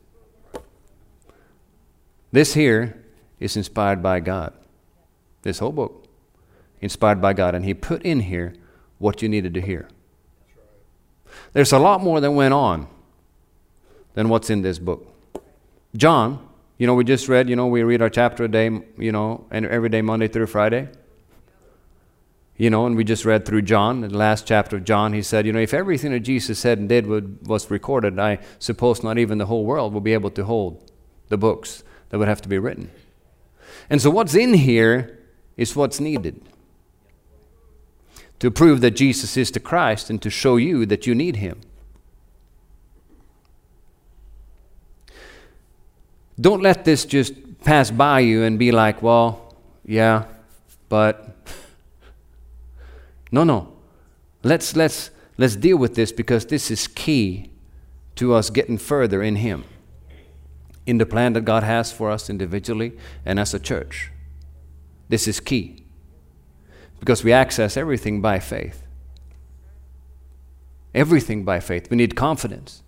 This 2.31 2.53
here 2.53 3.03
is 3.39 3.57
inspired 3.57 4.01
by 4.01 4.21
God. 4.21 4.53
This 5.43 5.59
whole 5.59 5.73
book, 5.73 6.07
inspired 6.79 7.21
by 7.21 7.33
God. 7.33 7.53
And 7.53 7.65
He 7.65 7.73
put 7.73 8.01
in 8.03 8.21
here 8.21 8.55
what 8.97 9.21
you 9.21 9.29
needed 9.29 9.53
to 9.55 9.61
hear. 9.61 9.87
There's 11.53 11.73
a 11.73 11.79
lot 11.79 12.01
more 12.01 12.21
that 12.21 12.31
went 12.31 12.53
on 12.53 12.87
than 14.13 14.29
what's 14.29 14.49
in 14.49 14.61
this 14.61 14.79
book. 14.79 15.07
John, 15.95 16.47
you 16.77 16.87
know, 16.87 16.95
we 16.95 17.03
just 17.03 17.27
read, 17.27 17.49
you 17.49 17.55
know, 17.55 17.67
we 17.67 17.83
read 17.83 18.01
our 18.01 18.09
chapter 18.09 18.43
a 18.43 18.47
day, 18.47 18.69
you 18.97 19.11
know, 19.11 19.45
and 19.51 19.65
every 19.65 19.89
day, 19.89 20.01
Monday 20.01 20.27
through 20.27 20.47
Friday. 20.47 20.89
You 22.57 22.69
know, 22.69 22.85
and 22.85 22.95
we 22.95 23.03
just 23.03 23.25
read 23.25 23.45
through 23.45 23.63
John, 23.63 24.01
the 24.01 24.09
last 24.09 24.45
chapter 24.45 24.77
of 24.77 24.83
John, 24.83 25.13
he 25.13 25.21
said, 25.21 25.45
you 25.45 25.53
know, 25.53 25.59
if 25.59 25.73
everything 25.73 26.11
that 26.11 26.19
Jesus 26.19 26.59
said 26.59 26.77
and 26.77 26.87
did 26.87 27.07
would, 27.07 27.47
was 27.47 27.71
recorded, 27.71 28.19
I 28.19 28.39
suppose 28.59 29.03
not 29.03 29.17
even 29.17 29.37
the 29.37 29.47
whole 29.47 29.65
world 29.65 29.93
will 29.93 30.01
be 30.01 30.13
able 30.13 30.29
to 30.31 30.45
hold 30.45 30.91
the 31.29 31.37
books 31.37 31.83
that 32.09 32.19
would 32.19 32.27
have 32.27 32.41
to 32.41 32.49
be 32.49 32.59
written. 32.59 32.91
And 33.89 34.01
so 34.01 34.09
what's 34.09 34.35
in 34.35 34.53
here 34.53 35.19
is 35.57 35.75
what's 35.75 35.99
needed 35.99 36.41
to 38.39 38.51
prove 38.51 38.81
that 38.81 38.91
Jesus 38.91 39.37
is 39.37 39.51
the 39.51 39.59
Christ 39.59 40.09
and 40.09 40.21
to 40.21 40.29
show 40.29 40.57
you 40.57 40.85
that 40.87 41.05
you 41.05 41.13
need 41.13 41.37
him. 41.37 41.61
Don't 46.39 46.61
let 46.61 46.85
this 46.85 47.05
just 47.05 47.33
pass 47.63 47.91
by 47.91 48.19
you 48.21 48.43
and 48.43 48.57
be 48.57 48.71
like, 48.71 49.01
well, 49.01 49.55
yeah, 49.85 50.25
but 50.89 51.35
no, 53.31 53.43
no. 53.43 53.73
Let's, 54.43 54.75
let's, 54.75 55.11
let's 55.37 55.55
deal 55.55 55.77
with 55.77 55.95
this 55.95 56.11
because 56.11 56.45
this 56.45 56.71
is 56.71 56.87
key 56.87 57.51
to 58.15 58.33
us 58.33 58.49
getting 58.49 58.77
further 58.77 59.21
in 59.21 59.37
Him, 59.37 59.63
in 60.85 60.97
the 60.97 61.05
plan 61.05 61.33
that 61.33 61.41
God 61.41 61.63
has 61.63 61.91
for 61.91 62.09
us 62.09 62.29
individually 62.29 62.93
and 63.25 63.39
as 63.39 63.53
a 63.53 63.59
church. 63.59 64.11
This 65.09 65.27
is 65.27 65.39
key 65.39 65.83
because 66.99 67.23
we 67.23 67.33
access 67.33 67.75
everything 67.75 68.21
by 68.21 68.39
faith. 68.39 68.83
Everything 70.93 71.43
by 71.43 71.59
faith. 71.59 71.89
We 71.89 71.97
need 71.97 72.15
confidence 72.15 72.83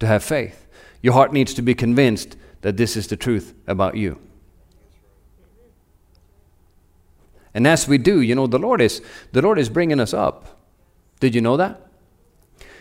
to 0.00 0.06
have 0.06 0.24
faith. 0.24 0.66
Your 1.02 1.14
heart 1.14 1.32
needs 1.32 1.54
to 1.54 1.62
be 1.62 1.74
convinced 1.74 2.36
that 2.62 2.76
this 2.76 2.96
is 2.96 3.06
the 3.06 3.16
truth 3.16 3.54
about 3.66 3.96
you. 3.96 4.18
And 7.52 7.66
as 7.66 7.88
we 7.88 7.98
do, 7.98 8.20
you 8.20 8.34
know, 8.34 8.46
the 8.46 8.58
Lord 8.58 8.80
is 8.80 9.02
the 9.32 9.42
Lord 9.42 9.58
is 9.58 9.68
bringing 9.68 10.00
us 10.00 10.14
up. 10.14 10.60
Did 11.18 11.34
you 11.34 11.40
know 11.40 11.56
that? 11.56 11.86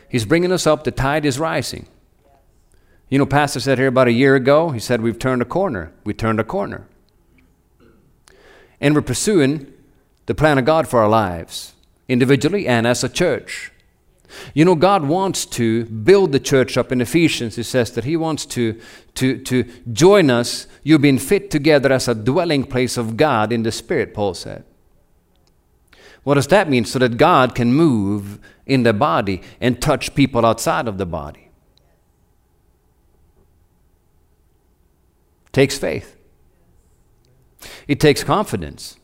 He's 0.08 0.26
bringing 0.26 0.52
us 0.52 0.66
up. 0.66 0.84
The 0.84 0.92
tide 0.92 1.26
is 1.26 1.40
rising. 1.40 1.88
You 3.10 3.18
know, 3.18 3.26
Pastor 3.26 3.60
said 3.60 3.80
here 3.80 3.88
about 3.88 4.08
a 4.08 4.12
year 4.12 4.36
ago, 4.36 4.70
he 4.70 4.80
said, 4.80 5.02
We've 5.02 5.18
turned 5.18 5.42
a 5.42 5.46
corner. 5.46 5.92
We 6.04 6.14
turned 6.14 6.40
a 6.40 6.44
corner. 6.44 6.88
And 8.80 8.96
we're 8.96 9.02
pursuing 9.02 9.74
the 10.28 10.36
plan 10.36 10.58
of 10.58 10.66
God 10.66 10.88
for 10.88 11.00
our 11.00 11.10
lives, 11.10 11.74
individually 12.08 12.68
and 12.68 12.86
as 12.86 13.04
a 13.04 13.10
church. 13.10 13.72
You 14.54 14.66
know, 14.66 14.76
God 14.76 15.06
wants 15.06 15.46
to 15.48 15.86
build 15.86 16.32
the 16.32 16.40
church 16.40 16.78
up 16.78 16.92
in 16.92 17.02
Ephesians. 17.02 17.56
He 17.56 17.64
says 17.64 17.92
that 17.92 18.04
He 18.04 18.16
wants 18.16 18.46
to, 18.48 18.80
to, 19.16 19.38
to 19.44 19.64
join 19.92 20.30
us. 20.30 20.68
You've 20.84 21.02
been 21.02 21.20
fit 21.20 21.50
together 21.52 21.92
as 21.92 22.08
a 22.08 22.16
dwelling 22.16 22.64
place 22.64 22.98
of 22.98 23.18
God 23.18 23.52
in 23.52 23.64
the 23.64 23.72
Spirit, 23.72 24.14
Paul 24.14 24.34
said. 24.34 24.64
What 26.24 26.36
does 26.36 26.48
that 26.48 26.70
mean? 26.70 26.86
So 26.86 27.00
that 27.00 27.18
God 27.18 27.56
can 27.56 27.74
move 27.74 28.40
in 28.66 28.84
the 28.84 28.94
body 28.94 29.42
and 29.60 29.82
touch 29.82 30.14
people 30.14 30.46
outside 30.46 30.88
of 30.88 30.98
the 30.98 31.06
body. 31.06 31.50
It 35.48 35.54
takes 35.54 35.78
faith. 35.78 36.16
It 37.88 38.00
takes 38.00 38.24
confidence. 38.24 38.98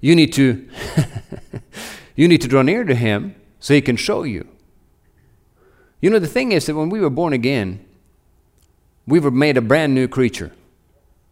You 0.00 0.16
need 0.16 0.32
to 0.34 0.68
you 2.14 2.28
need 2.28 2.40
to 2.42 2.48
draw 2.48 2.62
near 2.62 2.84
to 2.84 2.94
him 2.94 3.34
so 3.58 3.74
he 3.74 3.80
can 3.80 3.96
show 3.96 4.22
you. 4.22 4.46
You 6.00 6.10
know 6.10 6.18
the 6.18 6.26
thing 6.26 6.52
is 6.52 6.66
that 6.66 6.74
when 6.74 6.90
we 6.90 7.00
were 7.00 7.10
born 7.10 7.32
again, 7.32 7.84
we 9.06 9.20
were 9.20 9.30
made 9.30 9.56
a 9.56 9.62
brand 9.62 9.94
new 9.94 10.08
creature. 10.08 10.52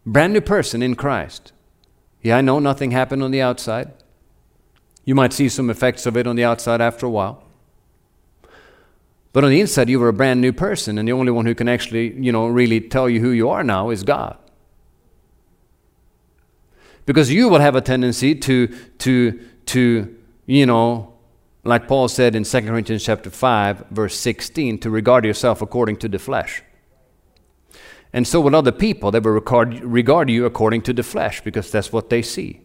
Brand 0.07 0.33
new 0.33 0.41
person 0.41 0.83
in 0.83 0.95
Christ. 0.95 1.53
Yeah, 2.23 2.37
I 2.37 2.41
know 2.41 2.59
nothing 2.59 2.91
happened 2.91 3.23
on 3.23 3.31
the 3.31 3.43
outside. 3.43 3.93
You 5.05 5.15
might 5.15 5.33
see 5.33 5.49
some 5.49 5.71
effects 5.71 6.07
of 6.07 6.17
it 6.17 6.27
on 6.27 6.37
the 6.37 6.45
outside 6.45 6.81
after 6.81 7.07
a 7.07 7.11
while. 7.11 7.43
But 9.33 9.45
on 9.45 9.51
the 9.51 9.61
inside, 9.61 9.89
you 9.89 10.01
were 10.01 10.09
a 10.09 10.13
brand 10.13 10.41
new 10.41 10.53
person, 10.53 10.99
and 10.99 11.07
the 11.07 11.13
only 11.13 11.33
one 11.33 11.47
who 11.47 11.55
can 11.55 11.69
actually, 11.69 12.15
you 12.15 12.33
know, 12.33 12.49
really 12.49 12.81
tell 12.81 13.09
you 13.09 13.21
who 13.21 13.31
you 13.31 13.49
are 13.49 13.63
now 13.63 13.91
is 13.91 14.03
God. 14.03 14.37
Because 17.07 17.33
you 17.33 17.49
will 17.49 17.61
have 17.61 17.77
a 17.77 17.81
tendency 17.81 18.35
to, 18.35 18.67
to, 18.99 19.41
to, 19.67 20.17
you 20.51 20.67
know, 20.67 21.15
like 21.63 21.87
Paul 21.87 22.09
said 22.09 22.35
in 22.35 22.43
2 22.43 22.63
Corinthians 22.63 23.05
chapter 23.05 23.31
5, 23.31 23.87
verse 23.91 24.17
16, 24.17 24.79
to 24.79 24.91
regard 24.91 25.25
yourself 25.25 25.63
according 25.63 25.99
to 25.99 26.09
the 26.09 26.19
flesh. 26.19 26.63
And 28.13 28.27
so 28.27 28.41
will 28.41 28.57
other 28.57 28.73
people, 28.73 29.13
they 29.13 29.21
will 29.21 29.31
regard, 29.31 29.79
regard 29.85 30.29
you 30.29 30.47
according 30.47 30.83
to 30.83 30.93
the 30.93 31.05
flesh, 31.05 31.41
because 31.43 31.71
that's 31.71 31.93
what 31.93 32.11
they 32.11 32.23
see. 32.23 32.63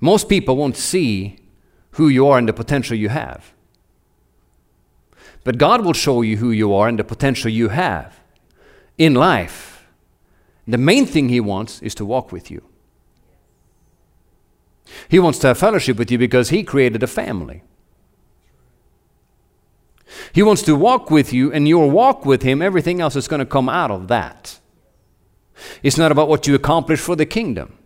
Most 0.00 0.28
people 0.30 0.56
won't 0.56 0.76
see 0.76 1.38
who 1.92 2.08
you 2.08 2.26
are 2.28 2.38
and 2.38 2.48
the 2.48 2.54
potential 2.54 2.96
you 2.96 3.10
have. 3.10 3.52
But 5.44 5.58
God 5.58 5.84
will 5.84 5.92
show 5.92 6.22
you 6.22 6.38
who 6.38 6.50
you 6.50 6.72
are 6.72 6.88
and 6.88 6.98
the 6.98 7.04
potential 7.04 7.50
you 7.50 7.68
have 7.68 8.20
in 8.96 9.12
life. 9.14 9.86
The 10.66 10.78
main 10.78 11.04
thing 11.04 11.28
He 11.28 11.40
wants 11.40 11.82
is 11.82 11.94
to 11.96 12.06
walk 12.06 12.32
with 12.32 12.50
you. 12.50 12.62
He 15.08 15.18
wants 15.18 15.38
to 15.40 15.48
have 15.48 15.58
fellowship 15.58 15.98
with 15.98 16.10
you 16.10 16.18
because 16.18 16.50
He 16.50 16.62
created 16.62 17.02
a 17.02 17.06
family. 17.06 17.62
He 20.32 20.42
wants 20.42 20.62
to 20.62 20.76
walk 20.76 21.10
with 21.10 21.32
you, 21.32 21.52
and 21.52 21.66
your 21.66 21.90
walk 21.90 22.24
with 22.24 22.42
Him, 22.42 22.62
everything 22.62 23.00
else 23.00 23.16
is 23.16 23.28
going 23.28 23.40
to 23.40 23.46
come 23.46 23.68
out 23.68 23.90
of 23.90 24.08
that. 24.08 24.60
It's 25.82 25.98
not 25.98 26.12
about 26.12 26.28
what 26.28 26.46
you 26.46 26.54
accomplish 26.54 27.00
for 27.00 27.16
the 27.16 27.26
kingdom. 27.26 27.76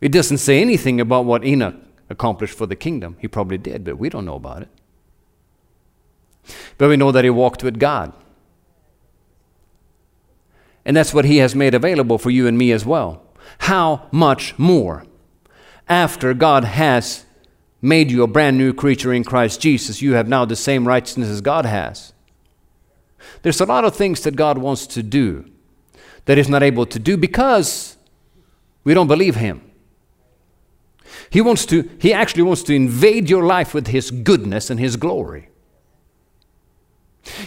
It 0.00 0.12
doesn't 0.12 0.38
say 0.38 0.60
anything 0.60 1.00
about 1.00 1.24
what 1.24 1.44
Enoch 1.44 1.76
accomplished 2.10 2.56
for 2.56 2.66
the 2.66 2.76
kingdom. 2.76 3.16
He 3.20 3.28
probably 3.28 3.58
did, 3.58 3.84
but 3.84 3.98
we 3.98 4.08
don't 4.08 4.24
know 4.24 4.34
about 4.34 4.62
it. 4.62 4.68
But 6.76 6.88
we 6.88 6.96
know 6.96 7.12
that 7.12 7.24
he 7.24 7.30
walked 7.30 7.62
with 7.62 7.78
God. 7.78 8.12
And 10.84 10.96
that's 10.96 11.14
what 11.14 11.24
he 11.24 11.38
has 11.38 11.54
made 11.54 11.74
available 11.74 12.18
for 12.18 12.30
you 12.30 12.46
and 12.46 12.58
me 12.58 12.70
as 12.72 12.84
well. 12.84 13.22
How 13.58 14.08
much 14.10 14.58
more? 14.58 15.04
After 15.88 16.32
God 16.34 16.64
has 16.64 17.24
made 17.82 18.10
you 18.10 18.22
a 18.22 18.26
brand 18.26 18.56
new 18.56 18.72
creature 18.72 19.12
in 19.12 19.24
Christ 19.24 19.60
Jesus, 19.60 20.00
you 20.00 20.14
have 20.14 20.28
now 20.28 20.44
the 20.44 20.56
same 20.56 20.88
righteousness 20.88 21.28
as 21.28 21.40
God 21.40 21.66
has. 21.66 22.12
There's 23.42 23.60
a 23.60 23.66
lot 23.66 23.84
of 23.84 23.94
things 23.94 24.22
that 24.22 24.36
God 24.36 24.58
wants 24.58 24.86
to 24.88 25.02
do 25.02 25.44
that 26.24 26.38
He's 26.38 26.48
not 26.48 26.62
able 26.62 26.86
to 26.86 26.98
do 26.98 27.16
because 27.16 27.96
we 28.84 28.94
don't 28.94 29.06
believe 29.06 29.36
Him. 29.36 29.60
He 31.30 31.40
wants 31.40 31.66
to, 31.66 31.88
He 31.98 32.12
actually 32.12 32.42
wants 32.42 32.62
to 32.64 32.74
invade 32.74 33.28
your 33.28 33.44
life 33.44 33.74
with 33.74 33.88
His 33.88 34.10
goodness 34.10 34.70
and 34.70 34.80
His 34.80 34.96
glory. 34.96 35.48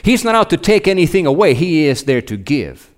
He's 0.03 0.23
not 0.23 0.35
out 0.35 0.49
to 0.51 0.57
take 0.57 0.87
anything 0.87 1.25
away, 1.25 1.53
He 1.53 1.85
is 1.85 2.03
there 2.03 2.21
to 2.23 2.37
give. 2.37 2.93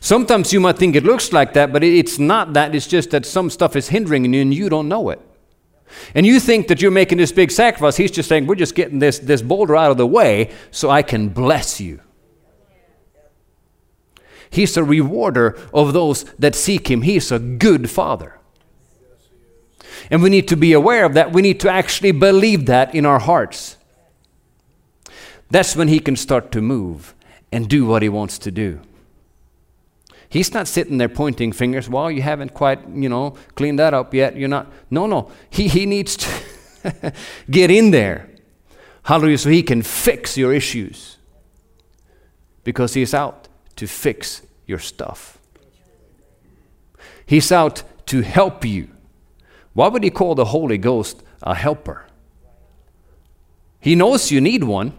Sometimes 0.00 0.52
you 0.52 0.60
might 0.60 0.78
think 0.78 0.94
it 0.94 1.04
looks 1.04 1.32
like 1.32 1.54
that, 1.54 1.72
but 1.72 1.82
it's 1.82 2.18
not 2.18 2.52
that. 2.52 2.74
It's 2.74 2.86
just 2.86 3.10
that 3.10 3.26
some 3.26 3.50
stuff 3.50 3.76
is 3.76 3.88
hindering 3.88 4.32
you 4.32 4.42
and 4.42 4.52
you 4.52 4.68
don't 4.68 4.88
know 4.88 5.10
it. 5.10 5.20
And 6.14 6.24
you 6.24 6.38
think 6.38 6.68
that 6.68 6.80
you're 6.80 6.90
making 6.90 7.18
this 7.18 7.32
big 7.32 7.50
sacrifice. 7.50 7.96
He's 7.96 8.10
just 8.10 8.28
saying, 8.28 8.46
We're 8.46 8.54
just 8.54 8.74
getting 8.74 8.98
this, 8.98 9.18
this 9.18 9.42
boulder 9.42 9.76
out 9.76 9.90
of 9.90 9.96
the 9.96 10.06
way 10.06 10.52
so 10.70 10.90
I 10.90 11.02
can 11.02 11.28
bless 11.28 11.80
you. 11.80 12.00
He's 14.50 14.76
a 14.76 14.84
rewarder 14.84 15.58
of 15.72 15.92
those 15.92 16.24
that 16.38 16.54
seek 16.54 16.90
Him. 16.90 17.02
He's 17.02 17.30
a 17.32 17.38
good 17.38 17.88
Father. 17.88 18.38
And 20.10 20.22
we 20.22 20.30
need 20.30 20.48
to 20.48 20.56
be 20.56 20.72
aware 20.72 21.04
of 21.04 21.14
that. 21.14 21.32
We 21.32 21.42
need 21.42 21.60
to 21.60 21.70
actually 21.70 22.12
believe 22.12 22.66
that 22.66 22.94
in 22.94 23.06
our 23.06 23.20
hearts. 23.20 23.76
That's 25.50 25.76
when 25.76 25.88
he 25.88 26.00
can 26.00 26.16
start 26.16 26.52
to 26.52 26.60
move 26.60 27.14
and 27.52 27.68
do 27.68 27.84
what 27.84 28.02
he 28.02 28.08
wants 28.08 28.38
to 28.38 28.50
do. 28.50 28.80
He's 30.30 30.54
not 30.54 30.68
sitting 30.68 30.98
there 30.98 31.08
pointing 31.08 31.50
fingers. 31.50 31.88
Well, 31.88 32.08
you 32.08 32.22
haven't 32.22 32.54
quite, 32.54 32.88
you 32.88 33.08
know, 33.08 33.34
cleaned 33.56 33.80
that 33.80 33.92
up 33.92 34.14
yet. 34.14 34.36
You're 34.36 34.48
not. 34.48 34.72
No, 34.88 35.06
no. 35.06 35.32
He, 35.50 35.66
he 35.66 35.86
needs 35.86 36.16
to 36.18 37.12
get 37.50 37.72
in 37.72 37.90
there. 37.90 38.30
Hallelujah. 39.02 39.38
So 39.38 39.50
he 39.50 39.64
can 39.64 39.82
fix 39.82 40.38
your 40.38 40.54
issues. 40.54 41.16
Because 42.62 42.94
he's 42.94 43.12
out 43.12 43.48
to 43.74 43.88
fix 43.88 44.42
your 44.66 44.78
stuff. 44.78 45.36
He's 47.26 47.50
out 47.50 47.82
to 48.06 48.20
help 48.20 48.64
you. 48.64 48.88
Why 49.72 49.88
would 49.88 50.04
he 50.04 50.10
call 50.10 50.36
the 50.36 50.44
Holy 50.44 50.78
Ghost 50.78 51.24
a 51.42 51.56
helper? 51.56 52.06
He 53.80 53.96
knows 53.96 54.30
you 54.30 54.40
need 54.40 54.62
one. 54.62 54.92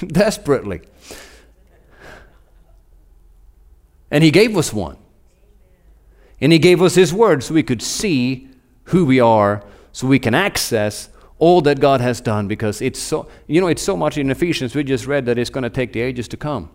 desperately. 0.06 0.82
And 4.10 4.22
He 4.22 4.30
gave 4.30 4.56
us 4.56 4.72
one. 4.72 4.96
And 6.40 6.52
He 6.52 6.58
gave 6.58 6.82
us 6.82 6.94
His 6.94 7.12
Word 7.12 7.42
so 7.42 7.54
we 7.54 7.62
could 7.62 7.82
see 7.82 8.48
who 8.84 9.04
we 9.06 9.20
are, 9.20 9.64
so 9.92 10.06
we 10.06 10.18
can 10.18 10.34
access 10.34 11.08
all 11.38 11.60
that 11.62 11.80
God 11.80 12.00
has 12.00 12.20
done 12.20 12.48
because 12.48 12.80
it's 12.80 12.98
so, 12.98 13.28
you 13.46 13.60
know, 13.60 13.66
it's 13.66 13.82
so 13.82 13.96
much 13.96 14.16
in 14.16 14.30
Ephesians, 14.30 14.74
we 14.74 14.84
just 14.84 15.06
read 15.06 15.26
that 15.26 15.38
it's 15.38 15.50
going 15.50 15.62
to 15.62 15.70
take 15.70 15.92
the 15.92 16.00
ages 16.00 16.28
to 16.28 16.36
come 16.36 16.70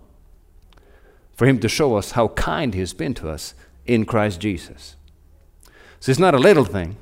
for 1.34 1.46
Him 1.46 1.60
to 1.60 1.70
show 1.70 1.96
us 1.96 2.12
how 2.12 2.28
kind 2.30 2.74
He's 2.74 2.94
been 2.94 3.14
to 3.16 3.30
us 3.30 3.54
in 3.86 4.06
Christ 4.06 4.42
Jesus. 4.42 4.98
So 6.00 6.12
it's 6.12 6.20
not 6.20 6.36
a 6.36 6.38
little 6.38 6.66
thing, 6.66 6.98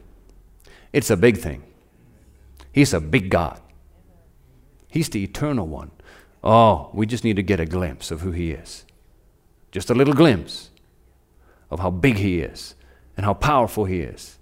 it's 0.94 1.10
a 1.10 1.18
big 1.18 1.38
thing. 1.38 1.64
He's 2.72 2.94
a 2.94 3.02
big 3.02 3.30
God, 3.30 3.60
He's 4.90 5.10
the 5.10 5.24
eternal 5.24 5.68
one. 5.68 5.92
Oh, 6.44 6.90
we 6.94 7.06
just 7.06 7.24
need 7.24 7.36
to 7.36 7.44
get 7.44 7.60
a 7.60 7.66
glimpse 7.66 8.12
of 8.12 8.22
who 8.22 8.32
He 8.32 8.52
is. 8.52 8.86
Just 9.72 9.90
a 9.90 9.96
little 9.96 10.14
glimpse 10.14 10.70
of 11.70 11.80
how 11.80 11.92
big 11.92 12.18
He 12.18 12.40
is 12.40 12.76
and 13.16 13.26
how 13.26 13.34
powerful 13.34 13.86
He 13.86 14.02
is. 14.02 14.40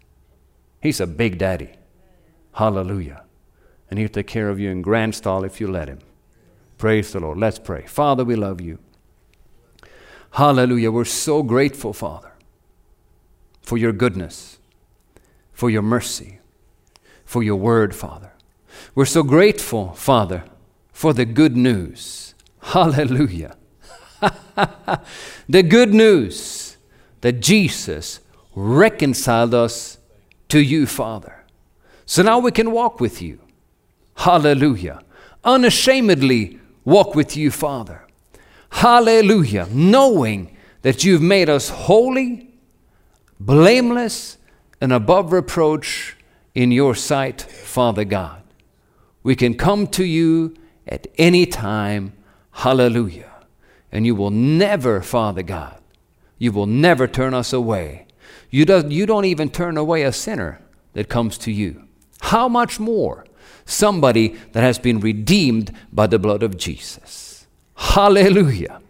He's 0.82 1.00
a 1.00 1.08
big 1.08 1.38
daddy. 1.38 1.72
Hallelujah. 2.54 3.24
And 3.90 4.00
He'll 4.00 4.10
take 4.10 4.28
care 4.28 4.50
of 4.50 4.60
you 4.60 4.70
in 4.70 4.82
grand 4.82 5.16
style 5.16 5.44
if 5.44 5.60
you 5.60 5.68
let 5.68 5.88
Him. 5.88 6.00
Praise 6.78 7.12
the 7.12 7.20
Lord. 7.20 7.38
Let's 7.38 7.60
pray. 7.60 7.86
Father, 7.86 8.24
we 8.24 8.36
love 8.36 8.62
you. 8.62 8.80
Hallelujah. 10.32 10.92
We're 10.92 11.06
so 11.06 11.44
grateful, 11.44 11.94
Father, 11.94 12.34
for 13.62 13.78
your 13.78 13.94
goodness, 13.94 14.60
for 15.54 15.70
your 15.70 15.82
mercy, 15.82 16.40
for 17.24 17.42
your 17.42 17.56
word, 17.56 17.96
Father. 17.96 18.34
We're 18.94 19.06
so 19.06 19.24
grateful, 19.24 19.94
Father, 19.94 20.44
for 20.96 21.12
the 21.12 21.26
good 21.26 21.58
news. 21.58 22.34
Hallelujah. 22.62 23.58
the 25.50 25.62
good 25.62 25.94
news 25.94 26.78
that 27.20 27.42
Jesus 27.42 28.22
reconciled 28.56 29.54
us 29.54 29.98
to 30.48 30.62
you, 30.62 30.88
Father. 30.88 31.44
So 32.06 32.24
now 32.24 32.40
we 32.40 32.50
can 32.54 32.72
walk 32.72 33.02
with 33.02 33.22
you. 33.22 33.40
Hallelujah. 34.16 35.02
Unashamedly 35.44 36.62
walk 36.86 37.14
with 37.14 37.36
you, 37.36 37.52
Father. 37.52 38.08
Hallelujah. 38.70 39.68
Knowing 39.70 40.56
that 40.84 41.04
you've 41.04 41.22
made 41.22 41.50
us 41.50 41.68
holy, 41.68 42.54
blameless, 43.38 44.38
and 44.80 44.94
above 44.94 45.34
reproach 45.34 46.16
in 46.54 46.72
your 46.72 46.96
sight, 46.96 47.42
Father 47.42 48.06
God. 48.06 48.44
We 49.24 49.36
can 49.36 49.56
come 49.56 49.88
to 49.88 50.06
you 50.06 50.56
at 50.88 51.08
any 51.18 51.46
time. 51.46 52.14
Hallelujah. 52.52 53.32
And 53.92 54.06
you 54.06 54.16
will 54.16 54.32
never, 54.32 55.02
Father 55.02 55.44
God, 55.44 55.80
you 56.38 56.52
will 56.52 56.66
never 56.66 57.08
turn 57.08 57.34
us 57.34 57.54
away. 57.54 58.08
You, 58.50 58.66
do, 58.66 58.86
you 58.88 59.06
don't 59.06 59.26
even 59.26 59.50
turn 59.50 59.78
away 59.78 60.04
a 60.04 60.12
sinner 60.12 60.62
that 60.94 61.10
comes 61.10 61.38
to 61.40 61.52
you. 61.52 61.88
How 62.22 62.48
much 62.48 62.80
more 62.80 63.26
somebody 63.66 64.36
that 64.54 64.62
has 64.62 64.80
been 64.80 65.00
redeemed 65.00 65.72
by 65.92 66.08
the 66.08 66.20
blood 66.20 66.44
of 66.44 66.58
Jesus? 66.58 67.48
Hallelujah. 67.76 68.82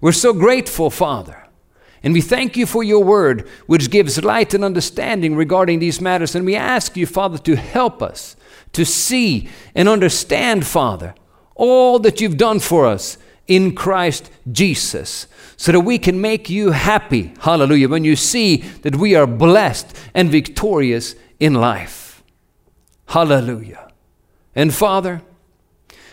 We're 0.00 0.12
so 0.12 0.32
grateful, 0.32 0.90
Father. 0.90 1.47
And 2.02 2.14
we 2.14 2.20
thank 2.20 2.56
you 2.56 2.66
for 2.66 2.82
your 2.82 3.02
word, 3.02 3.48
which 3.66 3.90
gives 3.90 4.22
light 4.22 4.54
and 4.54 4.64
understanding 4.64 5.34
regarding 5.34 5.78
these 5.78 6.00
matters. 6.00 6.34
And 6.34 6.46
we 6.46 6.54
ask 6.54 6.96
you, 6.96 7.06
Father, 7.06 7.38
to 7.38 7.56
help 7.56 8.02
us 8.02 8.36
to 8.72 8.84
see 8.84 9.48
and 9.74 9.88
understand, 9.88 10.66
Father, 10.66 11.14
all 11.54 11.98
that 11.98 12.20
you've 12.20 12.36
done 12.36 12.60
for 12.60 12.86
us 12.86 13.18
in 13.46 13.74
Christ 13.74 14.30
Jesus, 14.52 15.26
so 15.56 15.72
that 15.72 15.80
we 15.80 15.98
can 15.98 16.20
make 16.20 16.50
you 16.50 16.70
happy. 16.70 17.32
Hallelujah. 17.40 17.88
When 17.88 18.04
you 18.04 18.14
see 18.14 18.58
that 18.82 18.96
we 18.96 19.14
are 19.14 19.26
blessed 19.26 19.96
and 20.14 20.30
victorious 20.30 21.14
in 21.40 21.54
life. 21.54 22.22
Hallelujah. 23.06 23.90
And 24.54 24.72
Father, 24.74 25.22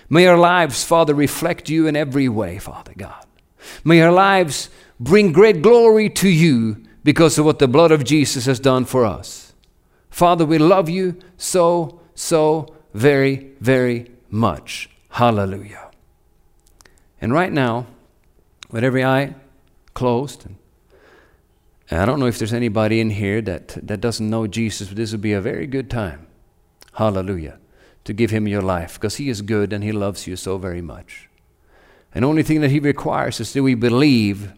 may 0.09 0.25
our 0.27 0.37
lives, 0.37 0.83
Father, 0.83 1.13
reflect 1.13 1.69
you 1.69 1.87
in 1.87 1.95
every 1.95 2.29
way, 2.29 2.57
Father 2.57 2.93
God. 2.95 3.25
May 3.83 4.01
our 4.01 4.13
lives 4.13 4.69
bring 4.99 5.31
great 5.31 5.61
glory 5.61 6.09
to 6.09 6.29
you 6.29 6.83
because 7.03 7.37
of 7.37 7.45
what 7.45 7.59
the 7.59 7.67
blood 7.67 7.91
of 7.91 8.03
Jesus 8.03 8.45
has 8.45 8.59
done 8.59 8.85
for 8.85 9.05
us. 9.05 9.53
Father, 10.09 10.45
we 10.45 10.57
love 10.57 10.89
you 10.89 11.17
so, 11.37 11.99
so 12.15 12.73
very, 12.93 13.51
very 13.59 14.11
much. 14.29 14.89
Hallelujah. 15.09 15.91
And 17.21 17.33
right 17.33 17.51
now, 17.51 17.87
with 18.71 18.83
every 18.83 19.03
eye 19.03 19.35
closed, 19.93 20.45
and 21.89 22.01
I 22.01 22.05
don't 22.05 22.19
know 22.19 22.25
if 22.25 22.39
there's 22.39 22.53
anybody 22.53 22.99
in 22.99 23.11
here 23.11 23.41
that, 23.41 23.77
that 23.85 24.01
doesn't 24.01 24.29
know 24.29 24.47
Jesus, 24.47 24.87
but 24.87 24.97
this 24.97 25.11
would 25.11 25.21
be 25.21 25.33
a 25.33 25.41
very 25.41 25.67
good 25.67 25.89
time. 25.89 26.27
Hallelujah. 26.93 27.59
To 28.05 28.13
give 28.13 28.31
him 28.31 28.47
your 28.47 28.61
life 28.61 28.95
because 28.95 29.17
he 29.17 29.29
is 29.29 29.41
good 29.41 29.73
and 29.73 29.83
he 29.83 29.91
loves 29.91 30.27
you 30.27 30.35
so 30.35 30.57
very 30.57 30.81
much. 30.81 31.29
And 32.13 32.23
only 32.23 32.43
thing 32.43 32.61
that 32.61 32.71
he 32.71 32.79
requires 32.79 33.39
is 33.39 33.53
that 33.53 33.63
we 33.63 33.75
believe 33.75 34.53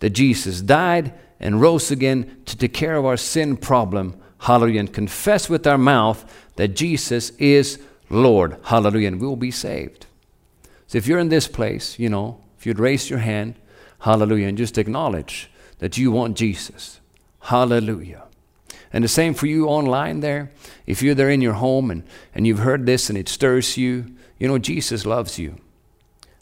that 0.00 0.10
Jesus 0.10 0.60
died 0.60 1.12
and 1.40 1.60
rose 1.60 1.90
again 1.90 2.40
to 2.46 2.56
take 2.56 2.74
care 2.74 2.96
of 2.96 3.04
our 3.04 3.16
sin 3.16 3.56
problem. 3.56 4.20
Hallelujah. 4.38 4.80
And 4.80 4.92
confess 4.92 5.48
with 5.48 5.66
our 5.66 5.78
mouth 5.78 6.24
that 6.56 6.68
Jesus 6.68 7.30
is 7.38 7.78
Lord. 8.10 8.56
Hallelujah. 8.64 9.08
And 9.08 9.20
we 9.20 9.26
will 9.26 9.36
be 9.36 9.50
saved. 9.50 10.06
So 10.86 10.98
if 10.98 11.06
you're 11.06 11.18
in 11.18 11.28
this 11.28 11.48
place, 11.48 11.98
you 11.98 12.08
know, 12.08 12.40
if 12.58 12.66
you'd 12.66 12.78
raise 12.78 13.10
your 13.10 13.18
hand, 13.18 13.54
hallelujah, 14.00 14.48
and 14.48 14.58
just 14.58 14.78
acknowledge 14.78 15.50
that 15.78 15.98
you 15.98 16.10
want 16.10 16.36
Jesus. 16.36 17.00
Hallelujah. 17.40 18.24
And 18.92 19.04
the 19.04 19.08
same 19.08 19.34
for 19.34 19.46
you 19.46 19.66
online 19.66 20.20
there. 20.20 20.50
If 20.86 21.02
you're 21.02 21.14
there 21.14 21.30
in 21.30 21.42
your 21.42 21.54
home 21.54 21.90
and, 21.90 22.04
and 22.34 22.46
you've 22.46 22.60
heard 22.60 22.86
this 22.86 23.10
and 23.10 23.18
it 23.18 23.28
stirs 23.28 23.76
you, 23.76 24.06
you 24.38 24.48
know, 24.48 24.58
Jesus 24.58 25.04
loves 25.04 25.38
you. 25.38 25.56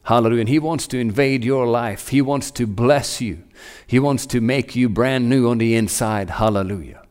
Hallelujah. 0.06 0.40
And 0.40 0.48
He 0.48 0.60
wants 0.60 0.86
to 0.88 0.98
invade 0.98 1.44
your 1.44 1.66
life. 1.66 2.08
He 2.08 2.22
wants 2.22 2.52
to 2.52 2.66
bless 2.66 3.20
you. 3.20 3.42
He 3.88 3.98
wants 3.98 4.24
to 4.26 4.40
make 4.40 4.76
you 4.76 4.88
brand 4.88 5.28
new 5.28 5.48
on 5.50 5.58
the 5.58 5.74
inside. 5.74 6.30
Hallelujah. 6.30 7.02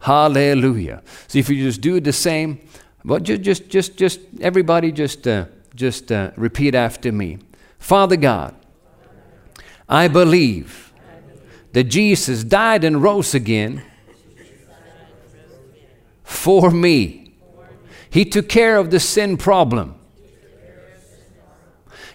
Hallelujah. 0.00 1.02
So 1.28 1.38
if 1.38 1.50
you 1.50 1.62
just 1.62 1.82
do 1.82 2.00
the 2.00 2.14
same, 2.14 2.60
but 3.04 3.22
just, 3.22 3.42
just, 3.42 3.68
just, 3.68 3.96
just 3.98 4.20
everybody 4.40 4.92
just, 4.92 5.28
uh, 5.28 5.44
just 5.74 6.10
uh, 6.10 6.30
repeat 6.36 6.74
after 6.74 7.12
me. 7.12 7.38
Father 7.78 8.16
God, 8.16 8.54
I 9.86 10.08
believe 10.08 10.94
that 11.72 11.84
Jesus 11.84 12.44
died 12.44 12.82
and 12.82 13.02
rose 13.02 13.34
again 13.34 13.82
for 16.24 16.70
me. 16.70 17.34
He 18.08 18.24
took 18.24 18.48
care 18.48 18.78
of 18.78 18.90
the 18.90 19.00
sin 19.00 19.36
problem. 19.36 19.95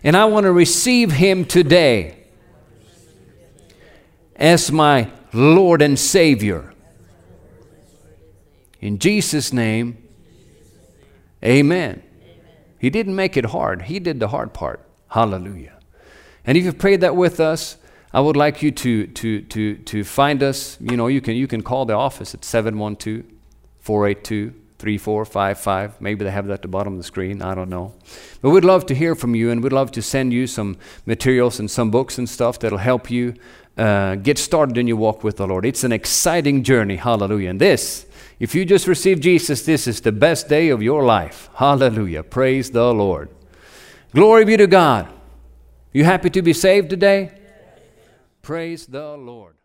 And 0.04 0.18
I 0.18 0.26
want 0.26 0.46
to 0.46 0.52
receive 0.52 1.12
Him 1.12 1.46
today 1.46 2.18
as 4.36 4.72
my 4.72 5.10
Lord 5.32 5.82
and 5.82 5.98
Savior. 5.98 6.74
In 8.80 8.98
Jesus' 8.98 9.54
name, 9.54 9.98
amen. 11.44 12.02
He 12.80 12.90
didn't 12.90 13.16
make 13.16 13.38
it 13.38 13.46
hard, 13.46 13.84
He 13.84 14.00
did 14.00 14.20
the 14.20 14.30
hard 14.30 14.54
part. 14.54 14.88
Hallelujah. 15.10 15.78
And 16.46 16.58
if 16.58 16.64
you've 16.64 16.80
prayed 16.80 17.02
that 17.02 17.16
with 17.16 17.40
us, 17.40 17.78
I 18.14 18.22
would 18.22 18.36
like 18.36 18.64
you 18.64 18.72
to, 18.72 19.08
to, 19.08 19.42
to, 19.42 19.76
to 19.78 20.04
find 20.04 20.42
us. 20.42 20.78
You 20.82 20.98
know, 20.98 21.08
you 21.08 21.22
can, 21.22 21.36
you 21.36 21.48
can 21.48 21.62
call 21.62 21.86
the 21.86 21.94
office 21.94 22.34
at 22.34 22.44
712 22.44 23.24
482 23.80 24.61
3455. 24.82 26.02
Maybe 26.02 26.26
they 26.26 26.32
have 26.32 26.48
that 26.48 26.56
at 26.56 26.62
the 26.64 26.68
bottom 26.68 26.94
of 26.94 27.00
the 27.00 27.04
screen. 27.04 27.42
I 27.42 27.54
don't 27.54 27.70
know. 27.70 27.94
But 28.42 28.50
we'd 28.50 28.66
love 28.66 28.86
to 28.88 28.96
hear 28.96 29.16
from 29.16 29.36
you, 29.36 29.52
and 29.52 29.62
we'd 29.64 29.72
love 29.72 29.92
to 29.92 30.02
send 30.02 30.34
you 30.34 30.48
some 30.48 30.78
materials 31.06 31.60
and 31.60 31.70
some 31.70 31.92
books 31.92 32.18
and 32.18 32.28
stuff 32.28 32.60
that'll 32.60 32.80
help 32.80 33.12
you 33.12 33.36
uh, 33.78 34.16
get 34.16 34.38
started 34.38 34.78
in 34.78 34.88
your 34.88 34.98
walk 34.98 35.24
with 35.24 35.38
the 35.38 35.48
Lord. 35.48 35.66
It's 35.66 35.84
an 35.84 35.92
exciting 35.92 36.64
journey. 36.64 36.96
Hallelujah. 36.96 37.52
And 37.52 37.62
this, 37.62 38.06
if 38.40 38.56
you 38.56 38.66
just 38.66 38.88
received 38.88 39.24
Jesus, 39.24 39.64
this 39.64 39.88
is 39.88 40.02
the 40.02 40.12
best 40.12 40.50
day 40.50 40.70
of 40.70 40.82
your 40.82 41.04
life. 41.06 41.50
Hallelujah. 41.56 42.24
Praise 42.24 42.72
the 42.72 42.94
Lord. 42.94 43.30
Glory 44.14 44.46
be 44.46 44.58
to 44.58 44.68
God. 44.68 45.08
You 45.94 46.04
happy 46.04 46.30
to 46.32 46.42
be 46.42 46.54
saved 46.54 46.90
today? 46.90 47.32
Praise 48.42 48.88
the 48.88 49.16
Lord. 49.16 49.61